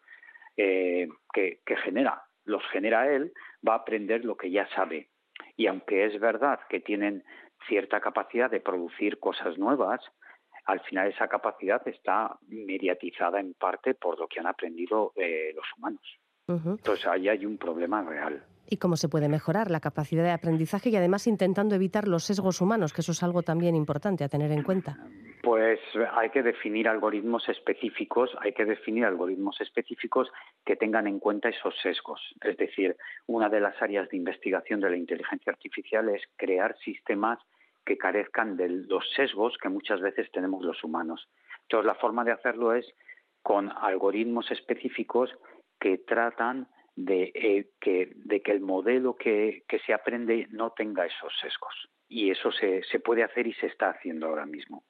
eh, 0.57 1.09
que 1.33 1.77
genera 1.83 2.23
los 2.45 2.63
genera 2.69 3.11
él, 3.11 3.33
va 3.67 3.75
a 3.75 3.79
aprender 3.79 4.25
lo 4.25 4.37
que 4.37 4.51
ya 4.51 4.69
sabe. 4.75 5.11
Y 5.57 5.67
aunque 5.67 6.05
es 6.05 6.21
verdad 6.21 6.61
que 6.69 6.81
tienen 6.81 7.25
cierta 7.69 8.01
capacidad 8.01 8.51
de 8.51 8.61
producir 8.61 9.19
cosas 9.19 9.59
nuevas, 9.59 10.01
al 10.67 10.81
final 10.81 11.09
esa 11.09 11.29
capacidad 11.29 11.87
está 11.87 12.37
mediatizada 12.49 13.41
en 13.41 13.55
parte 13.55 13.95
por 13.95 14.19
lo 14.19 14.29
que 14.29 14.41
han 14.41 14.47
aprendido 14.47 15.13
eh, 15.17 15.53
los 15.55 15.67
humanos. 15.77 16.19
Entonces 16.47 17.07
ahí 17.07 17.29
hay 17.29 17.47
un 17.47 17.57
problema 17.57 18.03
real 18.03 18.45
y 18.69 18.79
cómo 18.79 18.97
se 18.97 19.09
puede 19.09 19.29
mejorar 19.29 19.71
la 19.71 19.81
capacidad 19.81 20.23
de 20.23 20.31
aprendizaje 20.31 20.89
y 20.91 20.97
además 20.97 21.27
intentando 21.27 21.75
evitar 21.75 22.09
los 22.09 22.25
sesgos 22.25 22.61
humanos, 22.61 22.93
que 22.93 23.01
eso 23.01 23.13
es 23.13 23.23
algo 23.23 23.43
también 23.43 23.75
importante 23.75 24.25
a 24.25 24.29
tener 24.29 24.51
en 24.53 24.63
cuenta. 24.63 24.97
Pues 25.43 25.79
hay 26.13 26.31
que 26.31 26.43
definir 26.43 26.89
algoritmos 26.89 27.49
específicos, 27.49 28.31
hay 28.41 28.53
que 28.53 28.65
definir 28.65 29.05
algoritmos 29.05 29.61
específicos 29.61 30.31
que 30.65 30.77
tengan 30.77 31.07
en 31.07 31.19
cuenta 31.19 31.51
esos 31.51 31.75
sesgos. 31.83 32.21
Es 32.41 32.57
decir, 32.57 32.97
una 33.27 33.51
de 33.51 33.61
las 33.61 33.81
áreas 33.83 34.09
de 34.09 34.17
investigación 34.17 34.81
de 34.81 34.91
la 34.91 34.97
inteligencia 34.97 35.53
artificial 35.53 36.09
es 36.09 36.23
crear 36.37 36.77
sistemas 36.79 37.39
que 37.85 37.99
carezcan 37.99 38.57
de 38.57 38.69
los 38.69 39.05
sesgos 39.15 39.59
que 39.61 39.69
muchas 39.69 40.01
veces 40.01 40.31
tenemos 40.33 40.65
los 40.65 40.83
humanos. 40.83 41.29
Entonces, 41.63 41.87
la 41.87 41.95
forma 41.97 42.25
de 42.25 42.33
hacerlo 42.33 42.73
es 42.73 42.87
con 43.43 43.71
algoritmos 43.71 44.51
específicos 44.51 45.31
que 45.79 45.99
tratan 45.99 46.67
de, 46.97 47.33
eh, 47.35 47.71
que, 47.81 48.13
de 48.15 48.41
que 48.41 48.53
el 48.53 48.61
modelo 48.61 49.17
que, 49.17 49.65
que, 49.69 49.79
se 49.81 49.93
aprende 49.93 50.47
no 50.51 50.71
tenga 50.71 51.07
esos 51.07 51.33
sesgos. 51.41 51.75
Y 52.09 52.31
eso 52.31 52.53
se, 52.53 52.83
se 52.85 53.01
puede 53.01 53.25
hacer 53.25 53.47
y 53.47 53.55
se 53.55 53.67
está 53.67 53.91
haciendo 53.91 54.27
ahora 54.27 54.47
mismo. 54.47 54.85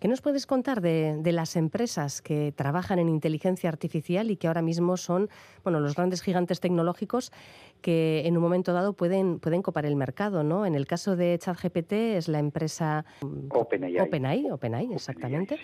¿Qué 0.00 0.08
nos 0.08 0.20
puedes 0.20 0.46
contar 0.46 0.80
de, 0.80 1.20
las 1.32 1.56
empresas 1.56 2.20
que 2.22 2.52
trabajan 2.52 2.98
en 2.98 3.08
inteligencia 3.08 3.68
artificial 3.68 4.30
y 4.30 4.36
que 4.36 4.46
ahora 4.46 4.62
mismo 4.62 4.96
son 4.96 5.28
bueno, 5.62 5.80
los 5.80 5.94
grandes 5.94 6.22
gigantes 6.22 6.60
tecnológicos 6.60 7.32
que 7.80 8.22
en 8.26 8.36
un 8.36 8.42
momento 8.42 8.72
dado 8.72 8.92
pueden, 8.92 9.38
pueden 9.38 9.62
copar 9.62 9.86
el 9.86 9.96
mercado? 9.96 10.42
¿no? 10.42 10.66
En 10.66 10.74
el 10.74 10.86
caso 10.86 11.16
de 11.16 11.38
ChatGPT 11.38 11.92
es 11.92 12.28
la 12.28 12.38
empresa 12.38 13.04
mm, 13.22 13.48
OpenAI. 13.50 14.00
OpenAI, 14.00 14.50
OpenAI 14.50 14.92
exactamente. 14.92 15.58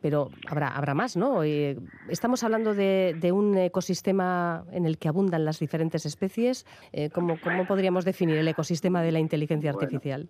Pero 0.00 0.30
habrá, 0.48 0.68
habrá 0.68 0.94
más, 0.94 1.16
¿no? 1.16 1.42
Eh, 1.42 1.78
estamos 2.08 2.44
hablando 2.44 2.74
de, 2.74 3.30
un 3.32 3.56
ecosistema 3.56 4.64
en 4.70 4.86
el 4.86 4.98
que 4.98 5.08
abundan 5.08 5.44
las 5.44 5.58
diferentes 5.58 6.06
especies. 6.06 6.66
Eh, 6.92 7.10
¿cómo, 7.10 7.38
¿Cómo 7.42 7.66
podríamos 7.66 8.04
definir 8.04 8.36
el 8.36 8.48
ecosistema 8.48 9.02
de 9.02 9.12
la 9.12 9.18
inteligencia 9.18 9.70
artificial? 9.70 10.28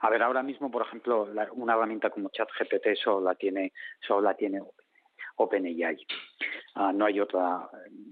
A 0.00 0.10
ver, 0.10 0.22
ahora 0.22 0.42
mismo, 0.42 0.70
por 0.70 0.82
ejemplo, 0.82 1.28
una 1.52 1.74
herramienta 1.74 2.10
como 2.10 2.30
ChatGPT 2.30 2.94
solo 3.02 3.20
la 3.20 3.34
tiene, 3.34 3.72
solo 4.00 4.22
la 4.22 4.34
tiene 4.34 4.60
OpenAI. 5.36 6.06
Ah, 6.74 6.92
no 6.92 7.04
hay 7.04 7.20
otra, 7.20 7.68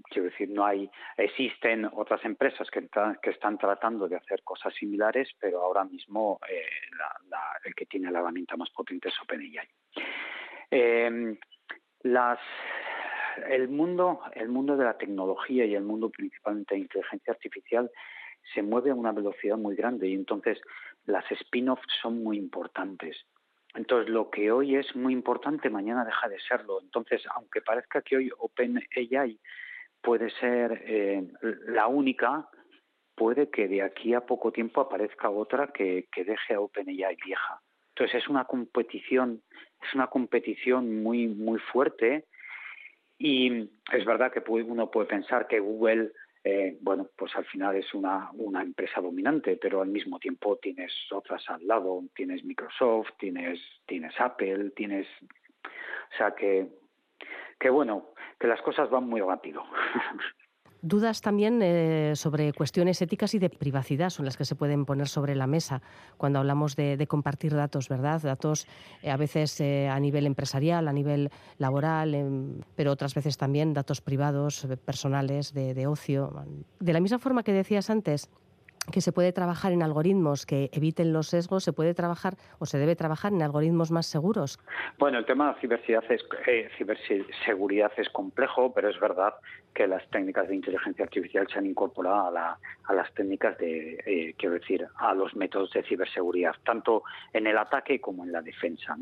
quiero 0.09 0.29
decir, 0.29 0.49
no 0.49 0.65
hay, 0.65 0.89
existen 1.17 1.85
otras 1.85 2.23
empresas 2.25 2.69
que, 2.69 2.87
están 3.23 3.57
tratando 3.57 4.07
de 4.07 4.17
hacer 4.17 4.43
cosas 4.43 4.73
similares, 4.75 5.29
pero 5.39 5.61
ahora 5.61 5.83
mismo 5.85 6.39
eh, 6.47 6.65
el 7.63 7.73
que 7.73 7.85
tiene 7.85 8.11
la 8.11 8.19
herramienta 8.19 8.57
más 8.57 8.69
potente 8.69 9.09
es 9.09 9.21
OpenAI. 9.21 9.67
Em, 10.71 11.37
el 13.47 13.69
mundo, 13.69 14.21
el 14.33 14.49
mundo 14.49 14.77
de 14.77 14.85
la 14.85 14.97
tecnología 14.97 15.65
y 15.65 15.75
el 15.75 15.83
mundo 15.83 16.09
principalmente 16.09 16.75
de 16.75 16.81
inteligencia 16.81 17.33
artificial 17.33 17.89
se 18.53 18.61
mueve 18.61 18.91
a 18.91 18.95
una 18.95 19.11
velocidad 19.11 19.57
muy 19.57 19.75
grande 19.75 20.07
y 20.07 20.13
entonces 20.13 20.59
las 21.09 21.29
spin-offs 21.31 21.87
son 22.01 22.23
muy 22.23 22.37
importantes. 22.37 23.17
Entonces, 23.75 24.09
lo 24.09 24.29
que 24.29 24.51
hoy 24.51 24.75
es 24.75 24.95
muy 24.95 25.13
importante, 25.13 25.69
mañana 25.69 26.05
deja 26.05 26.27
de 26.27 26.39
serlo. 26.39 26.81
Entonces, 26.81 27.21
aunque 27.35 27.61
parezca 27.61 28.01
que 28.01 28.17
hoy 28.17 28.31
OpenAI 28.37 29.39
puede 30.01 30.29
ser 30.31 30.81
eh, 30.85 31.27
la 31.67 31.87
única, 31.87 32.47
puede 33.15 33.49
que 33.49 33.67
de 33.67 33.81
aquí 33.81 34.13
a 34.13 34.21
poco 34.21 34.51
tiempo 34.51 34.81
aparezca 34.81 35.29
otra 35.29 35.67
que, 35.67 36.07
deje 36.15 36.53
a 36.53 36.61
OpenAI 36.61 37.17
vieja. 37.23 37.61
Entonces 37.89 38.23
es 38.23 38.29
una 38.29 38.45
competición, 38.45 39.41
es 39.81 39.93
una 39.93 40.07
competición 40.07 41.03
muy 41.03 41.27
muy 41.27 41.59
fuerte 41.59 42.25
y 43.17 43.69
es 43.91 44.05
verdad 44.05 44.31
que 44.31 44.41
uno 44.49 44.89
puede 44.89 45.07
pensar 45.07 45.47
que 45.47 45.59
Google 45.59 46.13
eh, 46.43 46.77
bueno, 46.81 47.09
pues 47.17 47.35
al 47.35 47.45
final 47.45 47.75
es 47.75 47.93
una, 47.93 48.29
una 48.33 48.61
empresa 48.61 49.01
dominante, 49.01 49.57
pero 49.57 49.81
al 49.81 49.89
mismo 49.89 50.19
tiempo 50.19 50.57
tienes 50.57 50.93
otras 51.11 51.43
al 51.49 51.65
lado, 51.67 52.03
tienes 52.15 52.43
Microsoft, 52.43 53.09
tienes, 53.17 53.59
tienes 53.85 54.13
Apple, 54.19 54.71
tienes... 54.71 55.07
O 55.63 56.17
sea 56.17 56.33
que, 56.33 56.67
que 57.59 57.69
bueno, 57.69 58.13
que 58.39 58.47
las 58.47 58.61
cosas 58.61 58.89
van 58.89 59.07
muy 59.07 59.21
rápido. 59.21 59.63
Dudas 60.81 61.21
también 61.21 61.59
eh, 61.61 62.13
sobre 62.15 62.53
cuestiones 62.53 63.01
éticas 63.01 63.33
y 63.33 63.39
de 63.39 63.49
privacidad 63.49 64.09
son 64.09 64.25
las 64.25 64.37
que 64.37 64.45
se 64.45 64.55
pueden 64.55 64.85
poner 64.85 65.09
sobre 65.09 65.35
la 65.35 65.45
mesa 65.45 65.81
cuando 66.17 66.39
hablamos 66.39 66.77
de, 66.77 67.05
compartir 67.07 67.53
datos, 67.53 67.89
¿verdad? 67.89 68.21
Datos 68.21 68.65
eh, 69.01 69.11
a 69.11 69.17
veces 69.17 69.59
eh, 69.59 69.89
a 69.89 69.99
nivel 69.99 70.25
empresarial, 70.25 70.87
a 70.87 70.93
nivel 70.93 71.31
laboral, 71.57 72.15
em, 72.15 72.61
pero 72.75 72.93
otras 72.93 73.13
veces 73.13 73.37
también 73.37 73.73
datos 73.73 73.99
privados, 73.99 74.65
personales, 74.85 75.53
de 75.53 75.87
ocio. 75.87 76.45
De 76.79 76.93
la 76.93 77.01
misma 77.01 77.19
forma 77.19 77.43
que 77.43 77.51
decías 77.51 77.89
antes, 77.89 78.29
que 78.91 79.01
se 79.01 79.11
puede 79.11 79.31
trabajar 79.31 79.71
en 79.71 79.83
algoritmos 79.83 80.45
que 80.45 80.69
eviten 80.73 81.13
los 81.13 81.27
sesgos, 81.27 81.63
se 81.63 81.73
puede 81.73 81.93
trabajar 81.93 82.35
o 82.59 82.65
se 82.65 82.77
debe 82.77 82.95
trabajar 82.95 83.31
en 83.33 83.41
algoritmos 83.41 83.91
más 83.91 84.07
seguros. 84.07 84.59
Bueno, 84.97 85.19
el 85.19 85.25
tema 85.25 85.55
de 85.61 85.69
es, 86.09 86.25
eh, 86.47 86.69
ciberseguridad 86.77 87.91
es 87.97 88.09
complejo, 88.09 88.73
pero 88.73 88.89
es 88.89 88.99
verdad 88.99 89.33
que 89.73 89.87
las 89.87 90.07
técnicas 90.09 90.47
de 90.47 90.55
inteligencia 90.55 91.05
artificial 91.05 91.47
se 91.51 91.59
han 91.59 91.65
incorporado 91.65 92.35
a, 92.35 92.57
las 92.93 93.13
técnicas 93.13 93.57
de, 93.57 93.99
eh, 94.05 94.33
quiero 94.37 94.55
decir, 94.55 94.87
a 94.95 95.13
los 95.13 95.35
métodos 95.35 95.71
de 95.71 95.83
ciberseguridad, 95.83 96.55
tanto 96.65 97.03
en 97.33 97.47
el 97.47 97.57
ataque 97.57 98.01
como 98.01 98.23
en 98.23 98.31
la 98.31 98.41
defensa. 98.41 98.97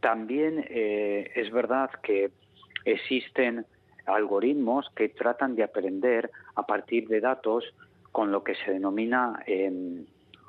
También 0.00 0.64
eh, 0.68 1.30
es 1.34 1.50
verdad 1.50 1.90
que 2.02 2.30
existen 2.84 3.66
algoritmos 4.06 4.88
que 4.96 5.10
tratan 5.10 5.54
de 5.54 5.64
aprender 5.64 6.30
a 6.54 6.64
partir 6.64 7.08
de 7.08 7.20
datos 7.20 7.64
con 8.18 8.32
lo 8.32 8.42
que 8.42 8.56
se 8.56 8.72
denomina, 8.72 9.38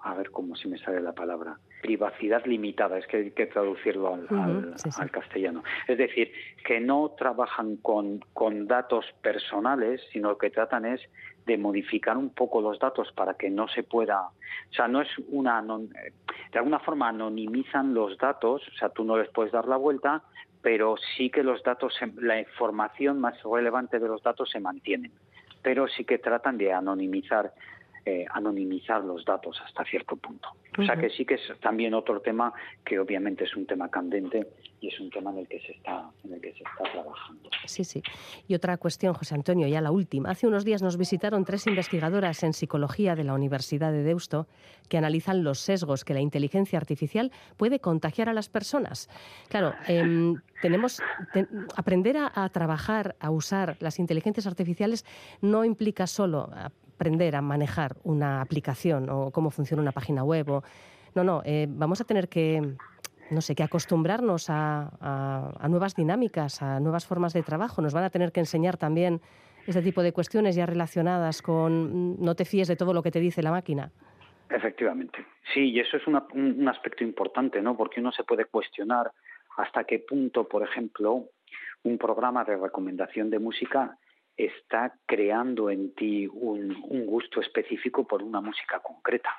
a 0.03 0.13
ver 0.15 0.31
cómo 0.31 0.55
se 0.55 0.67
me 0.67 0.79
sale 0.79 1.01
la 1.01 1.13
palabra, 1.13 1.59
privacidad 1.83 2.43
limitada, 2.47 2.97
es 2.97 3.05
que 3.05 3.17
hay 3.17 3.29
que 3.29 3.45
traducirlo 3.45 4.15
al, 4.15 5.11
castellano. 5.11 5.63
Es 5.87 5.99
decir, 5.99 6.31
que 6.65 6.79
no 6.79 7.13
trabajan 7.15 7.75
con, 7.75 8.21
con, 8.33 8.65
datos 8.65 9.05
personales, 9.21 10.01
sino 10.11 10.35
que 10.39 10.49
tratan 10.49 10.83
es 10.83 10.99
de 11.45 11.59
modificar 11.59 12.17
un 12.17 12.31
poco 12.31 12.59
los 12.59 12.79
datos 12.79 13.11
para 13.11 13.35
que 13.35 13.51
no 13.51 13.67
se 13.67 13.83
pueda, 13.83 14.19
o 14.19 14.73
sea, 14.73 14.87
no 14.87 15.01
es 15.01 15.09
una, 15.27 15.61
de 15.61 16.57
alguna 16.57 16.79
forma 16.79 17.09
anonimizan 17.09 17.93
los 17.93 18.17
datos, 18.17 18.67
o 18.67 18.77
sea, 18.79 18.89
tú 18.89 19.03
no 19.03 19.15
les 19.15 19.29
puedes 19.29 19.51
dar 19.51 19.67
la 19.67 19.77
vuelta, 19.77 20.23
pero 20.63 20.95
sí 21.15 21.29
que 21.29 21.43
los 21.43 21.61
datos, 21.61 21.93
la 22.15 22.39
información 22.39 23.19
más 23.19 23.35
relevante 23.43 23.99
de 23.99 24.07
los 24.07 24.23
datos 24.23 24.49
se 24.49 24.59
mantienen 24.59 25.11
pero 25.61 25.87
sí 25.87 26.05
que 26.05 26.17
tratan 26.17 26.57
de 26.57 26.73
anonimizar 26.73 27.53
eh, 28.09 28.25
anonimizar 28.33 29.03
los 29.03 29.23
datos 29.23 29.61
hasta 29.63 29.85
cierto 29.85 30.15
punto. 30.15 30.49
O 30.79 30.83
sea 30.83 30.95
que 30.95 31.09
sí 31.09 31.25
que 31.25 31.35
es 31.35 31.41
también 31.59 31.93
otro 31.93 32.21
tema 32.21 32.51
que 32.83 32.97
obviamente 32.97 33.43
es 33.43 33.55
un 33.55 33.67
tema 33.67 33.89
candente 33.89 34.47
y 34.81 34.87
es 34.87 34.99
un 34.99 35.11
tema 35.11 35.29
en 35.31 35.39
el 35.39 35.47
que 35.47 35.59
se 35.59 35.73
está 35.73 36.09
en 36.23 36.33
el 36.33 36.41
que 36.41 36.53
se 36.53 36.63
está 36.63 36.91
trabajando. 36.91 37.49
Sí, 37.65 37.83
sí. 37.83 38.01
Y 38.47 38.55
otra 38.55 38.77
cuestión, 38.77 39.13
José 39.13 39.35
Antonio, 39.35 39.67
ya 39.67 39.81
la 39.81 39.91
última. 39.91 40.31
Hace 40.31 40.47
unos 40.47 40.65
días 40.65 40.81
nos 40.81 40.97
visitaron 40.97 41.45
tres 41.45 41.67
investigadoras 41.67 42.41
en 42.43 42.53
psicología 42.53 43.15
de 43.15 43.25
la 43.25 43.33
Universidad 43.33 43.91
de 43.91 44.01
Deusto 44.01 44.47
que 44.87 44.97
analizan 44.97 45.43
los 45.43 45.59
sesgos 45.59 46.03
que 46.03 46.15
la 46.15 46.21
inteligencia 46.21 46.79
artificial 46.79 47.31
puede 47.57 47.79
contagiar 47.79 48.27
a 48.29 48.33
las 48.33 48.49
personas. 48.49 49.07
Claro, 49.49 49.73
em, 49.87 50.41
tenemos 50.61 51.01
aprender 51.75 52.17
a 52.17 52.49
trabajar, 52.49 53.15
a 53.19 53.29
usar 53.29 53.77
las 53.81 53.99
inteligencias 53.99 54.47
artificiales 54.47 55.05
no 55.41 55.63
implica 55.63 56.07
solo 56.07 56.49
aprender 56.99 57.33
a 57.37 57.41
manejar 57.41 57.95
una 58.03 58.41
aplicación 58.41 59.09
o 59.09 59.31
cómo 59.31 59.51
funciona 59.51 59.81
una 59.81 59.93
página 59.93 60.21
web. 60.25 60.49
O... 60.49 60.63
No, 61.15 61.23
no, 61.23 61.41
eh, 61.45 61.65
vamos 61.69 62.01
a 62.01 62.03
tener 62.03 62.27
que, 62.27 62.61
no 63.31 63.39
sé, 63.39 63.55
que 63.55 63.63
acostumbrarnos 63.63 64.49
a, 64.49 64.91
a, 65.57 65.67
nuevas 65.69 65.95
dinámicas, 65.95 66.61
a 66.61 66.81
nuevas 66.81 67.07
formas 67.07 67.31
de 67.31 67.41
trabajo. 67.41 67.81
Nos 67.81 67.93
van 67.93 68.03
a 68.03 68.09
tener 68.09 68.33
que 68.33 68.41
enseñar 68.41 68.75
también 68.75 69.21
este 69.65 69.81
tipo 69.81 70.03
de 70.03 70.11
cuestiones 70.11 70.55
ya 70.55 70.65
relacionadas 70.65 71.41
con 71.41 71.71
mm, 71.71 72.17
no 72.19 72.35
te 72.35 72.43
fíes 72.43 72.67
de 72.67 72.75
todo 72.75 72.93
lo 72.93 73.01
que 73.01 73.11
te 73.11 73.21
dice 73.21 73.41
la 73.41 73.51
máquina. 73.51 73.91
Efectivamente. 74.49 75.25
Sí, 75.53 75.71
y 75.71 75.79
eso 75.79 75.95
es 75.95 76.05
un 76.05 76.67
aspecto 76.67 77.03
importante, 77.05 77.61
¿no? 77.61 77.77
Porque 77.77 78.01
uno 78.01 78.11
se 78.11 78.23
puede 78.23 78.45
cuestionar 78.45 79.11
hasta 79.57 79.85
qué 79.85 79.99
punto, 79.99 80.47
por 80.49 80.63
ejemplo, 80.63 81.29
un 81.83 81.97
programa 81.97 82.43
de 82.43 82.57
recomendación 82.57 83.29
de 83.29 83.39
música 83.39 83.97
está 84.45 84.95
creando 85.05 85.69
en 85.69 85.93
ti 85.93 86.27
un, 86.27 86.73
gusto 87.05 87.41
específico 87.41 88.07
por 88.07 88.23
una 88.23 88.39
música 88.39 88.79
concreta. 88.79 89.35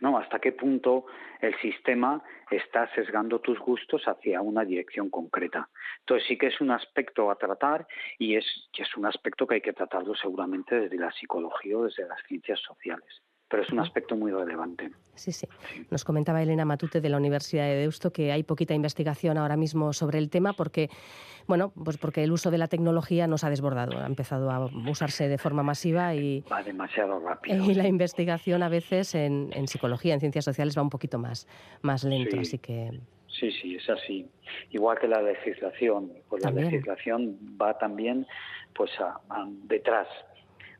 ¿no? 0.00 0.18
¿Hasta 0.18 0.38
qué 0.38 0.52
punto 0.52 1.06
el 1.40 1.58
sistema 1.60 2.22
está 2.50 2.92
sesgando 2.94 3.40
tus 3.40 3.58
gustos 3.58 4.02
hacia 4.06 4.42
una 4.42 4.64
dirección 4.64 5.08
concreta? 5.08 5.70
Entonces 6.00 6.28
sí 6.28 6.36
que 6.36 6.48
es 6.48 6.60
un 6.60 6.70
aspecto 6.70 7.30
a 7.30 7.36
tratar 7.36 7.86
y 8.18 8.36
es, 8.36 8.44
es 8.76 8.96
un 8.96 9.06
aspecto 9.06 9.46
que 9.46 9.54
hay 9.54 9.60
que 9.62 9.72
tratarlo 9.72 10.14
seguramente 10.14 10.80
desde 10.80 10.96
la 10.98 11.12
psicología 11.12 11.78
o 11.78 11.84
desde 11.84 12.06
las 12.06 12.22
ciencias 12.26 12.60
sociales 12.60 13.22
pero 13.54 13.62
es 13.62 13.70
un 13.70 13.78
aspecto 13.78 14.16
muy 14.16 14.32
relevante. 14.32 14.90
Sí, 15.14 15.30
sí, 15.30 15.46
Nos 15.88 16.02
comentaba 16.02 16.42
Elena 16.42 16.64
Matute 16.64 17.00
de 17.00 17.08
la 17.08 17.18
Universidad 17.18 17.66
de 17.66 17.76
Deusto 17.76 18.12
que 18.12 18.32
hay 18.32 18.42
poquita 18.42 18.74
investigación 18.74 19.38
ahora 19.38 19.56
mismo 19.56 19.92
sobre 19.92 20.18
el 20.18 20.28
tema 20.28 20.54
porque, 20.54 20.90
bueno, 21.46 21.72
pues 21.84 21.96
porque 21.96 22.24
el 22.24 22.32
uso 22.32 22.50
de 22.50 22.58
la 22.58 22.66
tecnología 22.66 23.28
nos 23.28 23.44
ha 23.44 23.50
desbordado, 23.50 23.96
ha 23.96 24.06
empezado 24.06 24.50
a 24.50 24.64
usarse 24.90 25.28
de 25.28 25.38
forma 25.38 25.62
masiva 25.62 26.16
y 26.16 26.40
va 26.50 26.64
demasiado 26.64 27.20
rápido. 27.20 27.64
Y 27.70 27.74
la 27.74 27.86
investigación 27.86 28.64
a 28.64 28.68
veces 28.68 29.14
en, 29.14 29.52
psicología, 29.68 30.14
en 30.14 30.18
ciencias 30.18 30.46
sociales 30.46 30.76
va 30.76 30.82
un 30.82 30.90
poquito 30.90 31.20
más, 31.20 31.46
más 31.80 32.02
lento, 32.02 32.40
así 32.40 32.58
que 32.58 32.90
Sí, 33.28 33.52
sí, 33.52 33.76
es 33.76 33.88
así. 33.88 34.28
Igual 34.70 34.98
que 34.98 35.06
la 35.06 35.22
legislación, 35.22 36.10
pues 36.28 36.42
la 36.42 36.50
legislación 36.50 37.38
va 37.60 37.78
también 37.78 38.26
pues 38.74 38.90
detrás, 39.68 40.08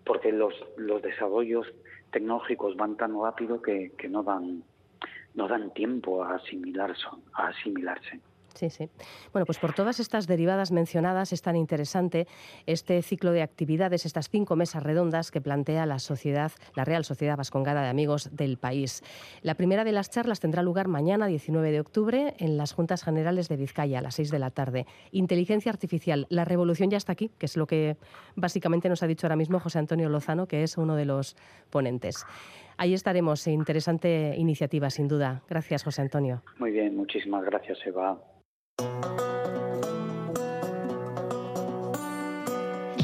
porque 0.04 0.32
los, 0.32 0.54
los 0.76 1.00
desarrollos 1.02 1.68
tecnológicos 2.14 2.76
van 2.76 2.96
tan 2.96 3.12
rápido 3.20 3.60
que, 3.60 3.92
que 3.98 4.08
no 4.08 4.22
dan 4.22 4.62
no 5.34 5.48
dan 5.48 5.74
tiempo 5.74 6.22
a 6.22 6.36
asimilarse, 6.36 7.08
a 7.32 7.48
asimilarse. 7.48 8.20
Sí, 8.54 8.70
sí. 8.70 8.88
Bueno, 9.32 9.46
pues 9.46 9.58
por 9.58 9.74
todas 9.74 10.00
estas 10.00 10.26
derivadas 10.26 10.70
mencionadas 10.70 11.32
es 11.32 11.42
tan 11.42 11.56
interesante 11.56 12.26
este 12.66 13.02
ciclo 13.02 13.32
de 13.32 13.42
actividades, 13.42 14.06
estas 14.06 14.30
cinco 14.30 14.56
mesas 14.56 14.82
redondas 14.82 15.30
que 15.30 15.40
plantea 15.40 15.86
la 15.86 15.98
sociedad, 15.98 16.52
la 16.74 16.84
Real 16.84 17.04
Sociedad 17.04 17.36
Vascongada 17.36 17.82
de 17.82 17.88
Amigos 17.88 18.30
del 18.32 18.56
país. 18.56 19.02
La 19.42 19.54
primera 19.54 19.84
de 19.84 19.92
las 19.92 20.10
charlas 20.10 20.40
tendrá 20.40 20.62
lugar 20.62 20.88
mañana, 20.88 21.26
19 21.26 21.72
de 21.72 21.80
octubre, 21.80 22.34
en 22.38 22.56
las 22.56 22.72
Juntas 22.72 23.02
Generales 23.02 23.48
de 23.48 23.56
Vizcaya, 23.56 23.98
a 23.98 24.02
las 24.02 24.14
6 24.14 24.30
de 24.30 24.38
la 24.38 24.50
tarde. 24.50 24.86
Inteligencia 25.10 25.72
artificial, 25.72 26.26
la 26.30 26.44
revolución 26.44 26.90
ya 26.90 26.96
está 26.96 27.12
aquí, 27.12 27.30
que 27.38 27.46
es 27.46 27.56
lo 27.56 27.66
que 27.66 27.96
básicamente 28.36 28.88
nos 28.88 29.02
ha 29.02 29.06
dicho 29.06 29.26
ahora 29.26 29.36
mismo 29.36 29.60
José 29.60 29.78
Antonio 29.78 30.08
Lozano, 30.08 30.46
que 30.46 30.62
es 30.62 30.78
uno 30.78 30.96
de 30.96 31.04
los 31.04 31.36
ponentes. 31.70 32.24
Ahí 32.76 32.94
estaremos. 32.94 33.46
Interesante 33.46 34.34
iniciativa, 34.36 34.90
sin 34.90 35.08
duda. 35.08 35.42
Gracias, 35.48 35.84
José 35.84 36.02
Antonio. 36.02 36.42
Muy 36.58 36.72
bien, 36.72 36.96
muchísimas 36.96 37.44
gracias, 37.44 37.78
Eva. 37.86 38.18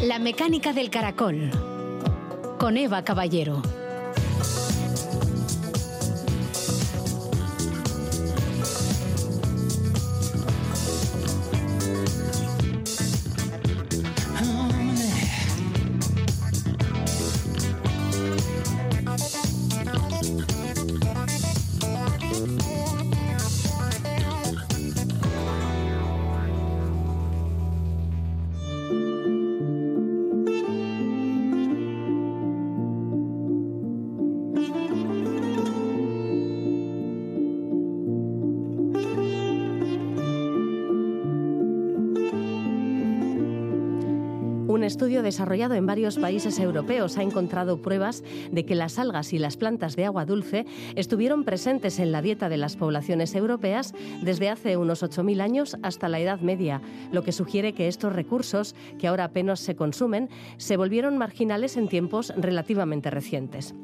La 0.02 0.18
mecánica 0.18 0.72
del 0.72 0.88
caracol. 0.88 1.50
Con 2.58 2.78
Eva 2.78 3.04
Caballero. 3.04 3.79
Estudio 44.90 45.22
desarrollado 45.22 45.74
en 45.74 45.86
varios 45.86 46.18
países 46.18 46.58
europeos 46.58 47.16
ha 47.16 47.22
encontrado 47.22 47.80
pruebas 47.80 48.24
de 48.50 48.66
que 48.66 48.74
las 48.74 48.98
algas 48.98 49.32
y 49.32 49.38
las 49.38 49.56
plantas 49.56 49.94
de 49.94 50.04
agua 50.04 50.24
dulce 50.24 50.66
estuvieron 50.96 51.44
presentes 51.44 52.00
en 52.00 52.10
la 52.10 52.22
dieta 52.22 52.48
de 52.48 52.56
las 52.56 52.74
poblaciones 52.74 53.36
europeas 53.36 53.94
desde 54.20 54.48
hace 54.48 54.76
unos 54.76 55.04
8.000 55.04 55.42
años 55.42 55.76
hasta 55.84 56.08
la 56.08 56.18
Edad 56.18 56.40
Media, 56.40 56.82
lo 57.12 57.22
que 57.22 57.30
sugiere 57.30 57.72
que 57.72 57.86
estos 57.86 58.12
recursos, 58.12 58.74
que 58.98 59.06
ahora 59.06 59.22
apenas 59.22 59.60
se 59.60 59.76
consumen, 59.76 60.28
se 60.56 60.76
volvieron 60.76 61.18
marginales 61.18 61.76
en 61.76 61.86
tiempos 61.86 62.32
relativamente 62.36 63.10
recientes. 63.10 63.76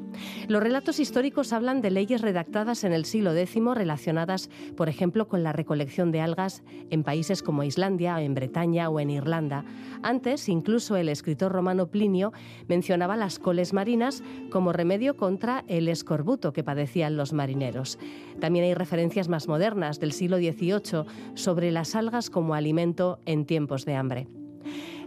Los 0.49 0.61
relatos 0.61 0.99
históricos 0.99 1.53
hablan 1.53 1.81
de 1.81 1.91
leyes 1.91 2.21
redactadas 2.21 2.83
en 2.83 2.91
el 2.91 3.05
siglo 3.05 3.33
X 3.33 3.63
relacionadas, 3.75 4.49
por 4.75 4.89
ejemplo, 4.89 5.27
con 5.27 5.43
la 5.43 5.53
recolección 5.53 6.11
de 6.11 6.21
algas 6.21 6.63
en 6.89 7.03
países 7.03 7.43
como 7.43 7.63
Islandia, 7.63 8.21
en 8.21 8.33
Bretaña 8.33 8.89
o 8.89 8.99
en 8.99 9.09
Irlanda. 9.09 9.63
Antes, 10.01 10.49
incluso 10.49 10.96
el 10.97 11.09
escritor 11.09 11.51
romano 11.51 11.87
Plinio 11.87 12.33
mencionaba 12.67 13.15
las 13.15 13.39
coles 13.39 13.73
marinas 13.73 14.23
como 14.51 14.73
remedio 14.73 15.15
contra 15.15 15.63
el 15.67 15.87
escorbuto 15.87 16.53
que 16.53 16.63
padecían 16.63 17.17
los 17.17 17.33
marineros. 17.33 17.99
También 18.39 18.65
hay 18.65 18.73
referencias 18.73 19.29
más 19.29 19.47
modernas 19.47 19.99
del 19.99 20.11
siglo 20.11 20.37
XVIII 20.37 21.05
sobre 21.35 21.71
las 21.71 21.95
algas 21.95 22.29
como 22.29 22.53
alimento 22.53 23.19
en 23.25 23.45
tiempos 23.45 23.85
de 23.85 23.95
hambre. 23.95 24.27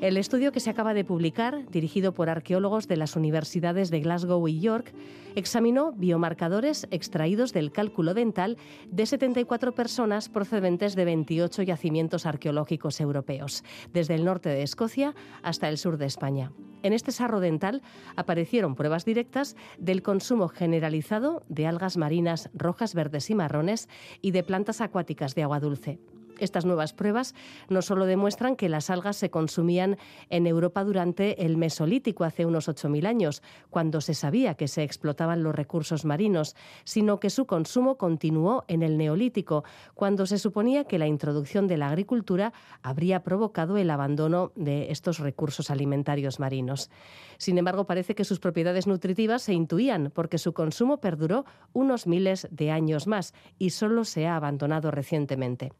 El 0.00 0.16
estudio 0.16 0.50
que 0.50 0.60
se 0.60 0.70
acaba 0.70 0.94
de 0.94 1.04
publicar, 1.04 1.68
dirigido 1.70 2.14
por 2.14 2.30
arqueólogos 2.30 2.88
de 2.88 2.96
las 2.96 3.16
universidades 3.16 3.90
de 3.90 4.00
Glasgow 4.00 4.48
y 4.48 4.58
York, 4.58 4.94
examinó 5.34 5.92
biomarcadores 5.92 6.88
extraídos 6.90 7.52
del 7.52 7.70
cálculo 7.70 8.14
dental 8.14 8.56
de 8.90 9.04
74 9.04 9.74
personas 9.74 10.30
procedentes 10.30 10.96
de 10.96 11.04
28 11.04 11.62
yacimientos 11.64 12.24
arqueológicos 12.24 12.98
europeos, 12.98 13.62
desde 13.92 14.14
el 14.14 14.24
norte 14.24 14.48
de 14.48 14.62
Escocia 14.62 15.14
hasta 15.42 15.68
el 15.68 15.76
sur 15.76 15.98
de 15.98 16.06
España. 16.06 16.50
En 16.82 16.94
este 16.94 17.12
sarro 17.12 17.40
dental 17.40 17.82
aparecieron 18.16 18.76
pruebas 18.76 19.04
directas 19.04 19.54
del 19.78 20.02
consumo 20.02 20.48
generalizado 20.48 21.44
de 21.50 21.66
algas 21.66 21.98
marinas 21.98 22.48
rojas, 22.54 22.94
verdes 22.94 23.28
y 23.28 23.34
marrones 23.34 23.86
y 24.22 24.30
de 24.30 24.44
plantas 24.44 24.80
acuáticas 24.80 25.34
de 25.34 25.42
agua 25.42 25.60
dulce. 25.60 25.98
Estas 26.40 26.64
nuevas 26.64 26.92
pruebas 26.92 27.34
no 27.68 27.82
solo 27.82 28.06
demuestran 28.06 28.56
que 28.56 28.68
las 28.68 28.90
algas 28.90 29.16
se 29.16 29.30
consumían 29.30 29.96
en 30.28 30.46
Europa 30.46 30.82
durante 30.84 31.44
el 31.44 31.56
Mesolítico, 31.56 32.24
hace 32.24 32.46
unos 32.46 32.68
8.000 32.68 33.06
años, 33.06 33.42
cuando 33.68 34.00
se 34.00 34.14
sabía 34.14 34.54
que 34.54 34.68
se 34.68 34.82
explotaban 34.82 35.42
los 35.42 35.54
recursos 35.54 36.04
marinos, 36.04 36.56
sino 36.84 37.20
que 37.20 37.30
su 37.30 37.46
consumo 37.46 37.96
continuó 37.96 38.64
en 38.68 38.82
el 38.82 38.98
Neolítico, 38.98 39.64
cuando 39.94 40.26
se 40.26 40.38
suponía 40.38 40.84
que 40.84 40.98
la 40.98 41.06
introducción 41.06 41.66
de 41.66 41.76
la 41.76 41.88
agricultura 41.88 42.52
habría 42.82 43.22
provocado 43.22 43.76
el 43.76 43.90
abandono 43.90 44.52
de 44.56 44.90
estos 44.90 45.18
recursos 45.18 45.70
alimentarios 45.70 46.40
marinos. 46.40 46.90
Sin 47.38 47.58
embargo, 47.58 47.86
parece 47.86 48.14
que 48.14 48.24
sus 48.24 48.40
propiedades 48.40 48.86
nutritivas 48.86 49.42
se 49.42 49.52
intuían 49.52 50.10
porque 50.14 50.38
su 50.38 50.52
consumo 50.52 51.00
perduró 51.00 51.44
unos 51.72 52.06
miles 52.06 52.48
de 52.50 52.70
años 52.70 53.06
más 53.06 53.34
y 53.58 53.70
solo 53.70 54.04
se 54.04 54.26
ha 54.26 54.36
abandonado 54.36 54.90
recientemente. 54.90 55.72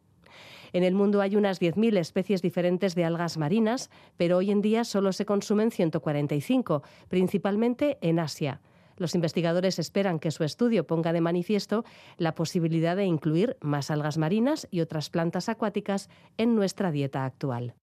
En 0.73 0.85
el 0.85 0.95
mundo 0.95 1.21
hay 1.21 1.37
unas 1.37 1.61
10.000 1.61 1.97
especies 1.99 2.43
diferentes 2.43 2.95
de 2.95 3.05
algas 3.05 3.37
marinas, 3.39 3.91
pero 4.17 4.39
hoy 4.39 4.51
en 4.51 4.61
día 4.61 4.85
solo 4.85 5.13
se 5.13 5.27
consumen 5.27 5.71
145, 5.71 6.83
principalmente 7.09 7.99
en 8.01 8.19
Asia. 8.19 8.61
Los 8.97 9.15
investigadores 9.15 9.79
esperan 9.79 10.19
que 10.19 10.31
su 10.31 10.45
estudio 10.45 10.87
ponga 10.87 11.15
de 11.15 11.23
manifiesto 11.23 11.85
la 12.19 12.35
posibilidad 12.35 12.97
de 12.97 13.07
incluir 13.07 13.57
más 13.63 13.91
algas 13.91 14.19
marinas 14.19 14.69
y 14.71 14.81
otras 14.81 15.09
plantas 15.09 15.49
acuáticas 15.49 16.11
en 16.37 16.55
nuestra 16.55 16.91
dieta 16.91 17.25
actual. 17.25 17.75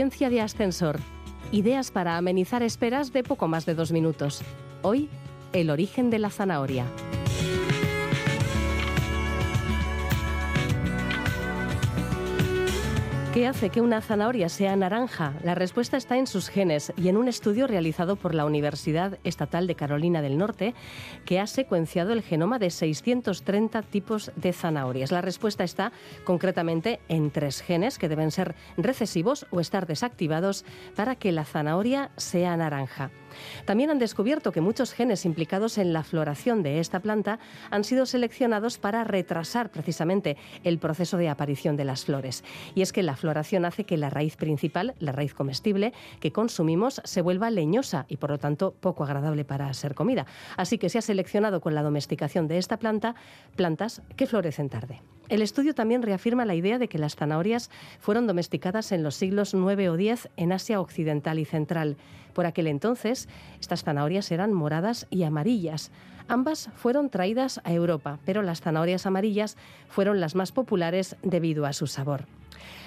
Ciencia 0.00 0.30
de 0.30 0.40
ascensor. 0.40 0.98
Ideas 1.52 1.90
para 1.90 2.16
amenizar 2.16 2.62
esperas 2.62 3.12
de 3.12 3.22
poco 3.22 3.48
más 3.48 3.66
de 3.66 3.74
dos 3.74 3.92
minutos. 3.92 4.40
Hoy, 4.80 5.10
el 5.52 5.68
origen 5.68 6.08
de 6.08 6.18
la 6.18 6.30
zanahoria. 6.30 6.86
¿Qué 13.32 13.46
hace 13.46 13.70
que 13.70 13.80
una 13.80 14.00
zanahoria 14.00 14.48
sea 14.48 14.74
naranja? 14.74 15.34
La 15.44 15.54
respuesta 15.54 15.96
está 15.96 16.18
en 16.18 16.26
sus 16.26 16.48
genes 16.48 16.92
y 16.96 17.08
en 17.08 17.16
un 17.16 17.28
estudio 17.28 17.68
realizado 17.68 18.16
por 18.16 18.34
la 18.34 18.44
Universidad 18.44 19.20
Estatal 19.22 19.68
de 19.68 19.76
Carolina 19.76 20.20
del 20.20 20.36
Norte 20.36 20.74
que 21.24 21.38
ha 21.38 21.46
secuenciado 21.46 22.12
el 22.12 22.22
genoma 22.22 22.58
de 22.58 22.70
630 22.70 23.82
tipos 23.82 24.32
de 24.34 24.52
zanahorias. 24.52 25.12
La 25.12 25.20
respuesta 25.20 25.62
está 25.62 25.92
concretamente 26.24 26.98
en 27.06 27.30
tres 27.30 27.62
genes 27.62 27.98
que 27.98 28.08
deben 28.08 28.32
ser 28.32 28.56
recesivos 28.76 29.46
o 29.52 29.60
estar 29.60 29.86
desactivados 29.86 30.64
para 30.96 31.14
que 31.14 31.30
la 31.30 31.44
zanahoria 31.44 32.10
sea 32.16 32.56
naranja. 32.56 33.12
También 33.64 33.90
han 33.90 33.98
descubierto 33.98 34.52
que 34.52 34.60
muchos 34.60 34.92
genes 34.92 35.24
implicados 35.24 35.78
en 35.78 35.92
la 35.92 36.02
floración 36.02 36.62
de 36.62 36.80
esta 36.80 37.00
planta 37.00 37.38
han 37.70 37.84
sido 37.84 38.06
seleccionados 38.06 38.78
para 38.78 39.04
retrasar 39.04 39.70
precisamente 39.70 40.36
el 40.64 40.78
proceso 40.78 41.16
de 41.16 41.28
aparición 41.28 41.76
de 41.76 41.84
las 41.84 42.04
flores. 42.04 42.44
Y 42.74 42.82
es 42.82 42.92
que 42.92 43.02
la 43.02 43.16
floración 43.16 43.64
hace 43.64 43.84
que 43.84 43.96
la 43.96 44.10
raíz 44.10 44.36
principal, 44.36 44.94
la 44.98 45.12
raíz 45.12 45.34
comestible 45.34 45.92
que 46.20 46.32
consumimos, 46.32 47.00
se 47.04 47.22
vuelva 47.22 47.50
leñosa 47.50 48.06
y 48.08 48.16
por 48.16 48.30
lo 48.30 48.38
tanto 48.38 48.74
poco 48.80 49.04
agradable 49.04 49.44
para 49.44 49.72
ser 49.74 49.94
comida. 49.94 50.26
Así 50.56 50.78
que 50.78 50.88
se 50.88 50.98
ha 50.98 51.02
seleccionado 51.02 51.60
con 51.60 51.74
la 51.74 51.82
domesticación 51.82 52.48
de 52.48 52.58
esta 52.58 52.78
planta 52.78 53.14
plantas 53.56 54.02
que 54.16 54.26
florecen 54.26 54.68
tarde. 54.68 55.00
El 55.30 55.42
estudio 55.42 55.76
también 55.76 56.02
reafirma 56.02 56.44
la 56.44 56.56
idea 56.56 56.80
de 56.80 56.88
que 56.88 56.98
las 56.98 57.14
zanahorias 57.14 57.70
fueron 58.00 58.26
domesticadas 58.26 58.90
en 58.90 59.04
los 59.04 59.14
siglos 59.14 59.54
IX 59.54 59.88
o 59.88 59.94
X 59.94 60.28
en 60.36 60.50
Asia 60.50 60.80
Occidental 60.80 61.38
y 61.38 61.44
Central. 61.44 61.96
Por 62.34 62.46
aquel 62.46 62.66
entonces, 62.66 63.28
estas 63.60 63.84
zanahorias 63.84 64.32
eran 64.32 64.52
moradas 64.52 65.06
y 65.08 65.22
amarillas. 65.22 65.92
Ambas 66.26 66.68
fueron 66.74 67.10
traídas 67.10 67.60
a 67.62 67.72
Europa, 67.72 68.18
pero 68.24 68.42
las 68.42 68.60
zanahorias 68.60 69.06
amarillas 69.06 69.56
fueron 69.88 70.18
las 70.18 70.34
más 70.34 70.50
populares 70.50 71.14
debido 71.22 71.64
a 71.64 71.72
su 71.74 71.86
sabor. 71.86 72.24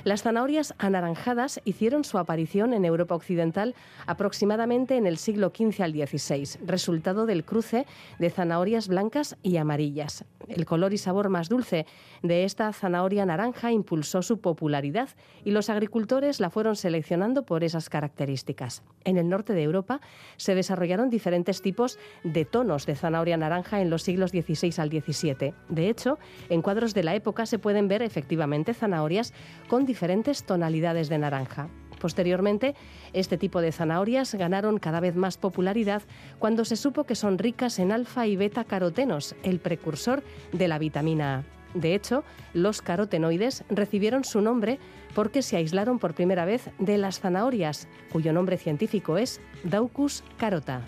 Las 0.04 0.24
zanahorias 0.24 0.74
anaranjadas 0.78 1.62
hicieron 1.66 2.04
su 2.04 2.18
aparición 2.18 2.74
en 2.74 2.86
Europa 2.86 3.16
Occidental 3.16 3.76
aproximadamente 4.06 4.98
en 4.98 5.08
el 5.08 5.18
siglo 5.18 5.52
XV 5.56 5.82
al 5.82 5.94
XVI, 5.94 6.66
resultado 6.66 7.26
del 7.26 7.46
cruce 7.46 7.86
de 8.20 8.30
zanahorias 8.30 8.88
blancas 8.88 9.38
y 9.44 9.58
amarillas. 9.58 10.26
El 10.48 10.66
color 10.66 10.94
y 10.94 10.98
sabor 10.98 11.30
más 11.30 11.50
dulce 11.50 11.86
de 12.22 12.44
esta 12.44 12.72
zanahoria 12.74 13.26
naranja 13.26 13.72
impulsó 13.72 14.22
su 14.22 14.40
popularidad 14.40 15.10
y 15.46 15.52
los 15.52 15.70
agricultores 15.70 16.40
la 16.40 16.50
fueron 16.50 16.76
seleccionando 16.76 17.44
por 17.44 17.64
esas 17.64 17.90
características. 17.90 18.84
En 19.06 19.18
el 19.18 19.30
norte 19.30 19.54
de 19.54 19.64
Europa 19.64 20.02
se 20.38 20.56
desarrollaron 20.56 21.10
diferentes 21.10 21.62
tipos 21.62 21.98
de 22.24 22.46
tonos 22.46 22.86
de 22.86 22.96
zanahoria 22.96 23.38
naranja 23.38 23.82
en 23.82 23.90
los 23.90 24.04
siglos 24.04 24.32
XVI 24.32 24.74
al 24.78 24.90
XVII. 24.90 25.54
De 25.70 25.90
hecho, 25.90 26.18
en 26.50 26.62
cuadros 26.62 26.94
de 26.94 27.04
la 27.04 27.16
época 27.16 27.46
se 27.46 27.60
pueden 27.60 27.88
ver 27.88 28.02
efectivamente 28.02 28.74
zanahorias 28.74 29.34
con 29.74 29.88
diferentes 29.88 30.44
tonalidades 30.44 31.10
de 31.10 31.18
naranja. 31.18 31.68
Posteriormente, 32.00 32.76
este 33.12 33.40
tipo 33.40 33.60
de 33.60 33.72
zanahorias 33.72 34.36
ganaron 34.36 34.78
cada 34.78 35.00
vez 35.00 35.16
más 35.16 35.38
popularidad 35.38 36.04
cuando 36.38 36.64
se 36.64 36.76
supo 36.76 37.06
que 37.06 37.16
son 37.16 37.40
ricas 37.40 37.80
en 37.80 37.92
alfa 37.92 38.28
y 38.28 38.36
beta 38.36 38.66
carotenos, 38.66 39.36
el 39.42 39.60
precursor 39.60 40.22
de 40.52 40.68
la 40.68 40.78
vitamina 40.78 41.38
A. 41.40 41.44
De 41.74 41.96
hecho, 41.96 42.24
los 42.54 42.84
carotenoides 42.84 43.64
recibieron 43.68 44.26
su 44.26 44.42
nombre 44.42 44.78
porque 45.16 45.42
se 45.42 45.58
aislaron 45.58 45.98
por 45.98 46.14
primera 46.14 46.46
vez 46.46 46.70
de 46.78 47.00
las 47.00 47.20
zanahorias, 47.20 47.88
cuyo 48.12 48.32
nombre 48.32 48.60
científico 48.60 49.18
es 49.18 49.42
Daucus 49.64 50.24
carota. 50.38 50.84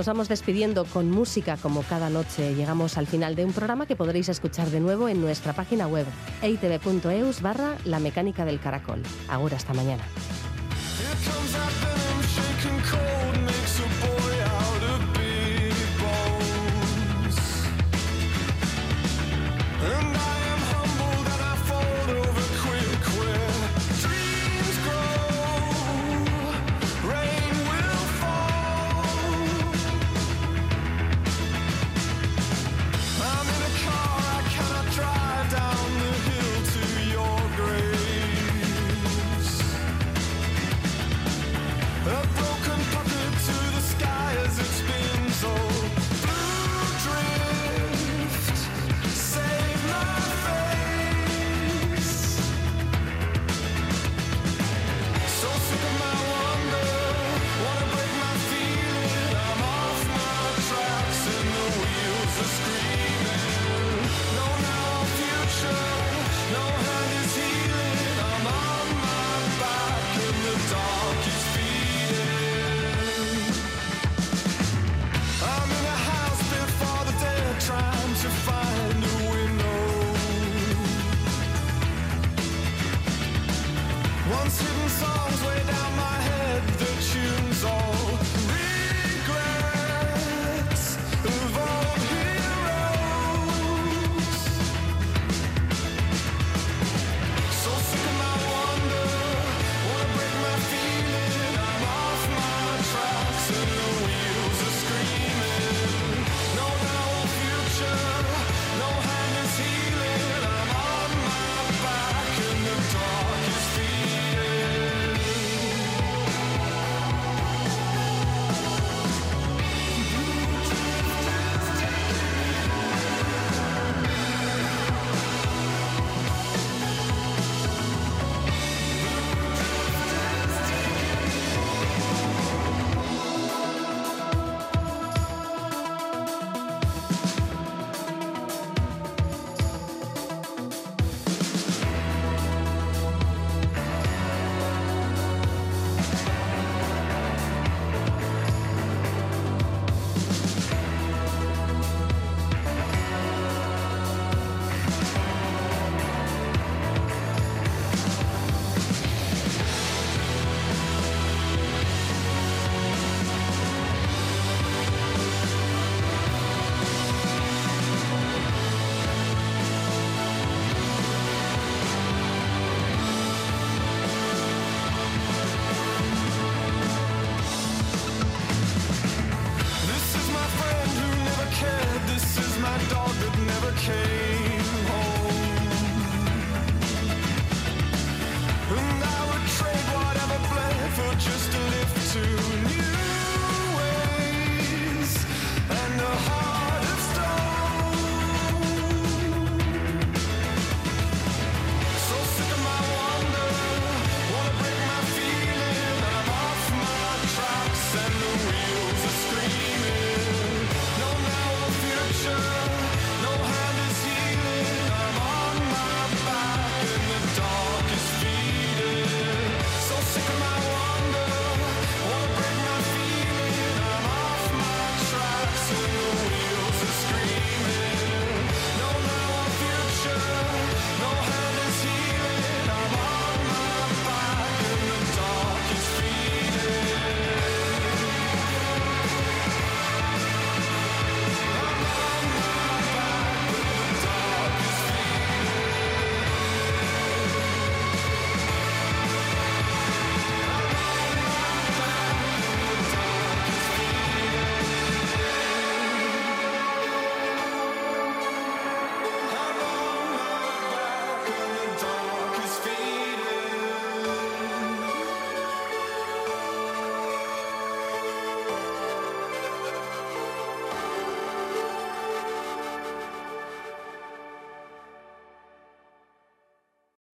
Nos 0.00 0.06
vamos 0.06 0.30
despidiendo 0.30 0.86
con 0.86 1.10
música 1.10 1.58
como 1.58 1.82
cada 1.82 2.08
noche. 2.08 2.54
Llegamos 2.54 2.96
al 2.96 3.06
final 3.06 3.34
de 3.36 3.44
un 3.44 3.52
programa 3.52 3.84
que 3.84 3.96
podréis 3.96 4.30
escuchar 4.30 4.70
de 4.70 4.80
nuevo 4.80 5.10
en 5.10 5.20
nuestra 5.20 5.52
página 5.52 5.86
web 5.88 6.06
eitv.eus 6.40 7.42
barra 7.42 7.76
La 7.84 7.98
Mecánica 7.98 8.46
del 8.46 8.60
Caracol. 8.60 9.02
Ahora 9.28 9.58
hasta 9.58 9.74
mañana. 9.74 10.02